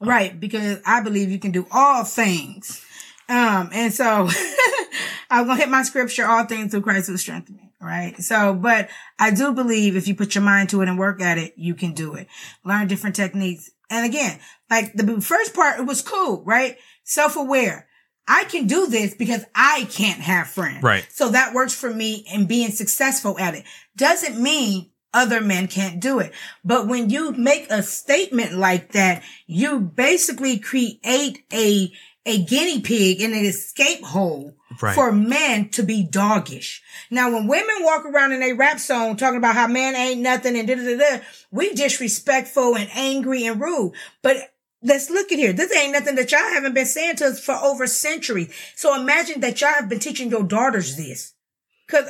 Right. 0.00 0.38
Because 0.38 0.80
I 0.84 1.00
believe 1.00 1.30
you 1.30 1.38
can 1.38 1.50
do 1.50 1.66
all 1.70 2.04
things. 2.04 2.84
Um, 3.30 3.70
and 3.72 3.94
so 3.94 4.28
I'm 5.30 5.46
going 5.46 5.56
to 5.56 5.62
hit 5.62 5.70
my 5.70 5.84
scripture, 5.84 6.26
all 6.26 6.44
things 6.44 6.72
through 6.72 6.82
Christ 6.82 7.08
who 7.08 7.16
strengthen 7.16 7.56
me. 7.56 7.72
Right. 7.80 8.20
So, 8.20 8.52
but 8.52 8.90
I 9.18 9.30
do 9.30 9.54
believe 9.54 9.96
if 9.96 10.06
you 10.06 10.14
put 10.14 10.34
your 10.34 10.44
mind 10.44 10.68
to 10.70 10.82
it 10.82 10.88
and 10.88 10.98
work 10.98 11.22
at 11.22 11.38
it, 11.38 11.54
you 11.56 11.74
can 11.74 11.92
do 11.92 12.14
it. 12.14 12.26
Learn 12.64 12.88
different 12.88 13.16
techniques. 13.16 13.70
And 13.88 14.04
again, 14.04 14.38
like 14.68 14.92
the 14.92 15.20
first 15.20 15.54
part, 15.54 15.78
it 15.78 15.86
was 15.86 16.02
cool, 16.02 16.42
right? 16.44 16.76
Self-aware. 17.04 17.86
I 18.28 18.44
can 18.44 18.66
do 18.66 18.86
this 18.86 19.14
because 19.14 19.44
I 19.54 19.88
can't 19.90 20.20
have 20.20 20.48
friends. 20.48 20.82
Right. 20.82 21.06
So 21.10 21.30
that 21.30 21.54
works 21.54 21.74
for 21.74 21.92
me 21.92 22.26
in 22.32 22.46
being 22.46 22.70
successful 22.70 23.38
at 23.38 23.54
it. 23.54 23.64
Doesn't 23.96 24.40
mean 24.40 24.90
other 25.12 25.40
men 25.40 25.66
can't 25.66 26.00
do 26.00 26.20
it. 26.20 26.32
But 26.64 26.86
when 26.86 27.10
you 27.10 27.32
make 27.32 27.70
a 27.70 27.82
statement 27.82 28.54
like 28.54 28.92
that, 28.92 29.22
you 29.46 29.80
basically 29.80 30.58
create 30.58 31.44
a, 31.52 31.92
a 32.30 32.44
guinea 32.44 32.80
pig 32.80 33.20
in 33.20 33.32
an 33.32 33.44
escape 33.44 34.02
hole 34.04 34.54
Right. 34.80 34.94
for 34.94 35.12
men 35.12 35.68
to 35.70 35.82
be 35.82 36.06
doggish. 36.08 36.80
Now, 37.10 37.32
when 37.32 37.48
women 37.48 37.76
walk 37.80 38.06
around 38.06 38.32
in 38.32 38.42
a 38.42 38.52
rap 38.52 38.78
song 38.78 39.16
talking 39.16 39.36
about 39.36 39.56
how 39.56 39.66
man 39.66 39.94
ain't 39.96 40.20
nothing 40.20 40.56
and 40.56 40.66
da 40.66 40.74
da 40.76 40.96
da 40.96 41.22
we 41.50 41.74
disrespectful 41.74 42.76
and 42.76 42.88
angry 42.94 43.44
and 43.46 43.60
rude. 43.60 43.92
But 44.22 44.36
let's 44.82 45.10
look 45.10 45.32
at 45.32 45.38
here. 45.38 45.52
This 45.52 45.74
ain't 45.74 45.92
nothing 45.92 46.14
that 46.14 46.30
y'all 46.30 46.40
haven't 46.40 46.74
been 46.74 46.86
saying 46.86 47.16
to 47.16 47.26
us 47.26 47.44
for 47.44 47.54
over 47.56 47.86
centuries. 47.86 48.54
So 48.76 48.98
imagine 48.98 49.40
that 49.40 49.60
y'all 49.60 49.74
have 49.74 49.88
been 49.88 49.98
teaching 49.98 50.30
your 50.30 50.44
daughters 50.44 50.96
this. 50.96 51.34
Cause 51.88 52.04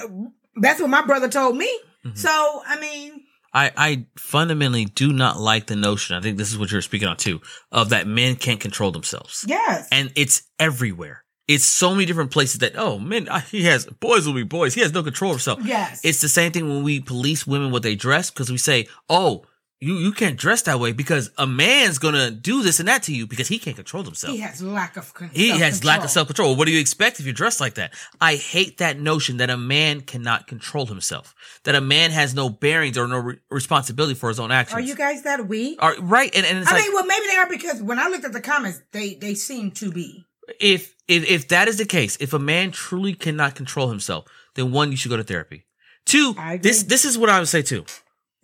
that's 0.57 0.81
what 0.81 0.91
my 0.91 1.05
brother 1.05 1.29
told 1.29 1.57
me. 1.57 1.67
Mm-hmm. 2.05 2.17
So, 2.17 2.63
I 2.67 2.79
mean, 2.79 3.25
I, 3.53 3.73
I 3.77 4.07
fundamentally 4.17 4.85
do 4.85 5.13
not 5.13 5.41
like 5.41 5.67
the 5.67 5.77
notion. 5.77 6.17
I 6.17 6.21
think 6.21 6.39
this 6.39 6.51
is 6.53 6.59
what 6.59 6.71
you're 6.71 6.83
speaking 6.83 7.09
on 7.09 7.17
too, 7.17 7.41
of 7.73 7.91
that 7.91 8.07
men 8.07 8.37
can't 8.37 8.61
control 8.61 8.91
themselves. 8.91 9.45
yes. 9.47 9.89
And 9.91 10.13
it's 10.17 10.43
everywhere. 10.59 11.25
It's 11.49 11.65
so 11.65 11.91
many 11.93 12.07
different 12.07 12.31
places 12.31 12.61
that, 12.61 12.75
oh, 12.77 13.01
men, 13.01 13.29
he 13.51 13.65
has, 13.65 13.85
boys 13.87 14.25
will 14.25 14.35
be 14.35 14.45
boys. 14.45 14.75
He 14.75 14.83
has 14.83 14.93
no 14.93 15.03
control 15.03 15.33
of 15.33 15.39
himself. 15.39 15.59
Yes. 15.65 16.01
It's 16.05 16.21
the 16.21 16.29
same 16.29 16.53
thing 16.53 16.69
when 16.69 16.85
we 16.85 17.01
police 17.01 17.45
women 17.45 17.73
what 17.73 17.83
they 17.83 17.97
dress 17.97 18.31
because 18.31 18.53
we 18.53 18.59
say, 18.59 18.87
oh, 19.09 19.45
you, 19.83 19.95
you 19.95 20.13
can't 20.13 20.37
dress 20.37 20.63
that 20.63 20.79
way 20.79 20.93
because 20.93 21.31
a 21.39 21.47
man's 21.47 21.99
gonna 21.99 22.31
do 22.31 22.63
this 22.63 22.81
and 22.81 22.89
that 22.89 23.03
to 23.05 23.15
you 23.15 23.27
because 23.27 23.49
he 23.49 23.59
can't 23.59 23.77
control 23.77 24.03
himself. 24.03 24.35
he 24.35 24.41
has 24.41 24.61
lack 24.61 24.97
of 24.99 25.15
con- 25.15 25.31
He 25.33 25.49
has 25.49 25.83
lack 25.85 26.05
of 26.05 26.11
self 26.11 26.29
control. 26.29 26.55
What 26.55 26.67
do 26.67 26.73
you 26.73 26.81
expect 26.81 27.19
if 27.19 27.25
you 27.27 27.33
dress 27.33 27.61
like 27.61 27.75
that? 27.75 27.95
I 28.21 28.35
hate 28.37 28.79
that 28.79 28.99
notion 29.01 29.39
that 29.39 29.49
a 29.49 29.57
man 29.57 30.03
cannot 30.03 30.47
control 30.47 30.85
himself, 30.87 31.35
that 31.65 31.75
a 31.75 31.81
man 31.81 32.11
has 32.11 32.35
no 32.35 32.51
bearings 32.51 32.99
or 32.99 33.09
no 33.09 33.19
re- 33.19 33.39
responsibility 33.51 34.15
for 34.15 34.29
his 34.29 34.39
own 34.39 34.53
actions. 34.53 34.77
Are 34.77 34.83
you 34.87 34.95
guys 34.95 35.23
that 35.23 35.49
weak? 35.49 35.79
Are- 35.83 35.97
right? 36.01 36.31
And, 36.37 36.45
and 36.45 36.59
it's 36.59 36.71
I 36.71 36.75
like, 36.75 36.83
mean, 36.85 36.93
well, 36.93 37.07
maybe 37.07 37.27
they 37.29 37.37
are 37.37 37.49
because 37.49 37.83
when 37.83 37.99
I 37.99 38.09
looked 38.09 38.25
at 38.27 38.33
the 38.33 38.41
comments, 38.43 38.81
they 38.93 39.15
they 39.15 39.35
seem 39.35 39.71
to 39.73 39.91
be. 39.91 40.25
if, 40.61 40.95
if 41.09 41.25
if 41.31 41.49
that 41.49 41.69
is 41.69 41.79
the 41.79 41.87
case, 41.87 42.19
if 42.21 42.35
a 42.35 42.39
man 42.39 42.71
truly 42.71 43.15
cannot 43.15 43.55
control 43.55 43.89
himself, 43.89 44.27
then 44.57 44.73
one, 44.73 44.91
you 44.91 44.99
should 44.99 45.11
go 45.11 45.17
to 45.17 45.25
therapy. 45.25 45.65
Two, 46.05 46.35
this 46.61 46.83
this 46.83 47.05
is 47.07 47.17
what 47.17 47.31
I 47.31 47.39
would 47.39 47.49
say 47.49 47.63
too. 47.63 47.85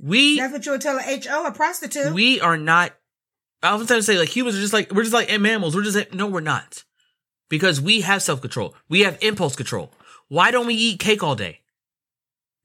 We 0.01 0.39
That's 0.39 0.53
what 0.53 0.67
you 0.67 0.73
would 0.73 0.81
tell 0.81 0.99
a 0.99 1.03
HO, 1.03 1.47
a 1.47 1.53
prostitute. 1.53 2.13
we 2.13 2.41
are 2.41 2.57
not. 2.57 2.93
I 3.63 3.75
was 3.75 3.87
trying 3.87 4.01
to 4.01 4.03
say 4.05 4.19
like 4.19 4.35
humans 4.35 4.57
are 4.57 4.61
just 4.61 4.73
like 4.73 4.93
we're 4.93 5.03
just 5.03 5.15
like 5.15 5.31
mammals. 5.41 5.75
We're 5.75 5.83
just 5.83 5.97
like, 5.97 6.13
no, 6.15 6.27
we're 6.27 6.41
not, 6.41 6.85
because 7.49 7.81
we 7.81 8.03
have 8.03 8.23
self 8.23 8.41
control. 8.41 8.75
We 8.89 9.01
have 9.01 9.17
impulse 9.23 9.57
control. 9.57 9.93
Why 10.29 10.51
don't 10.51 10.67
we 10.67 10.75
eat 10.75 11.01
cake 11.01 11.23
all 11.23 11.35
day? 11.35 11.61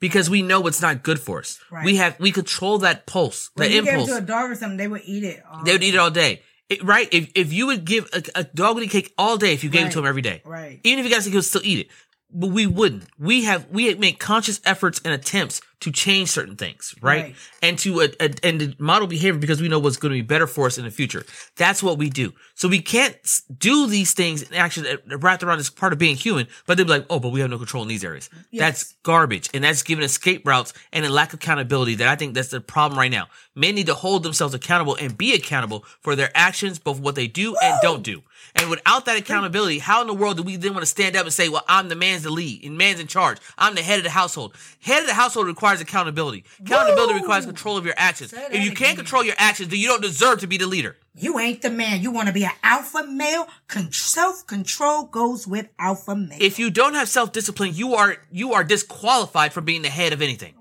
Because 0.01 0.29
we 0.29 0.41
know 0.41 0.65
it's 0.67 0.81
not 0.81 1.03
good 1.03 1.19
for 1.19 1.39
us. 1.39 1.59
Right. 1.71 1.85
We 1.85 1.95
have 1.97 2.19
we 2.19 2.31
control 2.31 2.79
that 2.79 3.05
pulse, 3.05 3.49
that 3.55 3.69
you 3.69 3.81
gave 3.83 3.87
it 3.87 3.91
impulse. 3.93 4.09
to 4.09 4.17
a 4.17 4.21
dog 4.21 4.49
or 4.51 4.55
something, 4.55 4.77
they 4.77 4.87
would 4.87 5.01
eat 5.05 5.23
it. 5.23 5.43
all 5.49 5.63
they 5.63 5.71
would 5.73 5.81
day. 5.81 5.87
eat 5.87 5.93
it 5.93 5.97
all 5.99 6.11
day, 6.11 6.41
It- 6.69 6.83
right? 6.83 7.07
If 7.11 7.31
if 7.35 7.53
you 7.53 7.67
would 7.67 7.85
give 7.85 8.09
a, 8.11 8.23
a 8.35 8.43
dog 8.43 8.75
eat 8.83 8.89
cake 8.89 9.13
all 9.17 9.37
day, 9.37 9.53
if 9.53 9.63
you 9.63 9.69
gave 9.69 9.87
it 9.87 9.91
to 9.91 9.99
Right. 9.99 10.03
him 10.05 10.09
every 10.09 10.21
day, 10.23 10.41
Right. 10.43 10.81
even 10.83 10.99
if 10.99 11.05
you 11.05 11.11
guys 11.15 11.23
sick, 11.23 11.31
he 11.31 11.37
would 11.37 11.45
still 11.45 11.61
eat 11.63 11.79
it. 11.79 11.87
But 12.33 12.47
we 12.47 12.65
wouldn't. 12.65 13.05
We 13.19 13.43
have 13.43 13.67
we 13.69 13.93
make 13.95 14.19
conscious 14.19 14.61
efforts 14.65 15.01
and 15.03 15.13
attempts 15.13 15.61
to 15.81 15.91
change 15.91 16.29
certain 16.29 16.55
things, 16.55 16.93
right? 17.01 17.23
Right. 17.23 17.35
And 17.61 17.77
to 17.79 18.01
uh, 18.01 18.07
uh, 18.19 18.29
and 18.43 18.59
to 18.59 18.75
model 18.77 19.07
behavior 19.07 19.39
because 19.39 19.61
we 19.61 19.67
know 19.67 19.79
what's 19.79 19.97
going 19.97 20.11
to 20.11 20.17
be 20.17 20.21
better 20.21 20.47
for 20.47 20.67
us 20.67 20.77
in 20.77 20.85
the 20.85 20.91
future. 20.91 21.25
That's 21.57 21.81
what 21.81 21.97
we 21.97 22.09
do. 22.09 22.33
So 22.53 22.69
we 22.69 22.81
can't 22.81 23.15
do 23.57 23.87
these 23.87 24.13
things 24.13 24.43
and 24.43 24.55
actually 24.55 24.91
uh, 24.91 25.17
wrapped 25.17 25.43
around 25.43 25.59
as 25.59 25.69
part 25.69 25.91
of 25.91 25.99
being 25.99 26.15
human. 26.15 26.47
But 26.67 26.77
they'd 26.77 26.83
be 26.83 26.89
like, 26.89 27.07
oh, 27.09 27.19
but 27.19 27.29
we 27.29 27.41
have 27.41 27.49
no 27.49 27.57
control 27.57 27.83
in 27.83 27.89
these 27.89 28.03
areas. 28.03 28.29
That's 28.53 28.93
garbage, 29.03 29.49
and 29.53 29.63
that's 29.63 29.81
giving 29.81 30.05
escape 30.05 30.47
routes 30.47 30.73
and 30.93 31.03
a 31.05 31.09
lack 31.09 31.33
of 31.33 31.39
accountability. 31.39 31.95
That 31.95 32.07
I 32.07 32.15
think 32.15 32.35
that's 32.35 32.49
the 32.49 32.61
problem 32.61 32.97
right 32.97 33.11
now. 33.11 33.27
Men 33.55 33.75
need 33.75 33.87
to 33.87 33.95
hold 33.95 34.23
themselves 34.23 34.53
accountable 34.53 34.95
and 34.95 35.17
be 35.17 35.33
accountable 35.33 35.83
for 35.99 36.15
their 36.15 36.31
actions, 36.35 36.79
both 36.79 36.99
what 36.99 37.15
they 37.15 37.27
do 37.27 37.55
and 37.61 37.77
don't 37.81 38.03
do. 38.03 38.21
And 38.55 38.69
without 38.69 39.05
that 39.05 39.17
accountability, 39.17 39.79
how 39.79 40.01
in 40.01 40.07
the 40.07 40.13
world 40.13 40.37
do 40.37 40.43
we 40.43 40.55
then 40.55 40.73
want 40.73 40.83
to 40.83 40.87
stand 40.87 41.15
up 41.15 41.23
and 41.23 41.33
say, 41.33 41.49
well, 41.49 41.63
I'm 41.67 41.89
the 41.89 41.95
man's 41.95 42.23
the 42.23 42.29
lead 42.31 42.63
and 42.63 42.77
man's 42.77 42.99
in 42.99 43.07
charge. 43.07 43.37
I'm 43.57 43.75
the 43.75 43.81
head 43.81 43.99
of 43.99 44.03
the 44.03 44.09
household. 44.09 44.55
Head 44.81 45.01
of 45.01 45.07
the 45.07 45.13
household 45.13 45.47
requires 45.47 45.81
accountability. 45.81 46.43
Accountability 46.65 47.13
Woo! 47.13 47.19
requires 47.19 47.45
control 47.45 47.77
of 47.77 47.85
your 47.85 47.95
actions. 47.97 48.33
If 48.33 48.63
you 48.63 48.71
can't 48.71 48.79
again. 48.93 48.95
control 48.97 49.23
your 49.23 49.35
actions, 49.37 49.69
then 49.69 49.79
you 49.79 49.87
don't 49.87 50.01
deserve 50.01 50.39
to 50.41 50.47
be 50.47 50.57
the 50.57 50.67
leader. 50.67 50.97
You 51.15 51.39
ain't 51.39 51.61
the 51.61 51.69
man. 51.69 52.01
You 52.01 52.11
want 52.11 52.27
to 52.27 52.33
be 52.33 52.45
an 52.45 52.51
alpha 52.63 53.03
male. 53.05 53.47
Con- 53.67 53.91
Self 53.91 54.47
control 54.47 55.03
goes 55.05 55.45
with 55.45 55.67
alpha 55.77 56.15
male. 56.15 56.37
If 56.39 56.57
you 56.57 56.69
don't 56.69 56.93
have 56.93 57.09
self-discipline, 57.09 57.71
you 57.75 57.95
are, 57.95 58.17
you 58.31 58.53
are 58.53 58.63
disqualified 58.63 59.51
from 59.53 59.65
being 59.65 59.81
the 59.81 59.89
head 59.89 60.13
of 60.13 60.21
anything. 60.21 60.53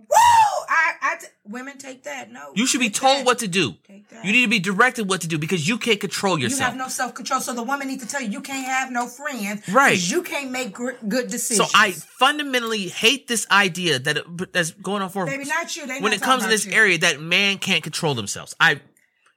Woo! 1.00 1.08
I, 1.08 1.14
I 1.14 1.16
t- 1.18 1.26
women 1.44 1.78
take 1.78 2.04
that. 2.04 2.30
No, 2.30 2.52
You 2.54 2.66
should 2.66 2.80
be 2.80 2.90
told 2.90 3.18
that. 3.18 3.26
what 3.26 3.38
to 3.40 3.48
do. 3.48 3.74
Take 3.86 4.08
that. 4.10 4.24
You 4.24 4.32
need 4.32 4.42
to 4.42 4.48
be 4.50 4.58
directed 4.58 5.08
what 5.08 5.20
to 5.22 5.28
do 5.28 5.38
because 5.38 5.66
you 5.68 5.78
can't 5.78 6.00
control 6.00 6.38
yourself. 6.38 6.60
You 6.60 6.64
have 6.66 6.76
no 6.76 6.88
self 6.88 7.14
control, 7.14 7.40
so 7.40 7.52
the 7.54 7.62
woman 7.62 7.88
needs 7.88 8.04
to 8.04 8.08
tell 8.08 8.20
you 8.20 8.28
you 8.30 8.40
can't 8.40 8.66
have 8.66 8.90
no 8.92 9.06
friends. 9.06 9.68
Right. 9.68 9.98
You 10.00 10.22
can't 10.22 10.50
make 10.50 10.72
gr- 10.72 10.92
good 11.08 11.28
decisions. 11.28 11.70
So. 11.70 11.78
I 11.78 11.92
fundamentally 11.92 12.88
hate 12.88 13.28
this 13.28 13.46
idea 13.50 13.98
that 13.98 14.18
it, 14.18 14.52
that's 14.52 14.70
going 14.72 15.02
on 15.02 15.10
for 15.10 15.26
Baby, 15.26 15.44
not 15.46 15.74
you. 15.76 15.86
They 15.86 16.00
when 16.00 16.12
it 16.12 16.22
comes 16.22 16.42
to 16.44 16.48
this 16.48 16.66
you. 16.66 16.72
area 16.72 16.98
that 16.98 17.20
man 17.20 17.58
can't 17.58 17.82
control 17.82 18.14
themselves. 18.14 18.54
I 18.60 18.80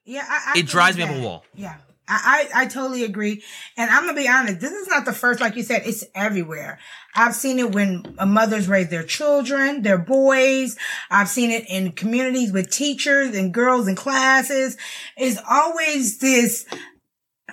Yeah, 0.06 0.26
I, 0.28 0.54
I 0.56 0.60
It 0.60 0.68
drives 0.68 0.98
me 0.98 1.04
up 1.04 1.10
a 1.12 1.22
wall. 1.22 1.46
Yeah. 1.56 1.76
I, 2.08 2.50
I, 2.54 2.66
totally 2.66 3.04
agree. 3.04 3.44
And 3.78 3.90
I'm 3.90 4.06
gonna 4.06 4.18
be 4.18 4.28
honest, 4.28 4.60
this 4.60 4.74
is 4.74 4.88
not 4.88 5.06
the 5.06 5.14
first, 5.14 5.40
like 5.40 5.56
you 5.56 5.64
said, 5.64 5.84
it's 5.86 6.04
everywhere. 6.14 6.80
I've 7.16 7.36
seen 7.36 7.60
it 7.60 7.74
when 7.74 8.16
uh, 8.18 8.26
mothers 8.26 8.68
raise 8.68 8.90
their 8.90 9.04
children, 9.04 9.84
their 9.84 9.98
boys. 9.98 10.78
I've 11.10 11.30
seen 11.30 11.50
it 11.50 11.66
in 11.70 11.94
communities 11.94 12.52
with 12.52 12.70
teachers 12.70 13.36
and 13.36 13.54
girls 13.54 13.88
in 13.88 13.96
classes. 13.96 14.76
It's 15.16 15.40
always 15.50 16.18
this, 16.18 16.66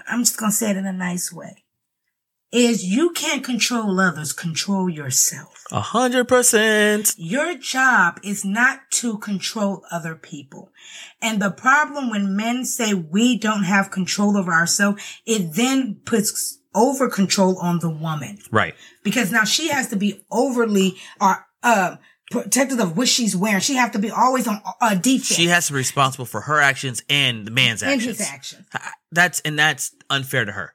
I'm 0.08 0.20
just 0.20 0.38
gonna 0.38 0.50
say 0.50 0.70
it 0.70 0.76
in 0.76 0.86
a 0.86 0.92
nice 0.92 1.32
way, 1.32 1.59
is 2.52 2.84
you 2.84 3.10
can't 3.10 3.44
control 3.44 4.00
others, 4.00 4.32
control 4.32 4.88
yourself. 4.88 5.64
a 5.70 5.80
hundred 5.80 6.26
percent. 6.26 7.14
Your 7.16 7.54
job 7.56 8.18
is 8.24 8.44
not 8.44 8.80
to 8.92 9.18
control 9.18 9.84
other 9.90 10.14
people. 10.16 10.72
And 11.22 11.40
the 11.40 11.50
problem 11.50 12.10
when 12.10 12.34
men 12.36 12.64
say 12.64 12.92
we 12.94 13.38
don't 13.38 13.62
have 13.64 13.90
control 13.90 14.36
over 14.36 14.52
ourselves, 14.52 15.00
it 15.26 15.54
then 15.54 16.00
puts 16.04 16.58
over 16.74 17.08
control 17.08 17.58
on 17.58 17.78
the 17.80 17.90
woman 17.90 18.38
Right. 18.50 18.74
because 19.04 19.30
now 19.32 19.44
she 19.44 19.68
has 19.68 19.88
to 19.88 19.96
be 19.96 20.24
overly 20.30 20.96
uh, 21.20 21.34
uh, 21.62 21.96
protective 22.30 22.78
of 22.80 22.96
what 22.96 23.08
she's 23.08 23.36
wearing. 23.36 23.60
She 23.60 23.74
have 23.74 23.90
to 23.92 23.98
be 23.98 24.10
always 24.10 24.46
on 24.48 24.60
uh, 24.80 24.94
defense. 24.94 25.26
She 25.34 25.46
has 25.46 25.66
to 25.66 25.72
be 25.72 25.78
responsible 25.78 26.26
for 26.26 26.42
her 26.42 26.60
actions 26.60 27.02
and 27.10 27.44
the 27.46 27.50
man's 27.50 27.82
in 27.82 27.88
actions. 27.90 28.06
And 28.06 28.18
his 28.18 28.28
actions. 28.28 28.66
That's 29.12 29.40
and 29.40 29.58
that's 29.58 29.94
unfair 30.10 30.44
to 30.44 30.52
her. 30.52 30.74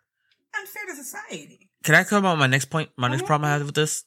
Unfair 0.57 0.83
to 0.87 0.95
society. 0.95 1.64
Can 1.85 1.93
I 1.93 2.03
come 2.03 2.25
on 2.25 2.39
my 2.39 2.47
next 2.47 2.65
point? 2.65 2.89
My 2.97 3.07
next 3.07 3.25
problem 3.25 3.47
I 3.47 3.53
have 3.53 3.65
with 3.65 3.75
this. 3.75 4.03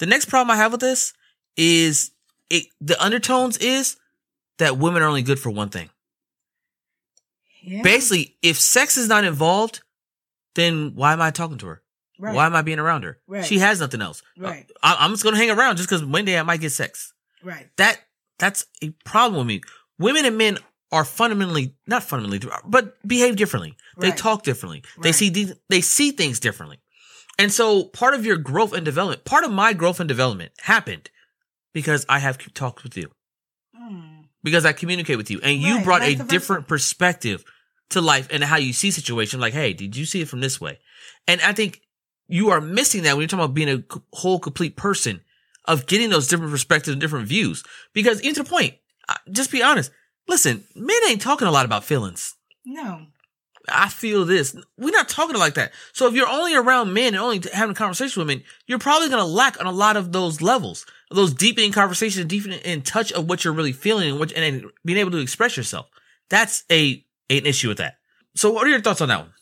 The 0.00 0.06
next 0.06 0.26
problem 0.26 0.50
I 0.50 0.56
have 0.56 0.72
with 0.72 0.80
this 0.80 1.12
is 1.56 2.10
it. 2.50 2.64
The 2.80 3.02
undertones 3.02 3.56
is 3.58 3.96
that 4.58 4.76
women 4.76 5.02
are 5.02 5.06
only 5.06 5.22
good 5.22 5.38
for 5.38 5.50
one 5.50 5.68
thing. 5.68 5.88
Yeah. 7.62 7.82
Basically, 7.82 8.36
if 8.42 8.58
sex 8.58 8.96
is 8.96 9.08
not 9.08 9.22
involved, 9.22 9.82
then 10.56 10.92
why 10.96 11.12
am 11.12 11.22
I 11.22 11.30
talking 11.30 11.58
to 11.58 11.66
her? 11.66 11.82
Right. 12.18 12.34
Why 12.34 12.46
am 12.46 12.56
I 12.56 12.62
being 12.62 12.80
around 12.80 13.04
her? 13.04 13.18
Right. 13.28 13.44
She 13.44 13.58
has 13.60 13.78
nothing 13.78 14.02
else. 14.02 14.22
Uh, 14.40 14.48
right. 14.48 14.70
I, 14.82 14.96
I'm 14.98 15.12
just 15.12 15.22
gonna 15.22 15.36
hang 15.36 15.50
around 15.50 15.76
just 15.76 15.88
because 15.88 16.04
one 16.04 16.24
day 16.24 16.36
I 16.36 16.42
might 16.42 16.60
get 16.60 16.72
sex. 16.72 17.14
Right. 17.44 17.68
That 17.76 18.00
that's 18.40 18.66
a 18.82 18.90
problem 19.04 19.38
with 19.38 19.46
me. 19.46 19.60
Women 20.00 20.24
and 20.24 20.36
men 20.36 20.58
are 20.90 21.04
fundamentally 21.04 21.76
not 21.86 22.02
fundamentally, 22.02 22.50
but 22.66 22.96
behave 23.06 23.36
differently. 23.36 23.76
They 23.96 24.08
Right. 24.08 24.18
talk 24.18 24.42
differently. 24.42 24.82
They 25.00 25.12
see 25.12 25.30
these, 25.30 25.54
they 25.68 25.80
see 25.80 26.10
things 26.10 26.40
differently. 26.40 26.80
And 27.38 27.52
so 27.52 27.84
part 27.84 28.14
of 28.14 28.26
your 28.26 28.36
growth 28.36 28.72
and 28.72 28.84
development, 28.84 29.24
part 29.24 29.44
of 29.44 29.50
my 29.50 29.72
growth 29.72 30.00
and 30.00 30.08
development 30.08 30.52
happened 30.60 31.10
because 31.72 32.04
I 32.08 32.18
have 32.18 32.38
talked 32.54 32.82
with 32.82 32.96
you. 32.96 33.10
Hmm. 33.74 34.22
Because 34.42 34.66
I 34.66 34.72
communicate 34.72 35.16
with 35.16 35.30
you 35.30 35.40
and 35.42 35.60
you 35.60 35.76
Right, 35.76 35.84
brought 35.84 36.02
a 36.02 36.14
different 36.16 36.68
perspective 36.68 37.44
to 37.90 38.00
life 38.00 38.28
and 38.30 38.42
how 38.42 38.56
you 38.56 38.72
see 38.72 38.90
situations. 38.90 39.40
Like, 39.40 39.54
hey, 39.54 39.72
did 39.72 39.96
you 39.96 40.04
see 40.04 40.20
it 40.20 40.28
from 40.28 40.40
this 40.40 40.60
way? 40.60 40.78
And 41.26 41.40
I 41.40 41.52
think 41.52 41.80
you 42.26 42.50
are 42.50 42.60
missing 42.60 43.02
that 43.04 43.14
when 43.14 43.22
you're 43.22 43.28
talking 43.28 43.44
about 43.44 43.54
being 43.54 43.68
a 43.68 43.84
whole 44.12 44.38
complete 44.38 44.76
person 44.76 45.20
of 45.66 45.86
getting 45.86 46.10
those 46.10 46.28
different 46.28 46.50
perspectives 46.50 46.92
and 46.92 47.00
different 47.00 47.28
views. 47.28 47.62
Because 47.92 48.20
even 48.22 48.34
to 48.36 48.42
the 48.42 48.48
point, 48.48 48.74
just 49.30 49.52
be 49.52 49.62
honest. 49.62 49.90
Listen, 50.28 50.64
men 50.74 50.96
ain't 51.08 51.20
talking 51.20 51.48
a 51.48 51.52
lot 51.52 51.64
about 51.64 51.84
feelings. 51.84 52.34
No. 52.64 53.06
I 53.68 53.88
feel 53.88 54.24
this. 54.24 54.56
We're 54.76 54.90
not 54.90 55.08
talking 55.08 55.36
like 55.36 55.54
that. 55.54 55.72
So 55.92 56.06
if 56.08 56.14
you're 56.14 56.28
only 56.28 56.54
around 56.54 56.92
men 56.92 57.14
and 57.14 57.22
only 57.22 57.42
having 57.52 57.72
a 57.72 57.78
conversation 57.78 58.20
with 58.20 58.28
men, 58.28 58.42
you're 58.66 58.78
probably 58.78 59.08
going 59.08 59.20
to 59.20 59.26
lack 59.26 59.60
on 59.60 59.66
a 59.66 59.72
lot 59.72 59.96
of 59.96 60.12
those 60.12 60.42
levels, 60.42 60.84
those 61.10 61.32
deepening 61.32 61.72
conversations, 61.72 62.26
deepening 62.26 62.60
in 62.60 62.82
touch 62.82 63.12
of 63.12 63.28
what 63.28 63.44
you're 63.44 63.52
really 63.52 63.72
feeling 63.72 64.10
and 64.10 64.18
what, 64.18 64.32
and 64.32 64.64
being 64.84 64.98
able 64.98 65.12
to 65.12 65.18
express 65.18 65.56
yourself. 65.56 65.86
That's 66.28 66.64
a, 66.70 67.04
an 67.30 67.46
issue 67.46 67.68
with 67.68 67.78
that. 67.78 67.98
So 68.34 68.50
what 68.50 68.66
are 68.66 68.70
your 68.70 68.80
thoughts 68.80 69.00
on 69.00 69.08
that 69.08 69.20
one? 69.20 69.32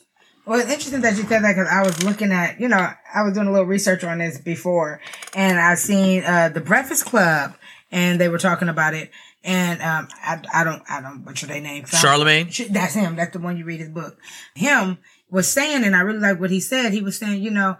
Well, 0.47 0.59
it's 0.59 0.71
interesting 0.71 1.03
that 1.03 1.17
you 1.17 1.23
said 1.25 1.45
that 1.45 1.55
because 1.55 1.69
I 1.71 1.83
was 1.83 2.03
looking 2.03 2.33
at, 2.33 2.61
you 2.61 2.67
know, 2.67 2.91
I 3.15 3.23
was 3.23 3.35
doing 3.35 3.47
a 3.47 3.53
little 3.53 3.67
research 3.67 4.03
on 4.03 4.19
this 4.19 4.39
before, 4.39 5.01
and 5.35 5.61
I've 5.61 5.79
seen 5.79 6.25
uh, 6.25 6.49
the 6.49 6.61
Breakfast 6.61 7.05
Club, 7.05 7.55
and 7.93 8.21
they 8.21 8.29
were 8.29 8.39
talking 8.39 8.69
about 8.69 8.95
it, 8.95 9.11
and 9.43 9.81
um, 9.83 10.09
I, 10.23 10.43
I 10.53 10.65
don't, 10.65 10.83
I 10.89 11.01
don't 11.01 11.25
butcher 11.25 11.47
their 11.47 11.61
name. 11.61 11.85
Charlamagne? 11.85 12.69
That's 12.69 12.95
him. 12.95 13.17
That's 13.17 13.33
the 13.33 13.41
one 13.41 13.57
you 13.57 13.65
read 13.65 13.81
his 13.81 13.89
book. 13.89 14.19
Him 14.55 14.99
was 15.31 15.49
saying, 15.49 15.85
and 15.85 15.97
I 15.97 16.01
really 16.01 16.19
like 16.19 16.41
what 16.41 16.51
he 16.51 16.61
said. 16.61 16.93
He 16.93 17.03
was 17.03 17.19
saying, 17.19 17.43
you 17.43 17.51
know, 17.51 17.77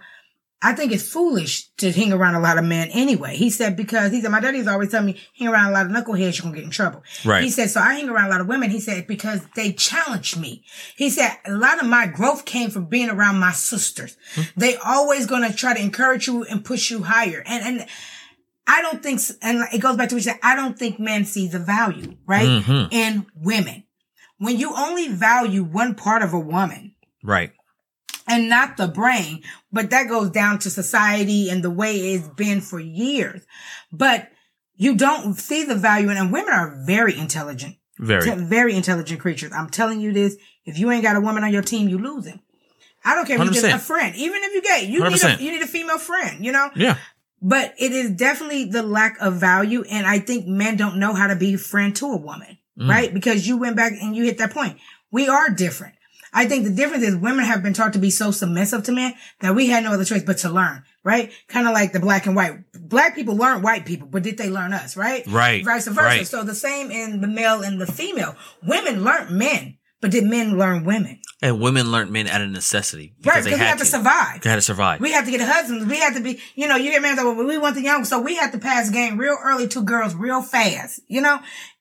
I 0.63 0.73
think 0.73 0.91
it's 0.91 1.07
foolish 1.07 1.69
to 1.77 1.91
hang 1.91 2.13
around 2.13 2.35
a 2.35 2.39
lot 2.39 2.59
of 2.59 2.63
men 2.63 2.89
anyway. 2.89 3.35
He 3.35 3.49
said, 3.49 3.75
because 3.75 4.11
he 4.11 4.21
said, 4.21 4.29
my 4.29 4.39
daddy's 4.39 4.67
always 4.67 4.91
telling 4.91 5.07
me, 5.07 5.19
hang 5.37 5.47
around 5.47 5.69
a 5.69 5.73
lot 5.73 5.87
of 5.87 5.91
knuckleheads, 5.91 6.37
you're 6.37 6.43
going 6.43 6.53
to 6.53 6.59
get 6.59 6.65
in 6.65 6.69
trouble. 6.69 7.03
Right. 7.25 7.43
He 7.43 7.49
said, 7.49 7.71
so 7.71 7.81
I 7.81 7.95
hang 7.95 8.09
around 8.09 8.27
a 8.27 8.29
lot 8.29 8.41
of 8.41 8.47
women. 8.47 8.69
He 8.69 8.79
said, 8.79 9.07
because 9.07 9.41
they 9.55 9.73
challenge 9.73 10.37
me. 10.37 10.63
He 10.95 11.09
said, 11.09 11.35
a 11.45 11.53
lot 11.53 11.81
of 11.81 11.87
my 11.87 12.05
growth 12.05 12.45
came 12.45 12.69
from 12.69 12.85
being 12.85 13.09
around 13.09 13.39
my 13.39 13.53
sisters. 13.53 14.17
They 14.55 14.75
always 14.75 15.25
going 15.25 15.49
to 15.49 15.55
try 15.55 15.73
to 15.73 15.81
encourage 15.81 16.27
you 16.27 16.43
and 16.43 16.63
push 16.63 16.91
you 16.91 17.03
higher. 17.03 17.43
And, 17.45 17.79
and, 17.79 17.89
I 18.67 18.81
don't 18.81 19.01
think, 19.03 19.19
and 19.41 19.63
it 19.73 19.79
goes 19.79 19.97
back 19.97 20.09
to 20.09 20.15
what 20.15 20.23
you 20.23 20.31
said, 20.31 20.39
I 20.43 20.55
don't 20.55 20.77
think 20.77 20.99
men 20.99 21.25
see 21.25 21.47
the 21.47 21.59
value, 21.59 22.15
right? 22.25 22.63
In 22.91 23.25
women. 23.35 23.83
When 24.37 24.57
you 24.57 24.73
only 24.75 25.07
value 25.09 25.63
one 25.63 25.95
part 25.95 26.21
of 26.23 26.33
a 26.33 26.39
woman, 26.39 26.95
Right. 27.23 27.51
and 28.27 28.49
not 28.49 28.77
the 28.77 28.87
brain, 28.87 29.43
but 29.71 29.89
that 29.91 30.07
goes 30.07 30.29
down 30.31 30.59
to 30.59 30.69
society 30.69 31.49
and 31.49 31.63
the 31.63 31.69
way 31.69 31.95
it's 32.13 32.27
been 32.29 32.61
for 32.61 32.79
years. 32.79 33.41
But 33.91 34.29
you 34.75 34.95
don't 34.95 35.35
see 35.35 35.63
the 35.63 35.75
value 35.75 36.09
in, 36.09 36.17
and 36.17 36.31
women 36.31 36.53
are 36.53 36.81
very 36.85 37.17
intelligent, 37.17 37.75
Very. 37.99 38.21
te- 38.23 38.35
very 38.35 38.73
intelligent 38.75 39.19
creatures. 39.19 39.51
I'm 39.53 39.69
telling 39.69 40.01
you 40.01 40.11
this. 40.13 40.37
If 40.65 40.77
you 40.79 40.89
ain't 40.91 41.03
got 41.03 41.15
a 41.15 41.21
woman 41.21 41.43
on 41.43 41.51
your 41.51 41.61
team, 41.63 41.89
you 41.89 41.97
losing. 41.97 42.39
I 43.03 43.15
don't 43.15 43.25
care 43.25 43.35
if 43.35 43.43
you're 43.43 43.53
just 43.53 43.65
a 43.65 43.79
friend, 43.79 44.15
even 44.15 44.41
if 44.43 44.53
you're 44.53 44.61
gay, 44.61 44.85
you 44.85 45.03
need 45.03 45.13
100%. 45.19 45.39
a, 45.39 45.43
you 45.43 45.51
need 45.51 45.61
a 45.63 45.67
female 45.67 45.97
friend, 45.97 46.45
you 46.45 46.51
know? 46.51 46.69
Yeah. 46.75 46.97
But 47.41 47.73
it 47.79 47.91
is 47.91 48.11
definitely 48.11 48.65
the 48.65 48.83
lack 48.83 49.17
of 49.19 49.35
value. 49.35 49.83
And 49.89 50.05
I 50.05 50.19
think 50.19 50.45
men 50.45 50.77
don't 50.77 50.99
know 50.99 51.13
how 51.13 51.27
to 51.27 51.35
be 51.35 51.55
a 51.55 51.57
friend 51.57 51.95
to 51.95 52.05
a 52.05 52.17
woman, 52.17 52.59
mm. 52.77 52.87
right? 52.87 53.13
Because 53.13 53.47
you 53.47 53.57
went 53.57 53.75
back 53.75 53.93
and 53.99 54.15
you 54.15 54.25
hit 54.25 54.37
that 54.37 54.53
point. 54.53 54.77
We 55.11 55.27
are 55.27 55.49
different. 55.49 55.95
I 56.33 56.45
think 56.45 56.63
the 56.63 56.71
difference 56.71 57.03
is 57.03 57.15
women 57.15 57.43
have 57.43 57.61
been 57.61 57.73
taught 57.73 57.93
to 57.93 57.99
be 57.99 58.09
so 58.09 58.31
submissive 58.31 58.83
to 58.83 58.91
men 58.91 59.15
that 59.41 59.55
we 59.55 59.67
had 59.67 59.83
no 59.83 59.91
other 59.91 60.05
choice 60.05 60.23
but 60.23 60.37
to 60.39 60.49
learn, 60.49 60.83
right? 61.03 61.31
Kind 61.47 61.67
of 61.67 61.73
like 61.73 61.91
the 61.91 61.99
black 61.99 62.25
and 62.25 62.35
white. 62.35 62.71
Black 62.73 63.15
people 63.15 63.35
learn 63.35 63.61
white 63.61 63.85
people, 63.85 64.07
but 64.07 64.23
did 64.23 64.37
they 64.37 64.49
learn 64.49 64.71
us, 64.71 64.95
right? 64.95 65.25
Right, 65.27 65.65
Vice 65.65 65.87
versa. 65.87 66.01
right. 66.01 66.27
So 66.27 66.43
the 66.43 66.55
same 66.55 66.89
in 66.89 67.19
the 67.19 67.27
male 67.27 67.61
and 67.61 67.81
the 67.81 67.85
female. 67.85 68.35
Women 68.65 69.03
learn 69.03 69.37
men, 69.37 69.77
but 70.01 70.11
did 70.11 70.23
men 70.25 70.57
learn 70.57 70.83
women? 70.83 71.19
And 71.41 71.59
women 71.59 71.91
learned 71.91 72.11
men 72.11 72.27
out 72.27 72.41
of 72.41 72.49
necessity. 72.51 73.13
Right, 73.23 73.23
Because 73.23 73.45
because 73.45 73.45
they 73.45 73.51
we 73.53 73.59
had 73.59 73.67
have 73.69 73.77
to 73.79 73.83
to. 73.85 73.89
survive. 73.89 74.41
They 74.41 74.49
had 74.49 74.55
to 74.57 74.61
survive. 74.61 74.99
We 74.99 75.11
have 75.13 75.25
to 75.25 75.31
get 75.31 75.41
husbands. 75.41 75.85
We 75.85 75.97
had 75.99 76.13
to 76.15 76.19
be, 76.21 76.39
you 76.55 76.67
know, 76.67 76.75
you 76.75 76.91
get 76.91 77.01
married, 77.01 77.17
well, 77.17 77.33
we 77.35 77.57
want 77.57 77.75
the 77.75 77.81
young, 77.81 78.03
so 78.05 78.19
we 78.19 78.35
had 78.35 78.51
to 78.51 78.59
pass 78.59 78.89
game 78.89 79.17
real 79.17 79.37
early 79.43 79.67
to 79.69 79.81
girls 79.81 80.13
real 80.13 80.41
fast, 80.41 80.99
you 81.07 81.21
know, 81.21 81.39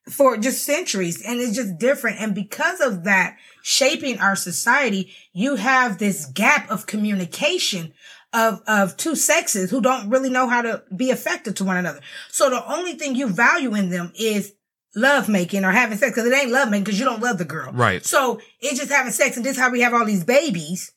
for 0.09 0.37
just 0.39 0.65
centuries. 0.65 1.23
And 1.23 1.41
it's 1.41 1.55
just 1.55 1.79
different. 1.79 2.21
And 2.21 2.35
because 2.35 2.81
of 2.81 3.05
that 3.05 3.37
shaping 3.63 4.19
our 4.19 4.37
society, 4.37 5.13
you 5.33 5.57
have 5.57 5.99
this 5.99 6.27
gap 6.27 6.71
of 6.71 6.87
communication 6.87 7.93
of, 8.33 8.63
of 8.67 8.97
two 8.97 9.17
sexes 9.17 9.71
who 9.71 9.81
don't 9.81 10.09
really 10.09 10.31
know 10.31 10.49
how 10.49 10.63
to 10.63 10.83
be 10.97 11.11
effective 11.11 11.55
to 11.57 11.65
one 11.65 11.77
another. 11.77 12.01
So 12.31 12.49
the 12.49 12.65
only 12.73 12.93
thing 12.95 13.15
you 13.15 13.29
value 13.29 13.75
in 13.75 13.91
them 13.91 14.13
is 14.19 14.55
love 14.95 15.29
making 15.29 15.65
or 15.65 15.71
having 15.71 15.99
sex 15.99 16.13
because 16.13 16.31
it 16.31 16.35
ain't 16.35 16.51
love 16.51 16.71
making 16.71 16.85
because 16.85 16.99
you 16.99 17.05
don't 17.05 17.23
love 17.23 17.39
the 17.39 17.45
girl. 17.45 17.73
Right. 17.73 18.05
So 18.05 18.41
it's 18.61 18.79
just 18.79 18.91
having 18.91 19.13
sex 19.13 19.37
and 19.37 19.45
this 19.45 19.53
is 19.53 19.59
how 19.59 19.71
we 19.71 19.81
have 19.81 19.95
all 19.95 20.05
these 20.05 20.25
babies 20.25 20.93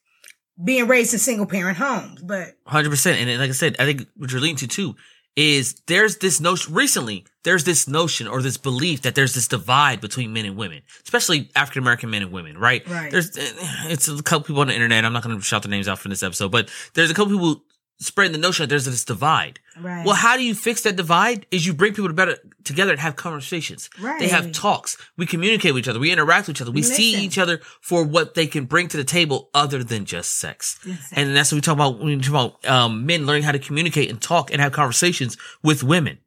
being 0.61 0.87
raised 0.87 1.13
in 1.13 1.19
single 1.19 1.45
parent 1.45 1.77
homes. 1.77 2.21
But 2.21 2.57
Hundred 2.65 2.89
percent, 2.89 3.19
and 3.19 3.39
like 3.39 3.49
I 3.49 3.53
said, 3.53 3.75
I 3.79 3.85
think 3.85 4.07
what 4.15 4.31
you're 4.31 4.41
leading 4.41 4.57
to 4.57 4.67
too 4.67 4.95
is 5.35 5.75
there's 5.87 6.17
this 6.17 6.39
notion. 6.39 6.73
Recently, 6.73 7.25
there's 7.43 7.63
this 7.63 7.87
notion 7.87 8.27
or 8.27 8.41
this 8.41 8.57
belief 8.57 9.01
that 9.01 9.15
there's 9.15 9.33
this 9.33 9.47
divide 9.47 9.99
between 9.99 10.31
men 10.31 10.45
and 10.45 10.55
women, 10.55 10.81
especially 11.03 11.49
African 11.55 11.81
American 11.81 12.11
men 12.11 12.21
and 12.21 12.31
women. 12.31 12.57
Right? 12.57 12.87
Right. 12.87 13.11
There's 13.11 13.35
eh, 13.37 13.51
it's 13.85 14.07
a 14.07 14.21
couple 14.21 14.45
people 14.45 14.61
on 14.61 14.67
the 14.67 14.75
internet. 14.75 15.05
I'm 15.05 15.13
not 15.13 15.23
going 15.23 15.35
to 15.35 15.43
shout 15.43 15.63
their 15.63 15.71
names 15.71 15.87
out 15.87 15.99
from 15.99 16.09
this 16.09 16.23
episode, 16.23 16.51
but 16.51 16.69
there's 16.93 17.09
a 17.09 17.13
couple 17.13 17.33
people 17.33 17.63
spreading 17.99 18.31
the 18.33 18.37
notion 18.37 18.63
that 18.63 18.69
there's 18.69 18.85
this 18.85 19.05
divide. 19.05 19.59
Right. 19.79 20.05
Well, 20.05 20.15
how 20.15 20.35
do 20.37 20.43
you 20.43 20.53
fix 20.55 20.81
that 20.81 20.95
divide? 20.95 21.45
Is 21.51 21.65
you 21.65 21.73
bring 21.73 21.93
people 21.93 22.09
to 22.09 22.13
better 22.13 22.37
together 22.63 22.91
and 22.91 22.99
have 22.99 23.15
conversations. 23.15 23.89
They 24.19 24.27
have 24.27 24.51
talks. 24.51 24.97
We 25.17 25.25
communicate 25.25 25.73
with 25.73 25.83
each 25.83 25.87
other. 25.87 25.99
We 25.99 26.11
interact 26.11 26.47
with 26.47 26.57
each 26.57 26.61
other. 26.61 26.71
We 26.71 26.83
see 26.83 27.15
each 27.23 27.37
other 27.37 27.59
for 27.81 28.03
what 28.03 28.33
they 28.33 28.47
can 28.47 28.65
bring 28.65 28.87
to 28.89 28.97
the 28.97 29.03
table 29.03 29.49
other 29.53 29.83
than 29.83 30.05
just 30.05 30.37
sex. 30.39 30.79
Listen. 30.85 31.17
And 31.17 31.35
that's 31.35 31.51
what 31.51 31.57
we 31.57 31.61
talk 31.61 31.73
about 31.75 31.97
when 31.99 32.07
we 32.07 32.17
talk 32.17 32.29
about 32.29 32.69
um, 32.69 33.05
men 33.05 33.25
learning 33.25 33.43
how 33.43 33.51
to 33.51 33.59
communicate 33.59 34.09
and 34.09 34.21
talk 34.21 34.51
and 34.51 34.61
have 34.61 34.71
conversations 34.71 35.37
with 35.61 35.83
women. 35.83 36.19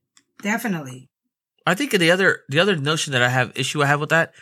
definitely. 0.43 1.09
I 1.67 1.75
think 1.75 1.91
the 1.91 2.11
other 2.13 2.43
the 2.49 2.61
other 2.61 2.77
notion 2.77 3.13
that 3.13 3.23
I 3.23 3.29
have 3.29 3.53
issue 3.57 3.83
I 3.83 3.87
have 3.87 3.99
with 3.99 4.11
that, 4.11 4.33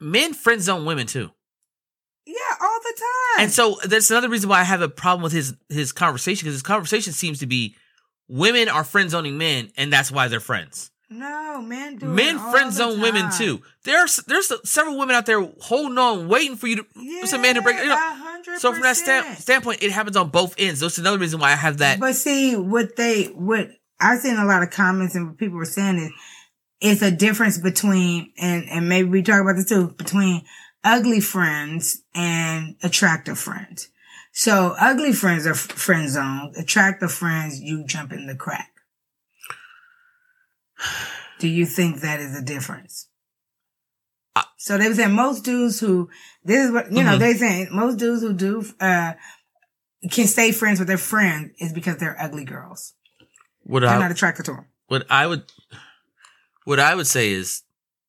men 0.00 0.34
friend 0.34 0.62
zone 0.62 0.84
women 0.84 1.06
too. 1.06 1.30
The 2.94 3.00
time. 3.00 3.44
And 3.44 3.52
so 3.52 3.78
that's 3.84 4.10
another 4.10 4.28
reason 4.28 4.48
why 4.48 4.60
I 4.60 4.64
have 4.64 4.82
a 4.82 4.88
problem 4.88 5.22
with 5.22 5.32
his 5.32 5.54
his 5.68 5.92
conversation 5.92 6.44
because 6.44 6.54
his 6.54 6.62
conversation 6.62 7.12
seems 7.12 7.38
to 7.40 7.46
be 7.46 7.74
women 8.28 8.68
are 8.68 8.84
friend 8.84 9.10
zoning 9.10 9.38
men 9.38 9.70
and 9.76 9.92
that's 9.92 10.10
why 10.10 10.28
they're 10.28 10.40
friends. 10.40 10.90
no, 11.10 11.60
men 11.62 11.96
do 11.96 12.06
Men 12.06 12.38
friend 12.38 12.72
zone 12.72 13.00
women 13.00 13.30
too. 13.32 13.62
There's 13.84 14.16
there's 14.26 14.52
several 14.64 14.98
women 14.98 15.14
out 15.16 15.26
there 15.26 15.42
holding 15.60 15.98
on, 15.98 16.28
waiting 16.28 16.56
for 16.56 16.66
you 16.66 16.76
to. 16.76 16.86
Yeah, 16.96 17.34
a 17.34 17.38
man 17.38 17.54
to 17.56 17.62
break. 17.62 17.78
You 17.78 17.88
know, 17.88 18.12
so 18.58 18.72
from 18.72 18.82
that 18.82 18.96
stand, 18.96 19.38
standpoint, 19.38 19.82
it 19.82 19.90
happens 19.90 20.16
on 20.16 20.30
both 20.30 20.54
ends. 20.58 20.80
That's 20.80 20.98
another 20.98 21.18
reason 21.18 21.40
why 21.40 21.52
I 21.52 21.56
have 21.56 21.78
that. 21.78 22.00
But 22.00 22.14
see, 22.14 22.56
what 22.56 22.96
they, 22.96 23.24
what 23.26 23.68
I've 24.00 24.20
seen 24.20 24.36
a 24.36 24.44
lot 24.44 24.62
of 24.62 24.70
comments 24.70 25.14
and 25.14 25.28
what 25.28 25.38
people 25.38 25.58
were 25.58 25.64
saying 25.64 25.98
is, 25.98 26.10
it's 26.80 27.02
a 27.02 27.10
difference 27.10 27.58
between, 27.58 28.32
and, 28.38 28.68
and 28.68 28.88
maybe 28.88 29.08
we 29.08 29.22
talk 29.22 29.40
about 29.40 29.54
this 29.56 29.68
too, 29.68 29.88
between 29.96 30.42
ugly 30.84 31.20
friends 31.20 32.02
and 32.14 32.76
attractive 32.82 33.38
friends. 33.38 33.88
So 34.32 34.74
ugly 34.80 35.12
friends 35.12 35.46
are 35.46 35.50
f- 35.52 35.58
friend 35.58 36.08
zones. 36.08 36.56
Attractive 36.56 37.12
friends, 37.12 37.60
you 37.60 37.84
jump 37.86 38.12
in 38.12 38.26
the 38.26 38.34
crack. 38.34 38.70
Do 41.38 41.48
you 41.48 41.66
think 41.66 42.00
that 42.00 42.20
is 42.20 42.36
a 42.36 42.42
difference? 42.42 43.08
I- 44.34 44.44
so 44.56 44.78
they 44.78 44.88
were 44.88 44.94
saying 44.94 45.12
most 45.12 45.44
dudes 45.44 45.80
who, 45.80 46.08
this 46.44 46.66
is 46.66 46.70
what, 46.72 46.90
you 46.92 47.02
know, 47.04 47.16
Mhm. 47.16 47.18
they 47.18 47.34
saying 47.34 47.68
most 47.72 47.98
dudes 47.98 48.22
who 48.22 48.32
do, 48.32 48.64
uh, 48.80 49.14
can 50.10 50.26
stay 50.26 50.50
friends 50.52 50.78
with 50.78 50.88
their 50.88 50.98
friend 50.98 51.52
is 51.58 51.72
because 51.72 51.96
they're 51.98 52.20
ugly 52.20 52.44
girls. 52.44 52.94
what 53.64 53.80
They're 53.80 53.90
I 53.90 53.98
not 54.00 54.10
attracted 54.10 54.44
to 54.46 54.52
them. 54.54 54.66
what 54.88 55.06
I 55.08 55.24
would 55.28 55.44
what 56.64 56.80
I 56.80 56.96
would 56.96 57.06
say 57.06 57.30
is 57.32 57.62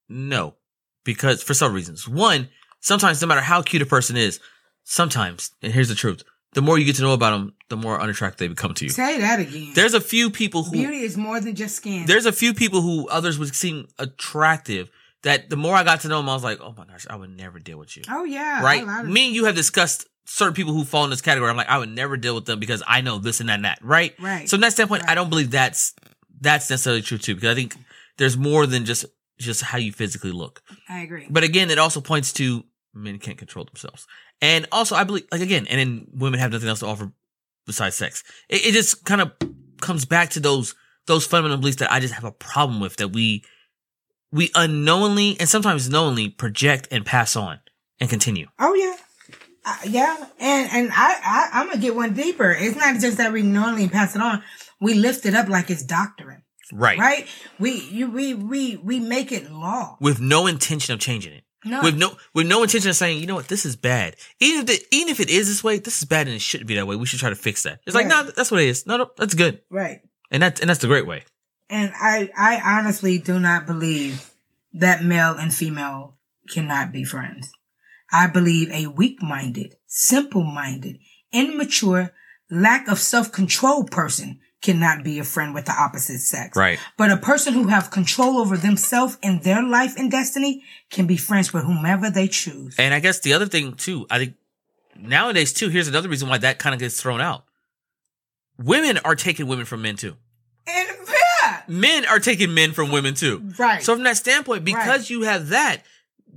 no, 0.09 0.55
because 1.03 1.43
for 1.43 1.53
some 1.53 1.73
reasons. 1.73 2.07
One, 2.07 2.49
sometimes 2.83 3.19
no 3.21 3.27
matter 3.27 3.41
how 3.41 3.61
cute 3.63 3.81
a 3.81 3.85
person 3.87 4.15
is, 4.15 4.39
sometimes, 4.83 5.51
and 5.61 5.73
here's 5.73 5.89
the 5.89 5.95
truth: 5.95 6.23
the 6.53 6.61
more 6.61 6.77
you 6.77 6.85
get 6.85 6.95
to 6.97 7.01
know 7.01 7.13
about 7.13 7.31
them, 7.31 7.53
the 7.69 7.77
more 7.77 7.99
unattractive 7.99 8.37
they 8.39 8.47
become 8.47 8.73
to 8.75 8.85
you. 8.85 8.89
Say 8.91 9.19
that 9.19 9.39
again. 9.39 9.71
There's 9.73 9.93
a 9.93 10.01
few 10.01 10.29
people 10.29 10.63
who 10.63 10.71
Beauty 10.71 10.99
is 11.01 11.17
more 11.17 11.39
than 11.39 11.55
just 11.55 11.75
skin. 11.77 12.05
there's 12.05 12.25
a 12.27 12.31
few 12.31 12.53
people 12.53 12.81
who 12.81 13.07
others 13.09 13.39
would 13.39 13.55
seem 13.55 13.87
attractive. 13.99 14.89
That 15.23 15.49
the 15.49 15.55
more 15.55 15.73
I 15.73 15.85
got 15.85 16.01
to 16.01 16.09
know 16.09 16.17
them, 16.17 16.27
I 16.27 16.33
was 16.33 16.43
like, 16.43 16.59
oh 16.59 16.75
my 16.77 16.83
gosh, 16.85 17.07
I 17.09 17.15
would 17.15 17.29
never 17.35 17.57
deal 17.57 17.77
with 17.79 17.95
you. 17.95 18.03
oh 18.09 18.25
yeah, 18.25 18.61
right? 18.61 18.83
a 18.83 18.85
lot 18.85 19.05
of- 19.05 19.09
Me 19.09 19.27
and 19.27 19.35
you 19.35 19.45
have 19.45 19.55
discussed 19.55 20.05
certain 20.25 20.53
people 20.53 20.73
who 20.73 20.83
fall 20.83 21.05
in 21.05 21.09
this 21.11 21.21
category. 21.21 21.49
I'm 21.49 21.55
like, 21.55 21.69
I 21.69 21.77
would 21.77 21.87
never 21.89 22.17
deal 22.17 22.35
with 22.35 22.43
them 22.45 22.59
because 22.59 22.83
I 22.85 22.99
know 22.99 23.19
this 23.19 23.39
and 23.39 23.47
that 23.47 23.55
and 23.55 23.63
that, 23.65 23.79
right? 23.81 24.13
Right. 24.19 24.49
So 24.49 24.57
from 24.57 24.61
that 24.61 24.73
standpoint, 24.73 25.03
I 25.07 25.15
don't 25.15 25.29
believe 25.29 25.49
that's 25.51 25.93
that's 26.41 26.69
necessarily 26.69 27.01
true 27.01 27.17
too, 27.17 27.35
because 27.35 27.51
I 27.51 27.55
think 27.55 27.77
there's 28.17 28.35
more 28.35 28.65
than 28.67 28.83
just 28.83 29.05
just 29.39 29.61
how 29.61 29.77
you 29.77 29.93
physically 29.93 30.33
look. 30.33 30.61
I 30.89 30.99
agree. 30.99 31.25
But 31.29 31.43
again, 31.45 31.71
it 31.71 31.79
also 31.79 32.01
points 32.01 32.33
to 32.33 32.65
men 32.93 33.19
can't 33.19 33.37
control 33.37 33.65
themselves, 33.65 34.07
and 34.41 34.67
also 34.71 34.95
I 34.95 35.03
believe, 35.03 35.25
like 35.31 35.41
again, 35.41 35.67
and 35.67 35.79
then 35.79 36.07
women 36.13 36.39
have 36.39 36.51
nothing 36.51 36.69
else 36.69 36.79
to 36.79 36.87
offer 36.87 37.11
besides 37.65 37.95
sex. 37.95 38.23
It, 38.49 38.65
it 38.67 38.71
just 38.73 39.05
kind 39.05 39.21
of 39.21 39.31
comes 39.81 40.05
back 40.05 40.29
to 40.31 40.39
those 40.39 40.75
those 41.07 41.25
fundamental 41.25 41.57
beliefs 41.59 41.77
that 41.77 41.91
I 41.91 41.99
just 41.99 42.13
have 42.13 42.23
a 42.23 42.31
problem 42.31 42.79
with 42.79 42.97
that 42.97 43.09
we 43.09 43.43
we 44.31 44.49
unknowingly 44.55 45.37
and 45.39 45.47
sometimes 45.49 45.89
knowingly 45.89 46.29
project 46.29 46.87
and 46.91 47.05
pass 47.05 47.35
on 47.35 47.59
and 47.99 48.09
continue. 48.09 48.47
Oh 48.59 48.73
yeah. 48.73 48.95
Uh, 49.65 49.77
yeah, 49.87 50.17
and 50.39 50.69
and 50.73 50.91
I, 50.93 51.15
I 51.23 51.49
I'm 51.53 51.67
gonna 51.67 51.79
get 51.79 51.95
one 51.95 52.13
deeper. 52.13 52.51
It's 52.51 52.75
not 52.75 52.99
just 52.99 53.17
that 53.17 53.31
we 53.31 53.43
knowingly 53.43 53.87
pass 53.87 54.13
it 54.13 54.21
on; 54.21 54.43
we 54.81 54.93
lift 54.93 55.25
it 55.25 55.33
up 55.35 55.47
like 55.47 55.69
it's 55.69 55.83
doctrine, 55.83 56.43
Right. 56.73 56.99
right? 56.99 57.27
We 57.59 57.71
you 57.79 58.11
we 58.11 58.33
we 58.33 58.75
we 58.75 58.99
make 58.99 59.31
it 59.31 59.49
law. 59.51 59.95
With 60.01 60.19
no 60.19 60.47
intention 60.47 60.93
of 60.93 60.99
changing 60.99 61.31
it. 61.33 61.42
No, 61.65 61.81
With 61.81 61.97
no 61.97 62.17
with 62.33 62.45
no 62.47 62.61
intention 62.63 62.89
of 62.89 62.95
saying, 62.95 63.19
you 63.19 63.27
know 63.27 63.35
what, 63.35 63.47
this 63.47 63.65
is 63.65 63.75
bad. 63.75 64.15
Even 64.39 64.61
if 64.61 64.65
the, 64.67 64.85
even 64.95 65.09
if 65.09 65.19
it 65.19 65.29
is 65.29 65.47
this 65.47 65.63
way, 65.63 65.79
this 65.79 65.99
is 66.01 66.05
bad 66.07 66.27
and 66.27 66.35
it 66.35 66.41
shouldn't 66.41 66.67
be 66.67 66.75
that 66.75 66.85
way. 66.87 66.95
We 66.95 67.05
should 67.05 67.19
try 67.19 67.29
to 67.29 67.35
fix 67.35 67.63
that. 67.63 67.79
It's 67.85 67.95
like, 67.95 68.07
Right. 68.09 68.25
no, 68.25 68.31
that's 68.35 68.51
what 68.51 68.61
it 68.61 68.67
is. 68.67 68.85
No, 68.85 68.97
no, 68.97 69.11
that's 69.17 69.33
good. 69.33 69.61
right. 69.69 70.01
And 70.31 70.41
that's 70.43 70.59
and 70.61 70.69
that's 70.69 70.81
the 70.81 70.87
great 70.87 71.07
way. 71.07 71.23
And 71.69 71.91
I 71.95 72.29
I 72.35 72.79
honestly 72.79 73.17
do 73.19 73.39
not 73.39 73.65
believe 73.65 74.29
that 74.73 75.03
male 75.03 75.35
and 75.35 75.53
female 75.53 76.17
cannot 76.49 76.91
be 76.91 77.03
friends. 77.03 77.51
I 78.11 78.27
believe 78.27 78.69
a 78.71 78.87
weak-minded, 78.87 79.75
simple-minded, 79.87 80.97
immature, 81.31 82.11
lack 82.51 82.87
of 82.87 82.99
self-control 82.99 83.85
person 83.85 84.39
cannot 84.63 85.03
be 85.03 85.19
a 85.19 85.23
friend 85.23 85.53
with 85.53 85.65
the 85.65 85.73
opposite 85.73 86.17
sex. 86.19 86.57
Right. 86.57 86.79
But 86.97 87.11
a 87.11 87.17
person 87.17 87.53
who 87.53 87.67
have 87.67 87.91
control 87.91 88.39
over 88.39 88.57
themselves 88.57 89.17
and 89.21 89.43
their 89.43 89.61
life 89.61 89.93
and 89.97 90.09
destiny 90.09 90.63
can 90.89 91.05
be 91.05 91.17
friends 91.17 91.53
with 91.53 91.63
whomever 91.65 92.09
they 92.09 92.27
choose. 92.27 92.75
And 92.79 92.93
I 92.95 92.99
guess 92.99 93.19
the 93.19 93.33
other 93.33 93.45
thing 93.45 93.73
too, 93.75 94.07
I 94.09 94.17
think 94.17 94.33
nowadays 94.97 95.53
too, 95.53 95.69
here's 95.69 95.87
another 95.87 96.09
reason 96.09 96.27
why 96.29 96.39
that 96.39 96.57
kind 96.57 96.73
of 96.73 96.79
gets 96.79 96.99
thrown 96.99 97.21
out. 97.21 97.45
Women 98.57 98.99
are 99.05 99.15
taking 99.15 99.47
women 99.47 99.65
from 99.65 99.81
men 99.81 99.95
too. 99.95 100.15
And 100.67 100.87
yeah, 101.07 101.61
Men 101.67 102.05
are 102.05 102.19
taking 102.19 102.53
men 102.53 102.71
from 102.71 102.91
women 102.91 103.13
too. 103.15 103.51
right. 103.59 103.83
So 103.83 103.93
from 103.95 104.03
that 104.03 104.17
standpoint, 104.17 104.63
because 104.63 104.87
Right. 104.87 105.09
you 105.09 105.21
have 105.23 105.49
that, 105.49 105.83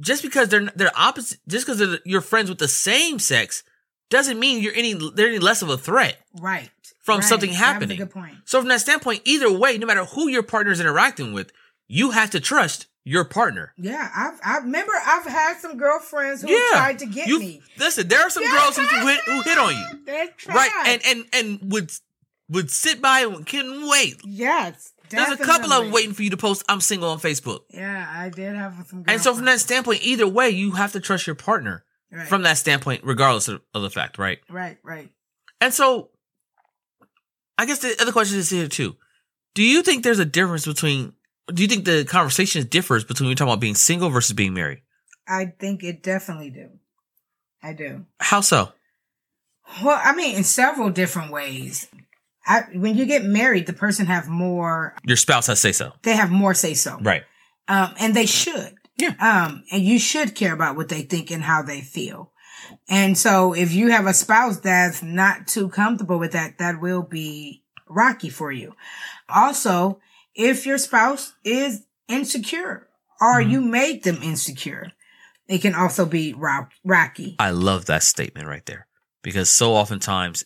just 0.01 0.23
because 0.23 0.49
they're 0.49 0.67
they're 0.75 0.91
opposite, 0.99 1.39
just 1.47 1.67
because 1.67 1.99
you're 2.05 2.21
friends 2.21 2.49
with 2.49 2.59
the 2.59 2.69
same 2.69 3.19
sex, 3.19 3.62
doesn't 4.11 4.39
mean 4.41 4.61
you're 4.62 4.75
any 4.75 4.95
they're 5.15 5.29
any 5.29 5.39
less 5.39 5.62
of 5.62 5.69
a 5.71 5.79
threat. 5.79 6.17
right. 6.41 6.71
From 7.07 7.21
Right. 7.21 7.29
something 7.29 7.51
That 7.51 7.55
was 7.55 7.61
a 7.62 7.64
happening. 7.64 7.97
good 7.99 8.11
point. 8.11 8.35
So 8.45 8.59
from 8.61 8.69
that 8.69 8.81
standpoint, 8.83 9.23
either 9.25 9.51
way, 9.51 9.79
no 9.79 9.87
matter 9.87 10.05
who 10.05 10.29
your 10.29 10.42
partner 10.42 10.73
is 10.73 10.81
interacting 10.81 11.33
with, 11.33 11.53
you 11.88 12.11
have 12.11 12.31
to 12.33 12.40
trust 12.40 12.87
your 13.05 13.25
partner. 13.25 13.73
Yeah, 13.79 14.11
I've 14.14 14.40
I 14.45 14.59
remember 14.59 14.92
I've 15.07 15.25
had 15.25 15.59
some 15.61 15.79
girlfriends 15.79 16.42
who 16.42 16.51
yeah, 16.51 16.59
tried 16.73 16.99
to 16.99 17.07
get 17.07 17.29
You- 17.29 17.38
me. 17.38 17.62
Listen, 17.79 18.09
there 18.09 18.21
are 18.21 18.31
some 18.31 18.42
Yeah. 18.42 18.53
girls 18.59 18.77
who 18.77 18.83
hit 19.07 19.21
who 19.25 19.40
hit 19.42 19.57
on 19.59 19.75
you, 19.75 20.29
tried. 20.37 20.55
right? 20.57 20.71
And 20.87 21.03
and 21.07 21.25
and 21.33 21.73
would 21.73 21.92
would 22.49 22.71
sit 22.71 23.01
by 23.01 23.21
and 23.21 23.47
couldn't 23.47 23.88
wait. 23.88 24.21
yes, 24.25 24.92
There's 25.09 25.31
a 25.31 25.37
couple 25.37 25.73
of 25.73 25.85
them 25.85 25.92
waiting 25.92 26.12
for 26.14 26.23
you 26.25 26.31
to 26.31 26.37
post 26.37 26.64
"I'm 26.69 26.81
single" 26.81 27.11
on 27.11 27.21
Facebook. 27.21 27.61
Yeah, 27.71 28.07
I 28.09 28.29
did 28.29 28.55
have 28.57 28.85
some. 28.90 29.05
And 29.07 29.21
so 29.23 29.35
from 29.35 29.45
that 29.47 29.61
standpoint, 29.61 30.03
either 30.03 30.27
way, 30.27 30.51
you 30.51 30.73
have 30.73 30.92
to 30.92 31.01
trust 31.01 31.27
your 31.29 31.37
partner. 31.37 31.85
right, 32.11 32.27
From 32.29 32.42
that 32.42 32.59
standpoint, 32.59 33.03
regardless 33.05 33.47
of, 33.49 33.62
of 33.75 33.83
the 33.83 33.90
fact, 33.90 34.16
right? 34.19 34.38
right, 34.51 34.79
right. 34.85 35.11
And 35.61 35.73
so, 35.75 36.11
I 37.59 37.66
guess 37.66 37.79
the 37.79 37.97
other 38.01 38.12
question 38.12 38.38
is 38.38 38.51
here 38.51 38.69
too. 38.69 38.97
Do 39.55 39.62
you 39.62 39.83
think 39.83 40.05
there's 40.05 40.19
a 40.19 40.25
difference 40.25 40.66
between? 40.66 41.14
Do 41.49 41.62
you 41.62 41.69
think 41.69 41.85
the 41.85 42.05
conversation 42.05 42.66
differs 42.66 43.05
between 43.05 43.29
we 43.29 43.35
talking 43.35 43.53
about 43.53 43.61
being 43.61 43.75
single 43.77 44.11
versus 44.11 44.33
being 44.35 44.53
married? 44.55 44.83
I 45.29 45.47
think 45.59 45.83
it 45.83 46.03
definitely 46.03 46.51
do. 46.51 46.71
I 47.62 47.73
do. 47.73 48.05
How 48.21 48.40
so? 48.40 48.73
Well, 49.83 50.01
I 50.03 50.14
mean, 50.14 50.37
in 50.37 50.45
several 50.45 50.90
different 50.90 51.33
ways. 51.33 51.88
I, 52.49 52.62
when 52.75 52.97
you 52.97 53.07
get 53.07 53.25
married, 53.25 53.66
the 53.66 53.73
person 53.73 54.07
have 54.07 54.29
more. 54.29 54.95
Your 55.05 55.16
spouse 55.16 55.49
has 55.49 55.61
say 55.61 55.73
so, 55.73 55.92
They 56.03 56.14
have 56.14 56.31
more 56.31 56.55
say 56.55 56.75
so. 56.75 56.99
right? 57.01 57.25
um, 57.69 57.92
and 57.99 58.14
they 58.14 58.27
should. 58.27 58.75
Yeah. 58.99 59.14
Um, 59.21 59.64
and 59.73 59.83
you 59.83 59.99
should 59.99 60.35
care 60.37 60.55
about 60.55 60.77
what 60.77 60.88
they 60.88 61.03
think 61.03 61.31
and 61.33 61.42
how 61.42 61.62
they 61.62 61.81
feel. 61.81 62.33
And 62.88 63.16
so 63.18 63.52
if 63.52 63.72
you 63.72 63.90
have 63.90 64.07
a 64.07 64.14
spouse 64.14 64.61
that's 64.61 65.02
not 65.02 65.46
too 65.46 65.68
comfortable 65.68 66.18
with 66.18 66.33
that, 66.33 66.59
that 66.59 66.81
will 66.81 67.02
be 67.02 67.62
rocky 67.88 68.29
for 68.31 68.50
you. 68.52 68.74
Also, 69.29 70.00
if 70.35 70.66
your 70.66 70.79
spouse 70.79 71.33
is 71.44 71.85
insecure 72.09 72.88
or 73.20 73.40
Mm-hmm. 73.40 73.50
you 73.50 73.61
made 73.61 74.05
them 74.05 74.18
insecure, 74.22 74.92
it 75.48 75.62
can 75.62 75.74
also 75.74 76.05
be 76.07 76.33
rock, 76.35 76.72
rocky. 76.85 77.37
I 77.38 77.50
love 77.50 77.87
that 77.87 78.02
statement 78.02 78.46
right 78.48 78.64
there 78.66 78.87
because 79.22 79.48
so 79.50 79.74
oftentimes, 79.74 80.44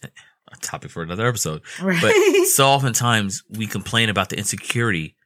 a 0.52 0.56
topic 0.56 0.90
for 0.90 1.02
another 1.02 1.26
episode, 1.26 1.62
Right. 1.80 2.00
but 2.00 2.14
so 2.46 2.66
oftentimes 2.68 3.42
we 3.50 3.66
complain 3.66 4.08
about 4.08 4.28
the 4.30 4.38
insecurity 4.38 5.16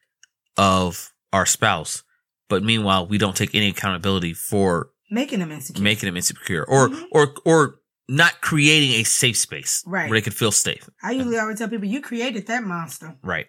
of 0.57 1.13
our 1.33 1.45
spouse, 1.45 2.03
but 2.49 2.63
meanwhile 2.63 3.05
we 3.07 3.17
don't 3.17 3.35
take 3.35 3.53
any 3.55 3.69
accountability 3.69 4.33
for 4.33 4.89
Making 5.15 5.39
them 5.39 5.51
insecure. 5.51 5.81
making 5.83 6.07
them 6.07 6.17
insecure 6.17 6.63
or 6.67 6.89
Mhm. 6.89 7.03
or 7.11 7.33
or 7.45 7.79
not 8.07 8.41
creating 8.41 8.91
a 9.01 9.03
safe 9.03 9.37
space 9.37 9.81
Right. 9.87 10.09
where 10.09 10.17
they 10.19 10.21
could 10.23 10.35
feel 10.35 10.51
safe. 10.51 10.87
I 11.01 11.11
usually 11.11 11.39
always 11.39 11.57
tell 11.57 11.67
people, 11.69 11.87
you 11.87 12.01
created 12.01 12.45
that 12.47 12.63
monster. 12.63 13.15
Right. 13.23 13.47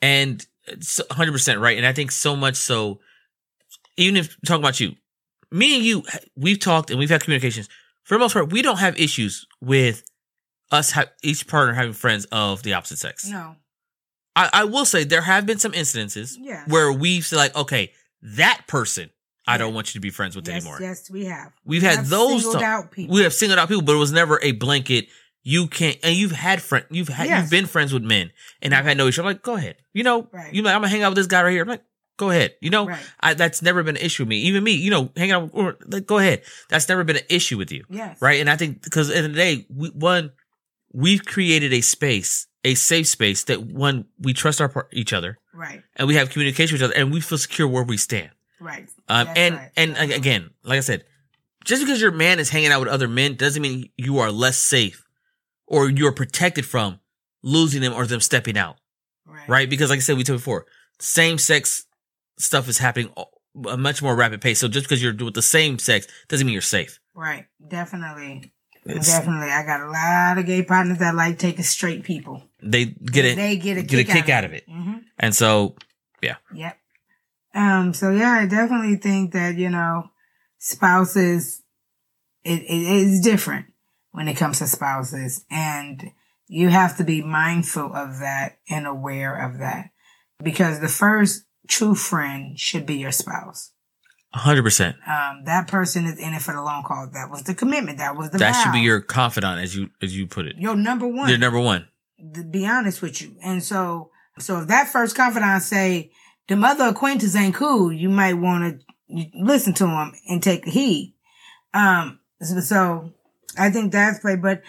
And 0.00 0.46
it's 0.68 1.00
100% 1.10 1.58
right. 1.60 1.76
And 1.76 1.84
I 1.86 1.92
think 1.92 2.12
so 2.12 2.36
much 2.36 2.54
so, 2.56 3.00
even 3.96 4.16
if 4.16 4.36
talking 4.46 4.62
about 4.62 4.78
you, 4.78 4.94
me 5.50 5.74
and 5.76 5.84
you, 5.84 6.04
we've 6.36 6.60
talked 6.60 6.90
and 6.90 6.98
we've 7.00 7.10
had 7.10 7.22
communications. 7.24 7.68
For 8.04 8.14
the 8.14 8.20
most 8.20 8.32
part, 8.32 8.52
we 8.52 8.62
don't 8.62 8.78
have 8.78 8.96
issues 8.98 9.44
with 9.60 10.04
us, 10.70 10.92
ha- 10.92 11.10
each 11.24 11.46
partner 11.48 11.74
having 11.74 11.92
friends 11.92 12.26
of 12.30 12.62
the 12.62 12.74
opposite 12.74 12.98
sex. 12.98 13.26
No. 13.26 13.56
I, 14.36 14.50
I 14.52 14.64
will 14.64 14.84
say 14.84 15.02
there 15.02 15.22
have 15.22 15.46
been 15.46 15.58
some 15.58 15.72
incidences 15.72 16.34
Yes. 16.38 16.68
where 16.68 16.92
we've 16.92 17.26
said, 17.26 17.36
like, 17.36 17.56
okay, 17.56 17.92
that 18.22 18.66
person, 18.68 19.10
I 19.50 19.58
don't 19.58 19.74
want 19.74 19.88
you 19.88 19.98
to 19.98 20.00
be 20.00 20.10
friends 20.10 20.36
with 20.36 20.46
Yes, 20.48 20.56
anymore. 20.62 20.78
yes, 20.80 21.10
we 21.10 21.24
have. 21.26 21.52
We've 21.64 21.82
had 21.82 22.00
I've 22.00 22.08
those 22.08 22.42
singled 22.42 22.58
ti- 22.58 22.64
out 22.64 22.90
people. 22.90 23.14
We 23.14 23.22
have 23.22 23.34
singled 23.34 23.58
out 23.58 23.68
people, 23.68 23.82
but 23.82 23.94
it 23.94 23.98
was 23.98 24.12
never 24.12 24.38
a 24.42 24.52
blanket. 24.52 25.08
You 25.42 25.68
can't, 25.68 25.96
and 26.02 26.14
you've 26.14 26.32
had 26.32 26.60
friend, 26.60 26.84
you've 26.90 27.08
had, 27.08 27.26
Yes. 27.28 27.42
you've 27.42 27.50
been 27.50 27.66
friends 27.66 27.92
with 27.94 28.02
men, 28.02 28.30
and 28.60 28.74
I've 28.74 28.84
had 28.84 28.96
no 28.98 29.06
issue. 29.06 29.22
I'm 29.22 29.26
like, 29.26 29.42
go 29.42 29.54
ahead. 29.56 29.76
You 29.94 30.02
know, 30.04 30.28
Right. 30.32 30.52
you 30.52 30.62
like, 30.62 30.74
I'm 30.74 30.82
gonna 30.82 30.90
hang 30.90 31.02
out 31.02 31.10
with 31.10 31.16
this 31.16 31.26
guy 31.26 31.42
right 31.42 31.50
here. 31.52 31.62
I'm 31.62 31.68
like, 31.68 31.82
go 32.18 32.28
ahead. 32.30 32.54
You 32.60 32.68
know, 32.68 32.86
Right. 32.88 33.00
I, 33.20 33.32
that's 33.34 33.62
never 33.62 33.82
been 33.82 33.96
an 33.96 34.02
issue 34.02 34.22
with 34.24 34.28
me. 34.28 34.36
Even 34.42 34.62
me, 34.62 34.72
you 34.72 34.90
know, 34.90 35.10
hanging 35.16 35.32
out, 35.32 35.42
with, 35.44 35.54
or, 35.54 35.76
like, 35.86 36.04
go 36.06 36.18
ahead. 36.18 36.42
That's 36.68 36.86
never 36.88 37.04
been 37.04 37.16
an 37.16 37.22
issue 37.30 37.56
with 37.56 37.72
you, 37.72 37.84
Yes. 37.88 38.18
right? 38.20 38.38
And 38.40 38.50
I 38.50 38.56
think 38.56 38.82
because 38.82 39.08
at 39.08 39.22
the 39.22 39.28
the 39.28 39.34
day, 39.34 39.66
we, 39.70 39.88
one, 39.90 40.32
we've 40.92 41.24
created 41.24 41.72
a 41.72 41.80
space, 41.80 42.46
a 42.62 42.74
safe 42.74 43.06
space 43.06 43.44
that 43.44 43.62
one 43.62 44.04
we 44.18 44.34
trust 44.34 44.60
our 44.60 44.88
each 44.92 45.14
other, 45.14 45.38
Right. 45.54 45.82
and 45.96 46.06
we 46.06 46.16
have 46.16 46.28
communication 46.28 46.74
with 46.74 46.82
each 46.82 46.84
other, 46.84 46.94
and 46.94 47.10
we 47.10 47.20
feel 47.22 47.38
secure 47.38 47.66
where 47.66 47.82
we 47.84 47.96
stand. 47.96 48.30
Right. 48.60 48.88
Um, 49.08 49.26
That's 49.26 49.38
and 49.38 49.54
right. 49.56 49.70
and 49.76 49.90
That's 49.92 50.02
ag- 50.02 50.10
right. 50.10 50.18
again, 50.18 50.50
like 50.64 50.76
I 50.78 50.80
said, 50.80 51.04
just 51.64 51.82
because 51.82 52.00
your 52.00 52.10
man 52.12 52.38
is 52.38 52.50
hanging 52.50 52.70
out 52.70 52.80
with 52.80 52.88
other 52.88 53.08
men 53.08 53.34
doesn't 53.34 53.60
mean 53.62 53.90
you 53.96 54.18
are 54.18 54.30
less 54.30 54.58
safe 54.58 55.04
or 55.66 55.88
you're 55.90 56.12
protected 56.12 56.66
from 56.66 57.00
losing 57.42 57.80
them 57.80 57.92
or 57.94 58.06
them 58.06 58.20
stepping 58.20 58.58
out, 58.58 58.76
Right. 59.26 59.48
right? 59.48 59.70
Because 59.70 59.90
like 59.90 59.98
I 59.98 60.00
said, 60.00 60.16
we 60.16 60.24
told 60.24 60.38
before, 60.40 60.66
same 60.98 61.38
sex 61.38 61.84
stuff 62.38 62.68
is 62.68 62.78
happening 62.78 63.12
a 63.66 63.76
much 63.76 64.02
more 64.02 64.14
rapid 64.14 64.40
pace. 64.40 64.58
So 64.60 64.68
just 64.68 64.84
because 64.86 65.02
you're 65.02 65.14
with 65.14 65.34
the 65.34 65.42
same 65.42 65.78
sex 65.78 66.06
doesn't 66.28 66.46
mean 66.46 66.52
you're 66.52 66.62
safe. 66.62 67.00
Right. 67.14 67.46
Definitely. 67.66 68.52
It's- 68.86 69.06
Definitely. 69.08 69.50
I 69.50 69.64
got 69.64 69.80
a 69.82 69.90
lot 69.90 70.38
of 70.38 70.46
gay 70.46 70.62
partners 70.62 70.98
that 70.98 71.14
like 71.14 71.38
taking 71.38 71.64
straight 71.64 72.02
people. 72.04 72.42
they 72.62 72.84
get 72.86 73.24
it, 73.24 73.36
They 73.36 73.56
get 73.56 73.76
a 73.78 73.82
get 73.82 74.00
a 74.00 74.04
kick, 74.04 74.24
kick 74.26 74.28
out 74.28 74.44
of 74.44 74.52
it. 74.52 74.64
hmm 74.68 74.98
and 75.18 75.34
so 75.34 75.76
yeah. 76.22 76.36
Yep. 76.54 76.78
Um, 77.54 77.92
so 77.94 78.10
yeah, 78.10 78.32
I 78.32 78.46
definitely 78.46 78.96
think 78.96 79.32
that, 79.32 79.56
you 79.56 79.70
know, 79.70 80.10
spouses, 80.58 81.62
it, 82.44 82.62
it 82.62 82.70
is 82.70 83.20
different 83.20 83.66
when 84.12 84.28
it 84.28 84.36
comes 84.36 84.58
to 84.58 84.66
spouses 84.66 85.44
and 85.50 86.10
you 86.48 86.68
have 86.68 86.96
to 86.96 87.04
be 87.04 87.22
mindful 87.22 87.94
of 87.94 88.18
that 88.20 88.58
and 88.68 88.86
aware 88.86 89.34
of 89.36 89.58
that 89.58 89.90
because 90.42 90.80
the 90.80 90.88
first 90.88 91.44
true 91.68 91.94
friend 91.94 92.58
should 92.58 92.86
be 92.86 92.96
your 92.96 93.12
spouse. 93.12 93.72
hundred 94.32 94.62
percent, 94.64 94.96
Um, 95.06 95.44
that 95.44 95.68
person 95.68 96.06
is 96.06 96.18
in 96.18 96.34
it 96.34 96.42
for 96.42 96.52
the 96.52 96.62
long 96.62 96.82
haul. 96.82 97.08
That 97.12 97.30
was 97.30 97.42
the 97.44 97.54
commitment. 97.54 97.98
That 97.98 98.16
was 98.16 98.30
the 98.30 98.38
that 98.38 98.52
should 98.52 98.72
be 98.72 98.80
your 98.80 99.00
confidant, 99.00 99.60
as 99.60 99.76
you 99.76 99.90
as 100.02 100.16
you 100.16 100.26
put 100.26 100.46
it. 100.46 100.56
your 100.58 100.76
number 100.76 101.06
one. 101.06 101.28
You're 101.28 101.38
number 101.38 101.60
one. 101.60 101.86
to 102.34 102.42
be 102.44 102.66
honest 102.66 103.00
with 103.02 103.22
you. 103.22 103.36
And 103.42 103.62
so, 103.62 104.10
so 104.38 104.60
if 104.60 104.68
that 104.68 104.88
first 104.88 105.14
confidant 105.16 105.62
say, 105.62 106.10
the 106.50 106.56
mother 106.56 106.86
acquaintances 106.86 107.36
ain't 107.36 107.54
cool, 107.54 107.92
you 107.92 108.08
might 108.08 108.34
want 108.34 108.82
to 109.08 109.26
listen 109.34 109.72
to 109.74 109.86
him 109.86 110.12
and 110.28 110.42
take 110.42 110.66
heed. 110.66 111.14
Um, 111.72 112.18
so, 112.42 113.12
I 113.56 113.70
think 113.70 113.92
that's 113.92 114.18
play, 114.18 114.34
but 114.34 114.62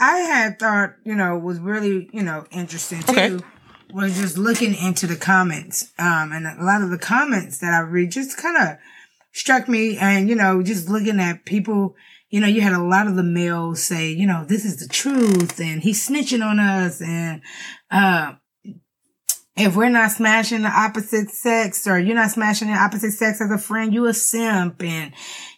I 0.00 0.18
had 0.18 0.58
thought, 0.58 0.94
you 1.04 1.14
know, 1.14 1.38
was 1.38 1.60
really, 1.60 2.10
you 2.12 2.24
know, 2.24 2.44
interesting 2.50 3.02
too. 3.02 3.12
Okay. 3.12 3.38
Was 3.94 4.18
just 4.18 4.36
looking 4.36 4.74
into 4.74 5.06
the 5.06 5.16
comments, 5.16 5.92
um, 5.98 6.32
and 6.32 6.44
a 6.44 6.62
lot 6.62 6.82
of 6.82 6.90
the 6.90 6.98
comments 6.98 7.58
that 7.58 7.72
I 7.72 7.80
read 7.80 8.10
just 8.10 8.36
kind 8.36 8.56
of 8.56 8.76
struck 9.32 9.68
me, 9.68 9.96
and 9.96 10.28
you 10.28 10.34
know, 10.34 10.62
just 10.62 10.88
looking 10.88 11.20
at 11.20 11.46
people 11.46 11.94
you 12.30 12.40
know, 12.40 12.46
you 12.46 12.60
had 12.60 12.74
a 12.74 12.82
lot 12.82 13.06
of 13.06 13.16
the 13.16 13.22
males 13.22 13.82
say, 13.82 14.10
you 14.10 14.26
know, 14.26 14.44
this 14.44 14.66
is 14.66 14.76
the 14.76 14.86
truth 14.86 15.58
and 15.60 15.82
he's 15.82 16.06
snitching 16.06 16.44
on 16.44 16.60
us. 16.60 17.00
And, 17.00 17.40
uh, 17.90 18.34
if 19.58 19.76
we're 19.76 19.88
not 19.88 20.10
smashing 20.10 20.62
the 20.62 20.68
opposite 20.68 21.30
sex 21.30 21.86
or 21.86 21.98
you're 21.98 22.14
not 22.14 22.30
smashing 22.30 22.68
the 22.68 22.74
opposite 22.74 23.12
sex 23.12 23.40
as 23.40 23.50
a 23.50 23.58
friend, 23.58 23.92
you 23.92 24.06
a 24.06 24.14
simp 24.14 24.82
and, 24.82 25.12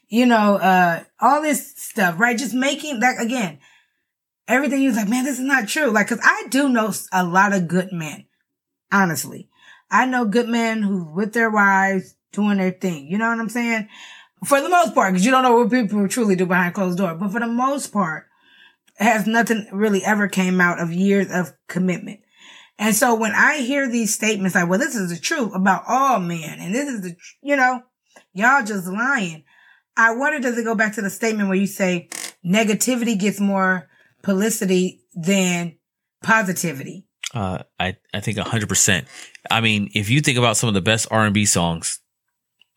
you 0.08 0.26
know, 0.26 0.56
uh, 0.56 1.04
all 1.20 1.42
this 1.42 1.74
stuff, 1.76 2.18
right? 2.18 2.38
Just 2.38 2.54
making 2.54 3.00
that 3.00 3.20
again, 3.20 3.58
everything 4.48 4.82
you're 4.82 4.94
like, 4.94 5.08
man, 5.08 5.24
this 5.24 5.38
is 5.38 5.44
not 5.44 5.68
true. 5.68 5.90
Like, 5.90 6.08
cause 6.08 6.20
I 6.22 6.46
do 6.48 6.68
know 6.68 6.92
a 7.12 7.24
lot 7.24 7.52
of 7.52 7.68
good 7.68 7.92
men, 7.92 8.26
honestly. 8.90 9.48
I 9.90 10.06
know 10.06 10.24
good 10.24 10.48
men 10.48 10.82
who 10.82 11.12
with 11.12 11.32
their 11.32 11.50
wives 11.50 12.14
doing 12.32 12.58
their 12.58 12.70
thing. 12.70 13.06
You 13.06 13.18
know 13.18 13.28
what 13.28 13.40
I'm 13.40 13.48
saying? 13.48 13.88
For 14.44 14.60
the 14.60 14.68
most 14.68 14.94
part, 14.94 15.12
because 15.12 15.26
you 15.26 15.30
don't 15.30 15.42
know 15.42 15.56
what 15.56 15.70
people 15.70 16.08
truly 16.08 16.36
do 16.36 16.46
behind 16.46 16.74
closed 16.74 16.96
doors. 16.96 17.18
But 17.18 17.32
for 17.32 17.40
the 17.40 17.46
most 17.46 17.88
part, 17.88 18.26
has 18.96 19.26
nothing 19.26 19.66
really 19.72 20.04
ever 20.04 20.28
came 20.28 20.60
out 20.60 20.78
of 20.78 20.92
years 20.92 21.28
of 21.30 21.52
commitment. 21.68 22.20
And 22.80 22.96
so 22.96 23.14
when 23.14 23.32
I 23.32 23.58
hear 23.58 23.88
these 23.88 24.14
statements 24.14 24.54
like, 24.54 24.66
well, 24.66 24.78
this 24.78 24.96
is 24.96 25.10
the 25.10 25.20
truth 25.20 25.54
about 25.54 25.84
all 25.86 26.18
men, 26.18 26.58
and 26.58 26.74
this 26.74 26.88
is 26.88 27.02
the, 27.02 27.16
you 27.42 27.54
know, 27.54 27.82
y'all 28.32 28.64
just 28.64 28.88
lying. 28.88 29.44
I 29.98 30.14
wonder, 30.14 30.40
does 30.40 30.56
it 30.56 30.64
go 30.64 30.74
back 30.74 30.94
to 30.94 31.02
the 31.02 31.10
statement 31.10 31.50
where 31.50 31.58
you 31.58 31.66
say 31.66 32.08
negativity 32.44 33.18
gets 33.18 33.38
more 33.38 33.88
publicity 34.22 35.02
than 35.14 35.76
positivity? 36.24 37.06
Uh, 37.34 37.64
I, 37.78 37.96
I 38.14 38.20
think 38.20 38.38
hundred 38.38 38.70
percent. 38.70 39.06
I 39.50 39.60
mean, 39.60 39.90
if 39.94 40.08
you 40.08 40.22
think 40.22 40.38
about 40.38 40.56
some 40.56 40.68
of 40.68 40.74
the 40.74 40.80
best 40.80 41.06
R 41.10 41.26
and 41.26 41.34
B 41.34 41.44
songs, 41.44 42.00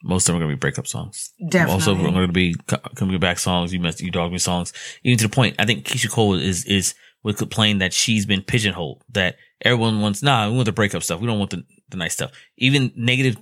most 0.04 0.28
of 0.28 0.34
them 0.34 0.42
are 0.42 0.46
going 0.46 0.52
to 0.52 0.58
be 0.58 0.60
breakup 0.60 0.86
songs. 0.86 1.32
Definitely. 1.50 1.74
Also, 1.74 1.96
are 1.96 2.12
going 2.12 2.28
to 2.28 2.34
be 2.34 2.56
coming 2.96 3.18
back 3.20 3.40
songs. 3.40 3.74
You 3.74 3.80
mess, 3.80 4.02
you 4.02 4.12
dog 4.12 4.34
me 4.34 4.38
songs. 4.38 4.74
Even 5.04 5.18
to 5.20 5.28
the 5.28 5.34
point, 5.34 5.56
I 5.60 5.66
think 5.66 5.86
Keyshia 5.86 6.12
Cole 6.12 6.34
is 6.34 6.66
is 6.66 6.94
would 7.24 7.38
complain 7.38 7.78
that 7.78 7.94
she's 7.94 8.26
been 8.26 8.42
pigeonholed. 8.42 9.02
That 9.14 9.38
everyone 9.64 10.02
wants. 10.02 10.22
Nah, 10.22 10.50
we 10.50 10.56
want 10.56 10.66
the 10.66 10.72
breakup 10.72 11.04
stuff. 11.04 11.20
We 11.20 11.28
don't 11.28 11.40
want 11.40 11.52
the, 11.52 11.64
the 11.90 11.98
nice 11.98 12.14
stuff. 12.14 12.32
Even 12.58 12.92
negative 12.96 13.38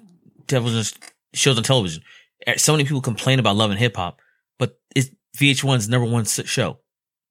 television 0.47 0.97
shows 1.33 1.57
on 1.57 1.63
television. 1.63 2.03
Eh, 2.47 2.57
so 2.57 2.73
many 2.73 2.83
people 2.83 3.01
complain 3.01 3.39
about 3.39 3.55
love 3.55 3.71
and 3.71 3.79
hip 3.79 3.95
hop, 3.95 4.19
but 4.59 4.79
it's 4.95 5.09
VH1's 5.37 5.89
number 5.89 6.09
one 6.09 6.25
show. 6.25 6.79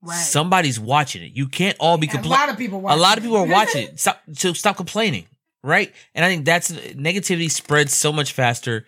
Right. 0.02 0.14
Somebody's 0.14 0.80
watching 0.80 1.22
it. 1.22 1.32
You 1.34 1.46
can't 1.46 1.76
all 1.78 1.98
be 1.98 2.06
complaining. 2.06 2.32
A 2.32 2.40
lot 2.40 2.48
of 2.48 2.56
people. 2.56 2.80
A 2.80 2.96
lot 2.96 3.18
of 3.18 3.22
people 3.22 3.36
are 3.36 3.46
watching 3.46 3.88
it. 3.88 4.00
Stop. 4.00 4.22
So 4.32 4.52
stop 4.54 4.76
complaining. 4.76 5.26
Right. 5.62 5.92
And 6.14 6.24
I 6.24 6.28
think 6.28 6.46
that's 6.46 6.72
negativity 6.72 7.50
spreads 7.50 7.94
so 7.94 8.12
much 8.12 8.32
faster 8.32 8.86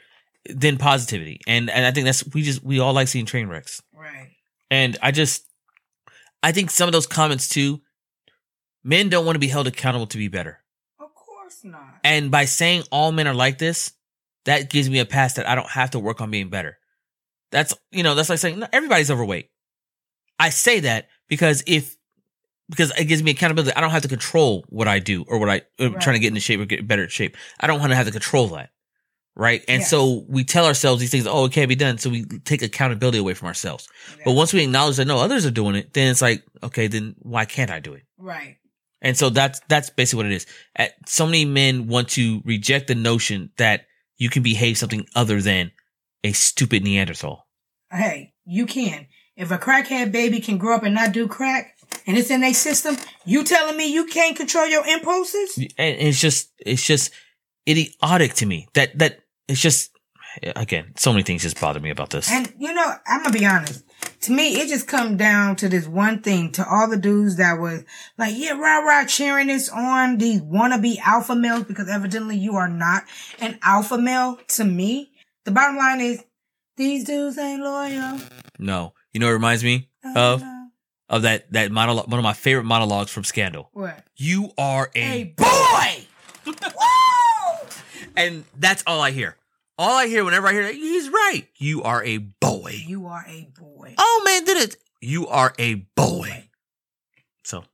than 0.49 0.79
positivity. 0.79 1.41
And 1.47 1.69
and 1.69 1.85
I 1.85 1.91
think 1.91 2.07
that's 2.07 2.25
we 2.33 2.43
just 2.43 2.65
we 2.65 2.79
all 2.81 2.95
like 2.95 3.09
seeing 3.09 3.27
train 3.27 3.49
wrecks. 3.49 3.83
Right. 3.95 4.31
And 4.71 4.97
I 5.03 5.11
just 5.11 5.47
I 6.43 6.53
think 6.53 6.71
some 6.71 6.89
of 6.89 6.93
those 6.93 7.07
comments 7.07 7.49
too, 7.49 7.83
men 8.85 9.09
don't 9.09 9.25
want 9.25 9.37
to 9.37 9.41
be 9.41 9.49
held 9.49 9.67
accountable 9.67 10.07
to 10.09 10.19
be 10.19 10.29
better. 10.29 10.61
Of 10.99 11.15
course 11.15 11.65
not. 11.65 12.01
And 12.05 12.31
by 12.31 12.45
saying 12.45 12.85
all 12.91 13.13
men 13.13 13.27
are 13.27 13.35
like 13.35 13.59
this, 13.59 13.93
that 14.45 14.71
gives 14.71 14.91
me 14.91 14.99
a 14.99 15.05
pass 15.07 15.35
that 15.35 15.49
I 15.49 15.55
don't 15.55 15.71
have 15.71 15.91
to 15.91 15.99
work 15.99 16.21
on 16.21 16.31
being 16.31 16.49
better. 16.49 16.79
That's 17.51 17.75
you 17.91 18.03
know, 18.03 18.15
that's 18.15 18.29
like 18.29 18.39
saying 18.39 18.59
no, 18.59 18.67
everybody's 18.73 19.11
overweight. 19.11 19.51
I 20.39 20.51
say 20.51 20.81
that 20.81 21.09
because 21.29 21.63
if 21.67 21.97
because 22.73 22.91
it 22.99 23.05
gives 23.05 23.23
me 23.23 23.31
accountability. 23.33 23.77
I 23.77 23.81
don't 23.81 23.91
have 23.91 24.03
to 24.03 24.09
control 24.09 24.65
what 24.69 24.89
I 24.89 24.99
do 24.99 25.25
or 25.29 25.39
what 25.39 25.51
I 25.51 25.63
am 25.79 25.93
right. 25.93 26.03
trying 26.03 26.15
to 26.15 26.21
get 26.21 26.29
into 26.29 26.41
shape 26.41 26.59
or 26.59 26.65
get 26.65 26.89
better 26.89 27.09
shape. 27.09 27.37
I 27.61 27.67
don't 27.67 27.81
want 27.81 27.91
to 27.93 27.97
have 27.97 28.07
to 28.07 28.13
control 28.13 28.49
that. 28.49 28.71
Right. 29.35 29.63
And 29.69 29.81
yes. 29.81 29.91
so 29.91 30.25
we 30.29 30.45
tell 30.45 30.67
ourselves 30.67 31.01
these 31.01 31.11
things, 31.11 31.27
oh, 31.27 31.47
it 31.47 31.53
can't 31.53 31.69
be 31.69 31.75
done. 31.75 31.99
So 31.99 32.11
we 32.11 32.25
take 32.25 32.63
accountability 32.63 33.19
away 33.19 33.35
from 33.35 33.49
ourselves. 33.49 33.89
Yeah. 34.17 34.25
But 34.27 34.33
once 34.33 34.53
we 34.53 34.63
acknowledge 34.63 34.97
that 34.97 35.07
no, 35.07 35.19
others 35.19 35.47
are 35.47 35.51
doing 35.51 35.75
it, 35.75 35.93
then 35.95 36.11
it's 36.11 36.23
like, 36.23 36.45
okay, 36.63 36.87
then 36.87 37.15
why 37.19 37.45
can't 37.45 37.71
I 37.71 37.81
do 37.81 37.95
it? 37.95 38.03
Right. 38.19 38.59
And 39.03 39.17
so 39.17 39.29
that's, 39.29 39.61
that's 39.69 39.91
basically 39.91 40.25
what 40.25 40.33
it 40.33 40.37
is. 40.37 40.47
At, 40.77 40.93
so 41.07 41.27
many 41.27 41.45
men 41.45 41.89
want 41.89 42.09
to 42.11 42.41
reject 42.45 42.87
the 42.87 42.95
notion 42.95 43.51
that 43.59 43.87
you 44.17 44.31
can 44.31 44.43
behave 44.43 44.79
something 44.79 45.07
other 45.15 45.43
than 45.43 45.73
a 46.25 46.33
stupid 46.33 46.85
Neanderthal. 46.85 47.47
Hey, 47.91 48.33
you 48.45 48.65
can. 48.65 49.09
If 49.37 49.51
a 49.51 49.59
crackhead 49.59 50.13
baby 50.13 50.41
can 50.41 50.57
grow 50.57 50.77
up 50.77 50.85
and 50.85 50.95
not 50.95 51.13
do 51.13 51.27
crack, 51.27 51.77
and 52.07 52.17
it's 52.17 52.31
in 52.31 52.41
their 52.41 52.55
system, 52.55 52.97
you 53.27 53.45
telling 53.45 53.77
me 53.77 53.93
you 53.93 54.07
can't 54.07 54.37
control 54.37 54.67
your 54.67 54.87
impulses? 54.87 55.59
And 55.59 55.97
it's 55.99 56.21
just, 56.21 56.53
it's 56.59 56.85
just 56.85 57.11
idiotic 57.69 58.35
to 58.35 58.47
me 58.47 58.69
that, 58.75 58.99
that 58.99 59.21
it's 59.49 59.61
just, 59.61 59.92
again, 60.57 60.93
so 60.97 61.13
many 61.13 61.23
things 61.23 61.43
just 61.43 61.61
bother 61.61 61.81
me 61.81 61.91
about 61.91 62.11
this. 62.11 62.31
And 62.31 62.53
you 62.59 62.73
know, 62.73 62.95
I'm 63.07 63.23
gonna 63.23 63.39
be 63.39 63.47
honest. 63.47 63.85
To 64.23 64.33
me, 64.33 64.61
it 64.61 64.69
just 64.69 64.89
come 64.89 65.17
down 65.17 65.57
to 65.57 65.69
this 65.69 65.87
one 65.87 66.23
thing. 66.23 66.53
To 66.53 66.67
all 66.69 66.89
the 66.89 66.97
dudes 66.97 67.37
that 67.37 67.59
was 67.59 67.85
like, 68.19 68.35
yeah, 68.37 68.53
rah 68.53 68.79
rah, 68.79 69.05
cheering 69.05 69.49
this 69.49 69.69
on 69.69 70.19
these 70.19 70.41
wannabe 70.41 70.99
alpha 70.99 71.35
males 71.35 71.65
because 71.65 71.89
evidently 71.89 72.37
you 72.37 72.57
are 72.57 72.69
not 72.69 73.05
an 73.41 73.59
alpha 73.63 73.99
male. 73.99 74.39
To 74.49 74.65
me, 74.65 75.13
the 75.45 75.51
bottom 75.51 75.77
line 75.77 76.01
is 76.01 76.25
these 76.77 77.05
dudes 77.05 77.39
ain't 77.39 77.63
loyal. 77.63 78.21
No, 78.59 78.95
you 79.13 79.21
know, 79.21 79.29
it 79.29 79.33
reminds 79.33 79.63
me 79.63 79.89
of 80.17 80.43
uh-huh. 80.43 80.67
of 81.09 81.23
that 81.23 81.53
that 81.53 81.71
monologue, 81.71 82.09
one 82.09 82.19
of 82.19 82.25
my 82.25 82.33
favorite 82.33 82.65
monologues 82.65 83.11
from 83.11 83.25
Scandal. 83.25 83.71
What? 83.73 84.05
You 84.17 84.51
are 84.57 84.91
a, 84.95 85.21
a 85.21 85.25
boy. 85.25 86.07
Woo! 86.47 86.53
And 88.17 88.45
that's 88.59 88.83
all 88.87 89.01
I 89.01 89.11
hear. 89.11 89.37
All 89.83 89.99
I 89.99 90.07
hear 90.07 90.25
whenever 90.25 90.47
I 90.47 90.53
hear 90.53 90.63
that, 90.63 90.77
he's 90.77 91.09
right. 91.09 91.49
You 91.57 91.83
are 91.83 92.05
a 92.05 92.19
boy. 92.19 92.85
You 92.87 93.07
are 93.09 93.25
a 93.27 93.49
boy. 93.59 93.97
Oh 93.99 94.23
man, 94.25 94.45
did 94.45 94.57
it? 94.59 94.77
You 95.01 95.27
are 95.27 95.53
a 95.59 95.75
boy. 95.97 96.49
So 97.43 97.65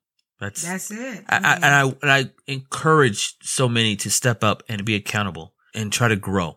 that's 0.40 0.62
that's 0.62 0.90
it. 0.90 1.24
I, 1.28 1.36
I, 1.36 1.54
and 1.56 1.64
I 1.66 1.82
and 1.82 2.11
I 2.11 2.30
encourage 2.46 3.36
so 3.42 3.68
many 3.68 3.94
to 3.96 4.11
step 4.11 4.42
up 4.42 4.62
and 4.70 4.86
be 4.86 4.94
accountable 4.94 5.52
and 5.74 5.92
try 5.92 6.09
to 6.09 6.16
grow. 6.16 6.56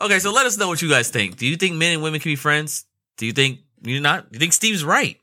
Okay, 0.00 0.18
so 0.18 0.32
let 0.32 0.46
us 0.46 0.56
know 0.56 0.68
what 0.68 0.80
you 0.80 0.88
guys 0.88 1.10
think. 1.10 1.36
Do 1.36 1.46
you 1.46 1.56
think 1.56 1.76
men 1.76 1.92
and 1.92 2.02
women 2.02 2.18
can 2.18 2.30
be 2.30 2.36
friends? 2.36 2.86
Do 3.18 3.26
you 3.26 3.32
think 3.32 3.58
you're 3.82 4.00
not? 4.00 4.28
You 4.30 4.38
think 4.38 4.54
Steve's 4.54 4.82
right? 4.82 5.20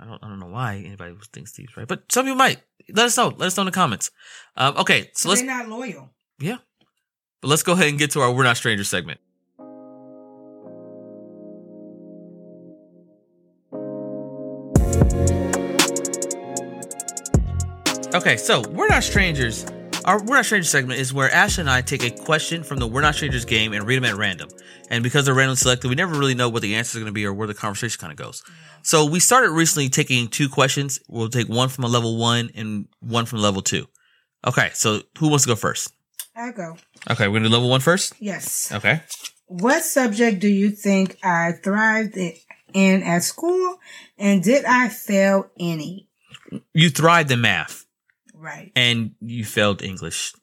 I 0.00 0.06
don't. 0.06 0.24
I 0.24 0.28
don't 0.28 0.40
know 0.40 0.46
why 0.46 0.82
anybody 0.86 1.12
would 1.12 1.22
think 1.34 1.48
Steve's 1.48 1.76
right, 1.76 1.86
but 1.86 2.10
some 2.10 2.24
people 2.24 2.38
might. 2.38 2.62
Let 2.88 3.04
us 3.04 3.16
know. 3.18 3.28
Let 3.28 3.48
us 3.48 3.58
know 3.58 3.60
in 3.60 3.66
the 3.66 3.72
comments. 3.72 4.10
Um, 4.56 4.78
okay, 4.78 5.10
so 5.12 5.28
let's. 5.28 5.42
They're 5.42 5.50
not 5.50 5.68
loyal. 5.68 6.14
Yeah, 6.38 6.56
but 7.44 7.50
let's 7.50 7.62
go 7.62 7.72
ahead 7.72 7.88
and 7.88 7.98
get 7.98 8.10
to 8.12 8.20
our 8.20 8.32
"We're 8.32 8.44
Not 8.44 8.56
Strangers" 8.56 8.88
segment. 8.88 9.20
Okay, 18.14 18.38
so 18.38 18.62
we're 18.70 18.88
not 18.88 19.04
strangers 19.04 19.66
our 20.06 20.22
We're 20.22 20.36
Not 20.36 20.46
Strangers 20.46 20.70
segment 20.70 21.00
is 21.00 21.12
where 21.12 21.30
Ash 21.30 21.58
and 21.58 21.68
I 21.68 21.82
take 21.82 22.02
a 22.02 22.10
question 22.10 22.62
from 22.62 22.78
the 22.78 22.86
We're 22.86 23.02
Not 23.02 23.14
Strangers 23.14 23.44
game 23.44 23.74
and 23.74 23.86
read 23.86 23.96
them 23.96 24.04
at 24.04 24.16
random. 24.16 24.48
And 24.88 25.02
because 25.02 25.26
they're 25.26 25.34
randomly 25.34 25.56
selected, 25.56 25.88
we 25.88 25.94
never 25.94 26.18
really 26.18 26.34
know 26.34 26.48
what 26.48 26.62
the 26.62 26.74
answer 26.76 26.96
is 26.96 27.02
going 27.02 27.06
to 27.06 27.12
be 27.12 27.26
or 27.26 27.34
where 27.34 27.46
the 27.46 27.54
conversation 27.54 28.00
kind 28.00 28.10
of 28.10 28.18
goes. 28.18 28.42
So 28.82 29.04
we 29.04 29.20
started 29.20 29.50
recently 29.50 29.90
taking 29.90 30.28
two 30.28 30.48
questions. 30.48 31.00
We'll 31.08 31.28
take 31.28 31.48
one 31.48 31.68
from 31.68 31.84
a 31.84 31.88
level 31.88 32.18
one 32.18 32.50
and 32.54 32.86
one 33.00 33.26
from 33.26 33.40
level 33.40 33.60
two. 33.60 33.86
Okay, 34.46 34.70
so 34.74 35.00
who 35.18 35.28
wants 35.28 35.44
to 35.44 35.48
go 35.48 35.56
first? 35.56 35.90
I 36.36 36.50
go. 36.50 36.76
Okay, 37.10 37.28
we're 37.28 37.34
going 37.34 37.44
to 37.44 37.48
do 37.48 37.54
level 37.54 37.70
one 37.70 37.80
first? 37.80 38.14
Yes. 38.18 38.72
Okay. 38.72 39.02
What 39.46 39.84
subject 39.84 40.40
do 40.40 40.48
you 40.48 40.70
think 40.70 41.18
I 41.22 41.52
thrived 41.52 42.16
in 42.72 43.02
at 43.02 43.22
school 43.22 43.78
and 44.18 44.42
did 44.42 44.64
I 44.64 44.88
fail 44.88 45.50
any? 45.58 46.08
You 46.72 46.90
thrived 46.90 47.30
in 47.30 47.40
math. 47.40 47.84
Right. 48.34 48.72
And 48.74 49.14
you 49.20 49.44
failed 49.44 49.82
English. 49.82 50.34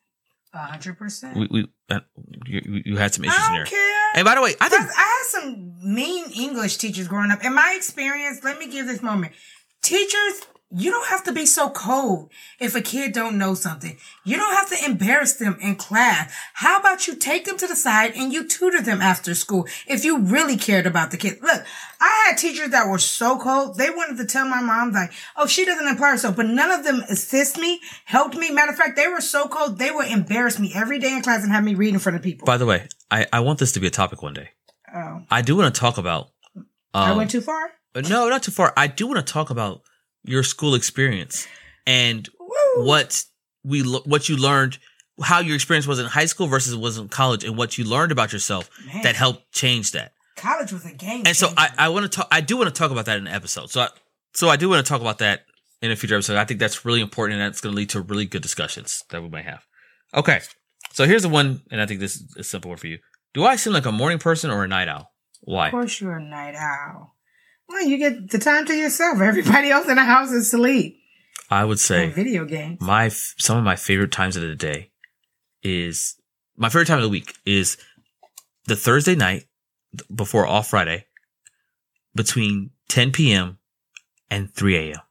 hundred 0.54 0.98
percent. 0.98 1.38
We, 1.38 1.48
we 1.52 1.68
uh, 1.90 2.00
you, 2.46 2.82
you 2.86 2.98
had 2.98 3.14
some 3.14 3.26
issues 3.26 3.48
in 3.48 3.54
there. 3.54 3.66
Care. 3.66 4.12
And 4.16 4.26
by 4.26 4.36
the 4.36 4.42
way, 4.42 4.56
I 4.60 4.70
think 4.70 4.82
I 4.82 5.02
had 5.02 5.26
some 5.26 5.74
mean 5.84 6.26
English 6.32 6.78
teachers 6.78 7.08
growing 7.08 7.32
up. 7.32 7.44
In 7.44 7.54
my 7.54 7.74
experience, 7.76 8.44
let 8.44 8.58
me 8.60 8.68
give 8.70 8.88
this 8.88 9.02
moment. 9.02 9.34
Teachers 9.82 10.42
you 10.74 10.90
don't 10.90 11.08
have 11.08 11.24
to 11.26 11.34
be 11.34 11.46
so 11.46 11.70
cold 11.70 12.32
if 12.60 12.76
a 12.76 12.82
kid 12.82 13.14
don't 13.14 13.38
know 13.38 13.54
something. 13.54 13.98
You 14.24 14.38
don't 14.38 14.54
have 14.54 14.70
to 14.70 14.86
embarrass 14.86 15.34
them 15.34 15.58
in 15.62 15.76
class. 15.76 16.34
How 16.54 16.80
about 16.80 17.08
you 17.08 17.16
take 17.16 17.46
them 17.46 17.58
to 17.58 17.68
the 17.68 17.76
side 17.76 18.14
and 18.16 18.32
you 18.32 18.48
tutor 18.48 18.82
them 18.82 19.02
after 19.02 19.36
school 19.36 19.68
if 19.86 20.06
you 20.06 20.20
really 20.20 20.56
cared 20.56 20.88
about 20.88 21.12
the 21.12 21.18
kid? 21.18 21.40
Look, 21.42 21.66
I 22.00 22.28
had 22.28 22.38
teachers 22.38 22.70
that 22.70 22.88
were 22.88 23.00
so 23.00 23.38
cold. 23.38 23.78
They 23.78 23.90
wanted 23.90 24.18
to 24.18 24.26
tell 24.26 24.48
my 24.48 24.62
mom 24.62 24.92
like, 24.92 25.12
oh, 25.36 25.46
she 25.46 25.66
doesn't 25.66 25.88
apply 25.88 26.12
herself, 26.12 26.36
but 26.36 26.46
none 26.46 26.72
of 26.72 26.86
them 26.86 27.02
assist 27.10 27.58
me, 27.58 27.82
helped 28.06 28.36
me. 28.36 28.50
Matter 28.50 28.72
of 28.72 28.78
fact, 28.78 28.96
they 28.96 29.08
were 29.08 29.22
so 29.22 29.48
cold. 29.48 29.78
They 29.78 29.92
would 29.92 30.08
embarrass 30.08 30.60
me 30.60 30.72
every 30.74 31.00
day 31.00 31.14
in 31.14 31.22
class 31.22 31.44
and 31.44 31.52
have 31.52 31.64
me 31.64 31.76
read 31.76 31.94
in 31.94 32.00
front 32.00 32.16
of 32.16 32.22
people. 32.22 32.46
By 32.46 32.58
the 32.58 32.66
way, 32.66 32.88
I, 33.10 33.28
I 33.34 33.42
want 33.42 33.60
this 33.60 33.74
to 33.74 33.80
be 33.80 33.88
a 33.88 33.92
topic 33.92 34.22
one 34.22 34.34
day. 34.34 34.50
Oh. 34.94 35.22
I 35.30 35.42
do 35.42 35.58
want 35.58 35.74
to 35.74 35.80
talk 35.80 35.98
about. 35.98 36.32
Um, 36.56 36.66
I 36.94 37.12
went 37.14 37.32
too 37.32 37.42
far? 37.42 37.72
No, 37.96 38.30
not 38.30 38.44
too 38.44 38.52
far. 38.52 38.74
I 38.78 38.88
do 38.88 39.08
want 39.08 39.26
to 39.26 39.34
talk 39.34 39.50
about 39.50 39.82
your 40.24 40.44
school 40.44 40.76
experience 40.76 41.48
and 41.86 42.30
Woo. 42.40 42.86
what 42.86 43.24
we 43.64 43.82
what 43.82 44.30
you 44.30 44.38
learned 44.38 44.78
how 45.22 45.40
your 45.40 45.56
experience 45.56 45.86
was 45.86 46.00
in 46.00 46.06
high 46.06 46.26
school 46.26 46.48
versus 46.48 46.76
was 46.76 46.98
in 46.98 47.08
college 47.08 47.44
and 47.44 47.58
what 47.58 47.78
you 47.78 47.84
learned 47.84 48.12
about 48.12 48.34
yourself 48.34 48.70
Man. 48.86 49.04
that 49.04 49.16
helped 49.16 49.52
change 49.52 49.92
that 49.92 50.14
college 50.42 50.74
was 50.74 50.86
a 50.86 50.92
game. 50.92 51.24
And 51.26 51.36
so. 51.36 51.50
I, 51.56 51.70
I 51.78 51.90
want 51.90 52.04
to 52.04 52.10
talk. 52.10 52.28
I 52.32 52.42
do 52.42 52.58
want 52.58 52.74
to 52.74 52.78
talk 52.78 52.92
about 52.92 53.06
that 53.06 53.18
in 53.18 53.28
an 53.28 53.34
episode. 53.34 53.70
So 53.70 53.82
I, 53.82 53.88
so 54.34 54.50
I 54.50 54.56
do 54.58 54.70
want 54.70 54.86
to 54.86 54.90
talk 54.90 55.02
about 55.02 55.20
that 55.20 55.46
in 55.82 55.92
a 55.92 55.96
future 55.96 56.16
episode. 56.16 56.38
I 56.38 56.46
think 56.46 56.60
that's 56.60 56.84
really 56.86 57.02
important, 57.02 57.40
and 57.40 57.48
that's 57.48 57.62
going 57.62 57.74
to 57.74 57.78
lead 57.78 57.90
to 57.90 58.02
really 58.02 58.26
good 58.26 58.42
discussions 58.42 59.04
that 59.10 59.22
we 59.22 59.30
might 59.30 59.46
have. 59.46 59.66
Okay, 60.14 60.42
so 60.92 61.06
here's 61.06 61.22
the 61.22 61.30
one, 61.30 61.62
and 61.72 61.82
I 61.82 61.86
think 61.86 62.00
this 62.00 62.16
is 62.16 62.36
a 62.38 62.44
simple 62.44 62.70
one 62.70 62.78
for 62.78 62.88
you. 62.88 63.00
Do 63.34 63.46
I 63.46 63.56
seem 63.56 63.74
like 63.74 63.86
a 63.86 63.92
morning 63.92 64.20
person 64.20 64.50
or 64.50 64.64
a 64.64 64.68
night 64.68 64.88
owl? 64.88 65.12
Why? 65.42 65.68
Of 65.68 65.72
course, 65.72 66.02
you're 66.02 66.18
a 66.18 66.24
night 66.24 66.56
owl. 66.56 67.16
Well, 67.72 67.88
you 67.88 67.98
get 67.98 68.30
the 68.30 68.38
time 68.38 68.66
to 68.66 68.74
yourself. 68.74 69.22
Everybody 69.22 69.70
else 69.72 69.88
in 69.88 69.96
the 69.96 70.04
house 70.04 70.32
is 70.32 70.48
asleep. 70.54 70.98
I 71.50 71.66
would 71.66 71.80
say 71.80 72.10
video 72.10 72.46
games. 72.46 72.80
my 72.80 73.10
some 73.10 73.58
of 73.58 73.64
my 73.64 73.76
favorite 73.76 74.12
times 74.12 74.36
of 74.36 74.42
the 74.42 74.56
day 74.56 74.92
is 75.64 76.16
my 76.56 76.70
favorite 76.70 76.88
time 76.88 76.98
of 76.98 77.04
the 77.04 77.10
week 77.10 77.34
is 77.46 77.78
the 78.68 78.76
Thursday 78.76 79.16
night 79.16 79.46
before 80.14 80.48
off 80.48 80.70
Friday 80.70 81.06
between 82.16 82.72
10 82.90 83.12
p.m. 83.12 83.58
and 84.30 84.54
3 84.54 84.78
a.m. 84.78 85.02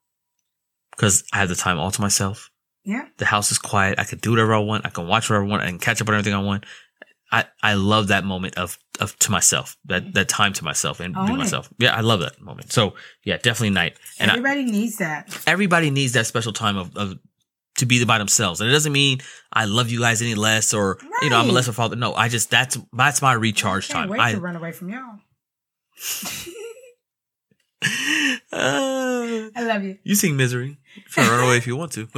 because 0.92 1.24
I 1.32 1.38
have 1.38 1.48
the 1.48 1.54
time 1.54 1.78
all 1.78 1.90
to 1.90 2.00
myself. 2.00 2.50
Yeah. 2.84 3.06
The 3.18 3.26
house 3.26 3.52
is 3.52 3.58
quiet. 3.58 3.98
I 3.98 4.04
can 4.04 4.18
do 4.18 4.30
whatever 4.30 4.54
I 4.54 4.58
want. 4.58 4.86
I 4.86 4.90
can 4.90 5.06
watch 5.06 5.28
whatever 5.28 5.44
I 5.44 5.48
want. 5.48 5.62
I 5.62 5.66
can 5.66 5.78
catch 5.78 6.00
up 6.00 6.08
on 6.08 6.14
everything 6.14 6.34
I 6.34 6.42
want. 6.42 6.64
I, 7.32 7.44
I 7.62 7.74
love 7.74 8.08
that 8.08 8.24
moment 8.24 8.56
of, 8.58 8.78
of 8.98 9.16
to 9.20 9.30
myself, 9.30 9.76
that, 9.84 10.14
that 10.14 10.28
time 10.28 10.52
to 10.54 10.64
myself 10.64 10.98
and 11.00 11.16
Own 11.16 11.26
be 11.26 11.32
it. 11.34 11.36
myself. 11.36 11.68
Yeah, 11.78 11.94
I 11.94 12.00
love 12.00 12.20
that 12.20 12.40
moment. 12.40 12.72
So 12.72 12.94
yeah, 13.24 13.36
definitely 13.36 13.70
night. 13.70 13.96
And 14.18 14.30
I, 14.30 14.34
Everybody 14.34 14.64
needs 14.64 14.96
that. 14.98 15.42
everybody 15.46 15.90
needs 15.90 16.12
that 16.14 16.26
special 16.26 16.52
time 16.52 16.76
of, 16.76 16.96
of 16.96 17.18
to 17.76 17.86
be 17.86 18.04
by 18.04 18.18
themselves. 18.18 18.60
And 18.60 18.68
it 18.68 18.72
doesn't 18.72 18.92
mean 18.92 19.20
I 19.52 19.64
love 19.66 19.90
you 19.90 20.00
guys 20.00 20.20
any 20.22 20.34
less 20.34 20.74
or 20.74 20.98
you 21.22 21.30
know 21.30 21.38
I'm 21.38 21.48
a 21.48 21.52
lesser 21.52 21.72
father. 21.72 21.96
No, 21.96 22.14
I 22.14 22.28
just 22.28 22.50
that's 22.50 22.76
that's 22.92 23.22
my 23.22 23.32
recharge 23.32 23.88
Can't 23.88 24.00
time. 24.00 24.08
wait 24.10 24.20
I 24.20 24.32
to 24.32 24.40
run 24.40 24.56
away 24.56 24.72
from 24.72 24.90
y'all. 24.90 25.18
Uh, 28.52 29.48
I 29.56 29.62
love 29.64 29.84
you. 29.84 29.96
you 30.02 30.14
sing 30.14 30.36
misery. 30.36 30.76
Try 31.10 31.24
to 31.24 31.30
run 31.30 31.44
away 31.44 31.56
if 31.56 31.66
you 31.66 31.76
want 31.76 31.92
to. 31.92 32.08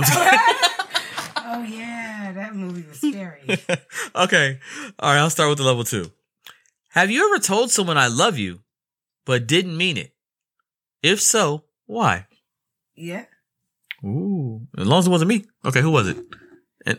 Oh 1.55 1.63
yeah, 1.63 2.33
that 2.35 2.55
movie 2.55 2.85
was 2.89 2.99
scary. 2.99 3.41
okay. 4.17 4.59
All 4.99 5.13
right, 5.13 5.19
I'll 5.21 5.31
start 5.31 5.49
with 5.51 5.59
the 5.59 5.65
level 5.65 5.85
2. 5.85 6.11
Have 6.91 7.11
you 7.11 7.27
ever 7.31 7.39
told 7.43 7.71
someone 7.71 7.99
I 7.99 8.07
love 8.07 8.39
you 8.39 8.61
but 9.27 9.47
didn't 9.47 9.77
mean 9.77 9.97
it? 9.99 10.13
If 11.03 11.21
so, 11.21 11.65
why? 11.87 12.27
yeah. 12.95 13.25
Ooh. 14.05 14.67
As 14.77 14.87
long 14.87 14.99
as 14.99 15.07
it 15.07 15.11
wasn't 15.11 15.29
me. 15.29 15.45
Okay, 15.65 15.81
who 15.81 15.91
was 15.91 16.09
it? 16.09 16.17
And 16.87 16.99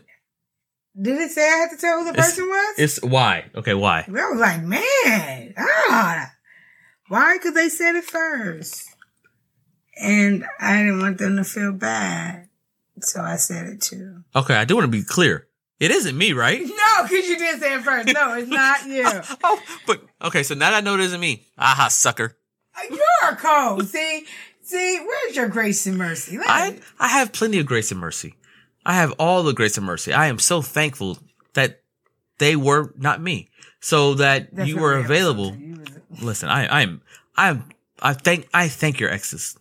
Did 1.00 1.20
it 1.20 1.32
say 1.32 1.42
I 1.46 1.58
had 1.58 1.70
to 1.72 1.78
tell 1.78 2.00
who 2.00 2.06
the 2.06 2.12
It's- 2.12 2.30
person 2.36 2.46
was? 2.48 2.76
It's 2.78 3.02
why. 3.04 3.50
Okay, 3.56 3.74
why? 3.74 4.06
I 4.08 4.12
was 4.12 4.40
like, 4.40 4.62
man, 4.64 5.54
ah, 5.58 6.32
why? 7.10 7.38
Because 7.38 7.56
they 7.56 7.68
said 7.70 7.96
it 7.96 8.06
first. 8.06 8.90
And 10.02 10.46
I 10.62 10.78
didn't 10.78 11.00
want 11.02 11.18
them 11.18 11.36
to 11.38 11.44
feel 11.44 11.74
bad. 11.74 12.48
So 13.02 13.22
I 13.22 13.36
said 13.38 13.68
it 13.68 13.82
too. 13.82 14.24
Okay, 14.36 14.56
I 14.56 14.66
do 14.66 14.76
want 14.76 14.86
to 14.86 14.92
be 14.92 15.04
clear. 15.04 15.48
It 15.80 15.92
isn't 15.92 16.18
me, 16.18 16.34
right? 16.34 16.62
No, 16.96 17.04
because 17.04 17.28
you 17.28 17.38
did 17.38 17.60
say 17.60 17.76
it 17.76 17.82
first. 17.82 18.14
No, 18.14 18.34
it's 18.36 18.48
not 18.48 18.86
you. 18.88 19.04
Oh, 19.06 19.38
oh, 19.44 19.62
but 19.88 20.02
okay, 20.24 20.44
so 20.44 20.54
now 20.54 20.70
that 20.72 20.78
I 20.78 20.82
know 20.82 20.94
it 20.96 21.00
isn't 21.02 21.20
me. 21.20 21.46
Aha, 21.58 21.88
sucker. 21.88 22.38
Uh, 22.78 22.82
you're 22.90 23.32
a 23.32 23.36
cold. 23.36 23.88
See, 23.88 24.26
see, 24.62 25.00
where's 25.06 25.36
your 25.36 25.48
grace 25.50 25.86
and 25.88 25.98
mercy? 25.98 26.38
Let 26.38 26.50
I 26.50 26.72
me- 26.72 26.80
I 27.00 27.08
have 27.08 27.32
plenty 27.34 27.60
of 27.60 27.66
grace 27.66 27.92
and 27.92 28.00
mercy. 28.00 28.36
I 28.86 28.94
have 28.94 29.12
all 29.18 29.44
the 29.44 29.54
grace 29.54 29.78
and 29.78 29.86
mercy. 29.86 30.14
I 30.14 30.28
am 30.28 30.40
so 30.40 30.62
thankful 30.62 31.18
that 31.54 31.82
they 32.38 32.56
were 32.56 32.94
not 32.98 33.22
me, 33.22 33.50
so 33.80 34.14
that 34.16 34.54
That's 34.56 34.70
you 34.70 34.78
were 34.78 34.96
available. 34.98 35.56
you 35.56 35.78
was- 36.12 36.22
Listen, 36.22 36.50
I 36.50 36.82
I'm 36.82 37.02
I'm 37.36 37.64
I 38.02 38.14
thank 38.14 38.48
I 38.54 38.68
thank 38.68 39.00
your 39.00 39.10
exes. 39.10 39.58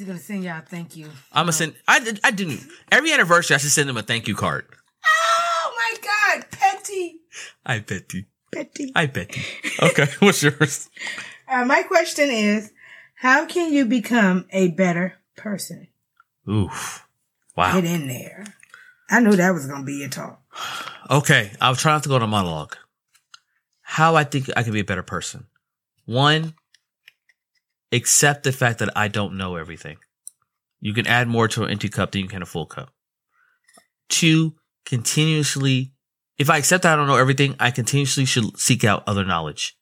He's 0.00 0.06
gonna 0.06 0.18
send 0.18 0.44
y'all 0.44 0.60
a 0.60 0.62
thank 0.62 0.96
you. 0.96 1.10
I'm 1.30 1.42
gonna 1.42 1.52
send. 1.52 1.74
I. 1.86 2.00
I 2.24 2.30
didn't. 2.30 2.62
Every 2.90 3.12
anniversary, 3.12 3.54
I 3.54 3.58
should 3.58 3.70
send 3.70 3.90
him 3.90 3.98
a 3.98 4.02
thank 4.02 4.28
you 4.28 4.34
card. 4.34 4.64
Oh 5.06 5.72
my 5.76 5.94
God, 6.02 6.46
petty, 6.50 7.20
I 7.66 7.84
you. 8.14 8.24
petty. 8.50 8.92
I 8.96 9.04
bet 9.04 9.36
you. 9.36 9.42
Okay, 9.82 10.06
what's 10.20 10.42
yours? 10.42 10.88
Uh, 11.46 11.66
my 11.66 11.82
question 11.82 12.30
is, 12.30 12.72
how 13.16 13.44
can 13.44 13.74
you 13.74 13.84
become 13.84 14.46
a 14.52 14.68
better 14.68 15.18
person? 15.36 15.88
Oof. 16.48 17.06
Wow. 17.54 17.74
Get 17.74 17.84
in 17.84 18.08
there. 18.08 18.46
I 19.10 19.20
knew 19.20 19.32
that 19.32 19.52
was 19.52 19.66
gonna 19.66 19.84
be 19.84 19.96
your 19.96 20.08
talk. 20.08 20.40
Okay, 21.10 21.50
I'll 21.60 21.76
try 21.76 21.92
not 21.92 22.04
to 22.04 22.08
go 22.08 22.18
to 22.18 22.26
monologue. 22.26 22.74
How 23.82 24.16
I 24.16 24.24
think 24.24 24.48
I 24.56 24.62
can 24.62 24.72
be 24.72 24.80
a 24.80 24.84
better 24.84 25.02
person. 25.02 25.44
One, 26.06 26.54
accept 27.92 28.44
the 28.44 28.52
fact 28.52 28.78
that 28.78 28.96
I 28.96 29.08
don't 29.08 29.36
know 29.36 29.56
everything. 29.56 29.98
You 30.80 30.94
can 30.94 31.06
add 31.06 31.28
more 31.28 31.48
to 31.48 31.64
an 31.64 31.70
empty 31.70 31.88
cup 31.88 32.12
than 32.12 32.22
you 32.22 32.28
can 32.28 32.42
a 32.42 32.46
full 32.46 32.66
cup. 32.66 32.90
Two, 34.08 34.54
continuously, 34.86 35.92
if 36.38 36.48
I 36.48 36.56
accept 36.56 36.84
that 36.84 36.94
I 36.94 36.96
don't 36.96 37.06
know 37.06 37.16
everything, 37.16 37.54
I 37.60 37.70
continuously 37.70 38.24
should 38.24 38.58
seek 38.58 38.82
out 38.82 39.04
other 39.06 39.24
knowledge. 39.24 39.76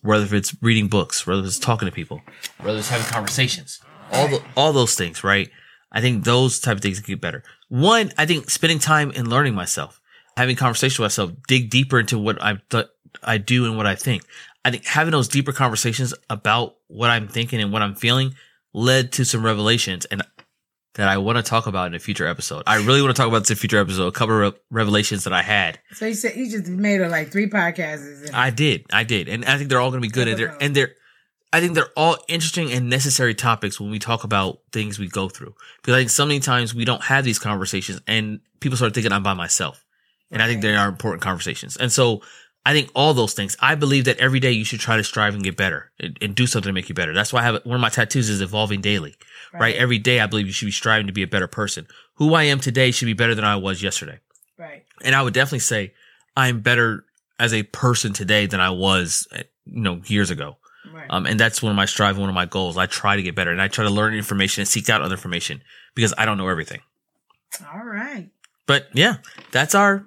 Whether 0.00 0.34
it's 0.34 0.56
reading 0.60 0.88
books, 0.88 1.26
whether 1.26 1.44
it's 1.44 1.58
talking 1.58 1.86
to 1.86 1.92
people, 1.92 2.22
whether 2.60 2.78
it's 2.78 2.88
having 2.88 3.06
conversations, 3.06 3.78
all 4.10 4.26
the, 4.26 4.42
all 4.56 4.72
those 4.72 4.94
things, 4.94 5.22
right? 5.22 5.48
I 5.92 6.00
think 6.00 6.24
those 6.24 6.58
type 6.58 6.76
of 6.76 6.82
things 6.82 6.98
get 6.98 7.20
better. 7.20 7.44
One, 7.68 8.10
I 8.18 8.26
think 8.26 8.50
spending 8.50 8.78
time 8.78 9.10
in 9.12 9.28
learning 9.28 9.54
myself, 9.54 10.00
having 10.36 10.56
conversation 10.56 11.02
with 11.02 11.12
myself, 11.12 11.32
dig 11.46 11.70
deeper 11.70 12.00
into 12.00 12.18
what 12.18 12.42
I 12.42 12.56
th- 12.70 12.86
I 13.22 13.38
do 13.38 13.66
and 13.66 13.76
what 13.76 13.86
I 13.86 13.94
think. 13.94 14.22
I 14.64 14.70
think 14.70 14.84
having 14.84 15.12
those 15.12 15.28
deeper 15.28 15.52
conversations 15.52 16.14
about 16.30 16.76
what 16.88 17.10
I'm 17.10 17.28
thinking 17.28 17.60
and 17.60 17.72
what 17.72 17.82
I'm 17.82 17.94
feeling 17.94 18.34
led 18.72 19.12
to 19.12 19.24
some 19.24 19.44
revelations 19.44 20.04
and 20.06 20.22
that 20.94 21.08
I 21.08 21.16
want 21.18 21.36
to 21.36 21.42
talk 21.42 21.66
about 21.66 21.86
in 21.86 21.94
a 21.94 21.98
future 21.98 22.26
episode. 22.26 22.64
I 22.66 22.76
really 22.76 23.00
want 23.00 23.16
to 23.16 23.20
talk 23.20 23.28
about 23.28 23.40
this 23.40 23.50
in 23.50 23.54
a 23.54 23.56
future 23.56 23.78
episode. 23.78 24.06
A 24.06 24.12
couple 24.12 24.42
of 24.42 24.58
revelations 24.70 25.24
that 25.24 25.32
I 25.32 25.42
had. 25.42 25.78
So 25.92 26.06
you 26.06 26.14
said 26.14 26.36
you 26.36 26.50
just 26.50 26.68
made 26.68 27.00
like 27.00 27.32
three 27.32 27.48
podcasts. 27.48 28.32
I 28.32 28.50
did, 28.50 28.84
I 28.92 29.04
did, 29.04 29.28
and 29.28 29.44
I 29.44 29.56
think 29.56 29.70
they're 29.70 29.80
all 29.80 29.90
going 29.90 30.02
to 30.02 30.08
be 30.08 30.12
good. 30.12 30.28
And 30.28 30.38
they're 30.38 30.56
and 30.60 30.76
they're, 30.76 30.94
I 31.52 31.60
think 31.60 31.74
they're 31.74 31.90
all 31.96 32.16
interesting 32.28 32.72
and 32.72 32.90
necessary 32.90 33.34
topics 33.34 33.80
when 33.80 33.90
we 33.90 33.98
talk 33.98 34.24
about 34.24 34.60
things 34.72 34.98
we 34.98 35.08
go 35.08 35.28
through. 35.28 35.54
Because 35.78 35.94
I 35.94 35.98
think 35.98 36.10
so 36.10 36.26
many 36.26 36.40
times 36.40 36.74
we 36.74 36.84
don't 36.84 37.02
have 37.04 37.24
these 37.24 37.38
conversations, 37.38 38.00
and 38.06 38.40
people 38.60 38.76
start 38.76 38.94
thinking 38.94 39.12
I'm 39.12 39.22
by 39.22 39.34
myself. 39.34 39.84
And 40.30 40.42
I 40.42 40.46
think 40.46 40.62
they 40.62 40.74
are 40.74 40.88
important 40.88 41.22
conversations. 41.22 41.76
And 41.76 41.92
so 41.92 42.22
I 42.64 42.72
think 42.72 42.90
all 42.94 43.12
those 43.12 43.34
things. 43.34 43.56
I 43.60 43.74
believe 43.74 44.04
that 44.04 44.18
every 44.18 44.38
day 44.38 44.52
you 44.52 44.64
should 44.64 44.78
try 44.78 44.96
to 44.96 45.02
strive 45.02 45.34
and 45.34 45.42
get 45.42 45.56
better 45.56 45.90
and, 45.98 46.16
and 46.22 46.34
do 46.34 46.46
something 46.46 46.68
to 46.68 46.72
make 46.72 46.88
you 46.88 46.94
better. 46.94 47.12
That's 47.12 47.32
why 47.32 47.40
I 47.40 47.44
have 47.44 47.64
one 47.64 47.74
of 47.74 47.80
my 47.80 47.88
tattoos 47.88 48.30
is 48.30 48.40
evolving 48.40 48.80
daily. 48.80 49.16
Right. 49.52 49.74
Every 49.74 49.98
day 49.98 50.20
I 50.20 50.26
believe 50.26 50.46
you 50.46 50.52
should 50.52 50.66
be 50.66 50.72
striving 50.72 51.08
to 51.08 51.12
be 51.12 51.22
a 51.22 51.26
better 51.26 51.48
person. 51.48 51.86
Who 52.14 52.34
I 52.34 52.44
am 52.44 52.60
today 52.60 52.90
should 52.90 53.06
be 53.06 53.12
better 53.14 53.34
than 53.34 53.44
I 53.44 53.56
was 53.56 53.82
yesterday. 53.82 54.20
right. 54.56 54.84
And 55.02 55.14
I 55.14 55.22
would 55.22 55.34
definitely 55.34 55.58
say 55.58 55.92
I'm 56.36 56.60
better 56.60 57.04
as 57.38 57.52
a 57.52 57.64
person 57.64 58.12
today 58.12 58.46
than 58.46 58.60
I 58.60 58.70
was, 58.70 59.26
eh, 59.32 59.42
you 59.66 59.82
know, 59.82 60.00
years 60.06 60.30
ago. 60.30 60.56
Right. 60.92 61.06
Um, 61.10 61.26
and 61.26 61.38
that's 61.38 61.62
one 61.62 61.70
of 61.70 61.76
my 61.76 61.84
strive, 61.86 62.16
one 62.16 62.28
of 62.28 62.34
my 62.34 62.46
goals. 62.46 62.76
I 62.78 62.86
try 62.86 63.16
to 63.16 63.22
get 63.22 63.34
better 63.34 63.50
and 63.50 63.60
I 63.60 63.68
try 63.68 63.84
to 63.84 63.90
learn 63.90 64.14
information 64.14 64.60
and 64.60 64.68
seek 64.68 64.88
out 64.88 65.02
other 65.02 65.14
information 65.14 65.62
because 65.94 66.14
I 66.16 66.24
don't 66.24 66.38
know 66.38 66.48
everything. 66.48 66.80
All 67.74 67.84
right. 67.84 68.30
But 68.66 68.86
yeah, 68.94 69.16
that's 69.50 69.74
our, 69.74 70.06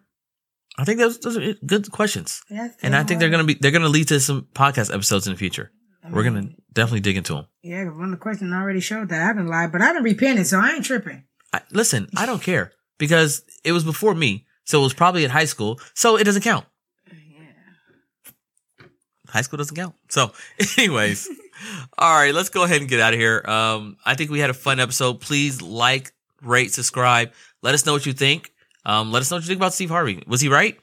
I 0.77 0.83
think 0.83 0.99
those, 0.99 1.19
those 1.19 1.37
are 1.37 1.53
good 1.65 1.89
questions. 1.91 2.43
That's 2.49 2.75
And 2.83 2.95
I 2.95 3.03
think 3.03 3.19
they're 3.19 3.29
going 3.29 3.45
to 3.45 3.53
be, 3.53 3.57
they're 3.59 3.71
going 3.71 3.83
to 3.83 3.89
lead 3.89 4.09
to 4.09 4.19
some 4.19 4.47
podcast 4.53 4.93
episodes 4.93 5.25
in 5.27 5.33
the 5.33 5.39
future. 5.39 5.71
I 6.03 6.09
We're 6.09 6.23
going 6.23 6.49
to 6.49 6.55
definitely 6.73 6.99
dig 6.99 7.17
into 7.17 7.33
them. 7.33 7.47
Yeah, 7.63 7.85
one 7.85 8.05
of 8.05 8.11
the 8.11 8.17
questions 8.17 8.53
already 8.53 8.81
showed 8.81 9.09
that 9.09 9.21
I 9.21 9.33
didn't 9.33 9.47
lie, 9.47 9.67
but 9.67 9.81
I 9.81 9.87
didn't 9.87 10.03
repented, 10.03 10.45
so 10.45 10.59
I 10.59 10.73
ain't 10.73 10.85
tripping. 10.85 11.23
I, 11.53 11.61
listen, 11.71 12.09
I 12.15 12.25
don't 12.25 12.41
care 12.41 12.73
because 12.97 13.43
it 13.63 13.71
was 13.71 13.83
before 13.83 14.13
me. 14.13 14.45
So 14.65 14.79
it 14.81 14.83
was 14.83 14.93
probably 14.93 15.23
in 15.23 15.29
high 15.31 15.45
school. 15.45 15.79
So 15.93 16.17
it 16.17 16.23
doesn't 16.23 16.41
count. 16.41 16.65
Yeah. 17.11 18.85
high 19.29 19.41
school 19.41 19.57
doesn't 19.57 19.75
count. 19.75 19.95
So, 20.09 20.31
anyways, 20.77 21.29
all 21.97 22.15
right, 22.15 22.33
let's 22.33 22.49
go 22.49 22.63
ahead 22.63 22.81
and 22.81 22.89
get 22.89 22.99
out 22.99 23.13
of 23.13 23.19
here. 23.19 23.43
Um, 23.45 23.97
I 24.05 24.15
think 24.15 24.31
we 24.31 24.39
had 24.39 24.49
a 24.49 24.55
fun 24.55 24.79
episode. 24.79 25.21
Please 25.21 25.61
like, 25.61 26.11
rate, 26.41 26.71
subscribe. 26.73 27.31
Let 27.61 27.73
us 27.73 27.85
know 27.85 27.93
what 27.93 28.05
you 28.05 28.13
think. 28.13 28.51
Um, 28.85 29.11
let 29.11 29.21
us 29.21 29.31
know 29.31 29.37
what 29.37 29.43
you 29.43 29.47
think 29.47 29.59
about 29.59 29.73
Steve 29.73 29.89
Harvey. 29.89 30.23
Was 30.27 30.41
he 30.41 30.49
right? 30.49 30.77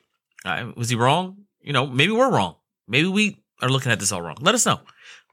Uh, 0.45 0.73
was 0.77 0.89
he 0.89 0.97
wrong? 0.97 1.45
You 1.61 1.73
know, 1.73 1.87
maybe 1.87 2.13
we're 2.13 2.31
wrong. 2.31 2.57
Maybe 2.89 3.09
we 3.09 3.39
are 3.61 3.69
looking 3.69 3.93
at 3.93 4.01
this 4.01 4.11
all 4.13 4.23
wrong. 4.23 4.37
Let 4.41 4.55
us 4.55 4.67
know. 4.67 4.81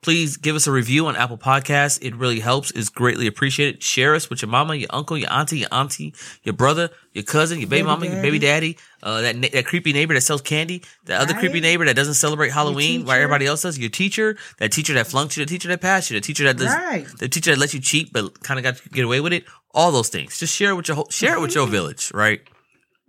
Please 0.02 0.38
give 0.38 0.56
us 0.56 0.66
a 0.66 0.72
review 0.72 1.08
on 1.08 1.18
Apple 1.18 1.38
Podcasts. 1.38 2.00
It 2.02 2.16
really 2.16 2.40
helps. 2.40 2.72
It's 2.72 2.88
greatly 2.88 3.28
appreciated. 3.28 3.84
Share 3.84 4.16
us 4.16 4.30
with 4.30 4.42
your 4.42 4.48
mama, 4.48 4.76
your 4.76 4.88
uncle, 4.92 5.18
your 5.18 5.30
auntie, 5.34 5.60
your 5.60 5.68
auntie, 5.74 6.14
your 6.44 6.54
brother, 6.54 6.90
your 7.12 7.26
cousin, 7.26 7.60
your 7.60 7.68
baby, 7.68 7.82
Baby 7.82 7.88
mama, 7.88 8.06
your 8.06 8.22
baby 8.22 8.40
daddy, 8.40 8.78
uh, 9.04 9.20
that 9.22 9.36
na- 9.36 9.50
that 9.52 9.66
creepy 9.66 9.92
neighbor 9.92 10.14
that 10.14 10.22
sells 10.22 10.42
candy, 10.42 10.84
the 11.04 11.20
other 11.20 11.34
creepy 11.34 11.60
neighbor 11.60 11.84
that 11.84 11.98
doesn't 11.98 12.14
celebrate 12.14 12.52
Halloween 12.54 13.04
while 13.04 13.18
everybody 13.18 13.46
else 13.46 13.64
does, 13.64 13.78
your 13.78 13.90
teacher, 13.90 14.38
that 14.60 14.72
teacher 14.72 14.94
that 14.94 15.08
flunked 15.08 15.36
you, 15.36 15.44
the 15.44 15.50
teacher 15.50 15.68
that 15.68 15.82
passed 15.82 16.10
you, 16.12 16.16
the 16.18 16.22
teacher 16.22 16.46
that 16.46 16.56
does, 16.56 16.68
Right. 16.74 17.06
the 17.18 17.28
teacher 17.28 17.52
that 17.52 17.60
lets 17.60 17.74
you 17.74 17.82
cheat 17.82 18.14
but 18.14 18.42
kind 18.42 18.58
of 18.58 18.64
got 18.64 18.78
to 18.78 18.90
get 18.90 19.04
away 19.04 19.20
with 19.20 19.34
it. 19.34 19.44
All 19.74 19.92
those 19.92 20.08
things. 20.08 20.40
Just 20.40 20.56
share 20.56 20.70
it 20.72 20.76
with 20.76 20.88
your 20.88 20.96
whole, 20.96 21.10
share 21.10 21.36
it 21.36 21.42
with 21.42 21.56
your 21.56 21.68
village, 21.68 22.10
right? 22.14 22.40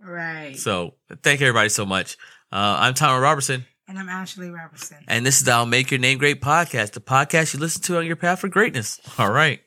Right. 0.03 0.57
So 0.57 0.95
thank 1.23 1.39
you 1.39 1.47
everybody 1.47 1.69
so 1.69 1.85
much. 1.85 2.17
Uh, 2.51 2.77
I'm 2.79 2.93
Tyron 2.93 3.21
Robertson. 3.21 3.65
And 3.87 3.99
I'm 3.99 4.09
Ashley 4.09 4.49
Robertson. 4.49 4.97
And 5.07 5.25
this 5.25 5.37
is 5.37 5.43
the 5.43 5.51
I'll 5.51 5.65
Make 5.65 5.91
Your 5.91 5.99
Name 5.99 6.17
Great 6.17 6.41
podcast, 6.41 6.93
the 6.93 7.01
podcast 7.01 7.53
you 7.53 7.59
listen 7.59 7.81
to 7.83 7.97
on 7.97 8.05
your 8.05 8.15
path 8.15 8.39
for 8.39 8.47
greatness. 8.47 8.99
All 9.17 9.31
right. 9.31 9.59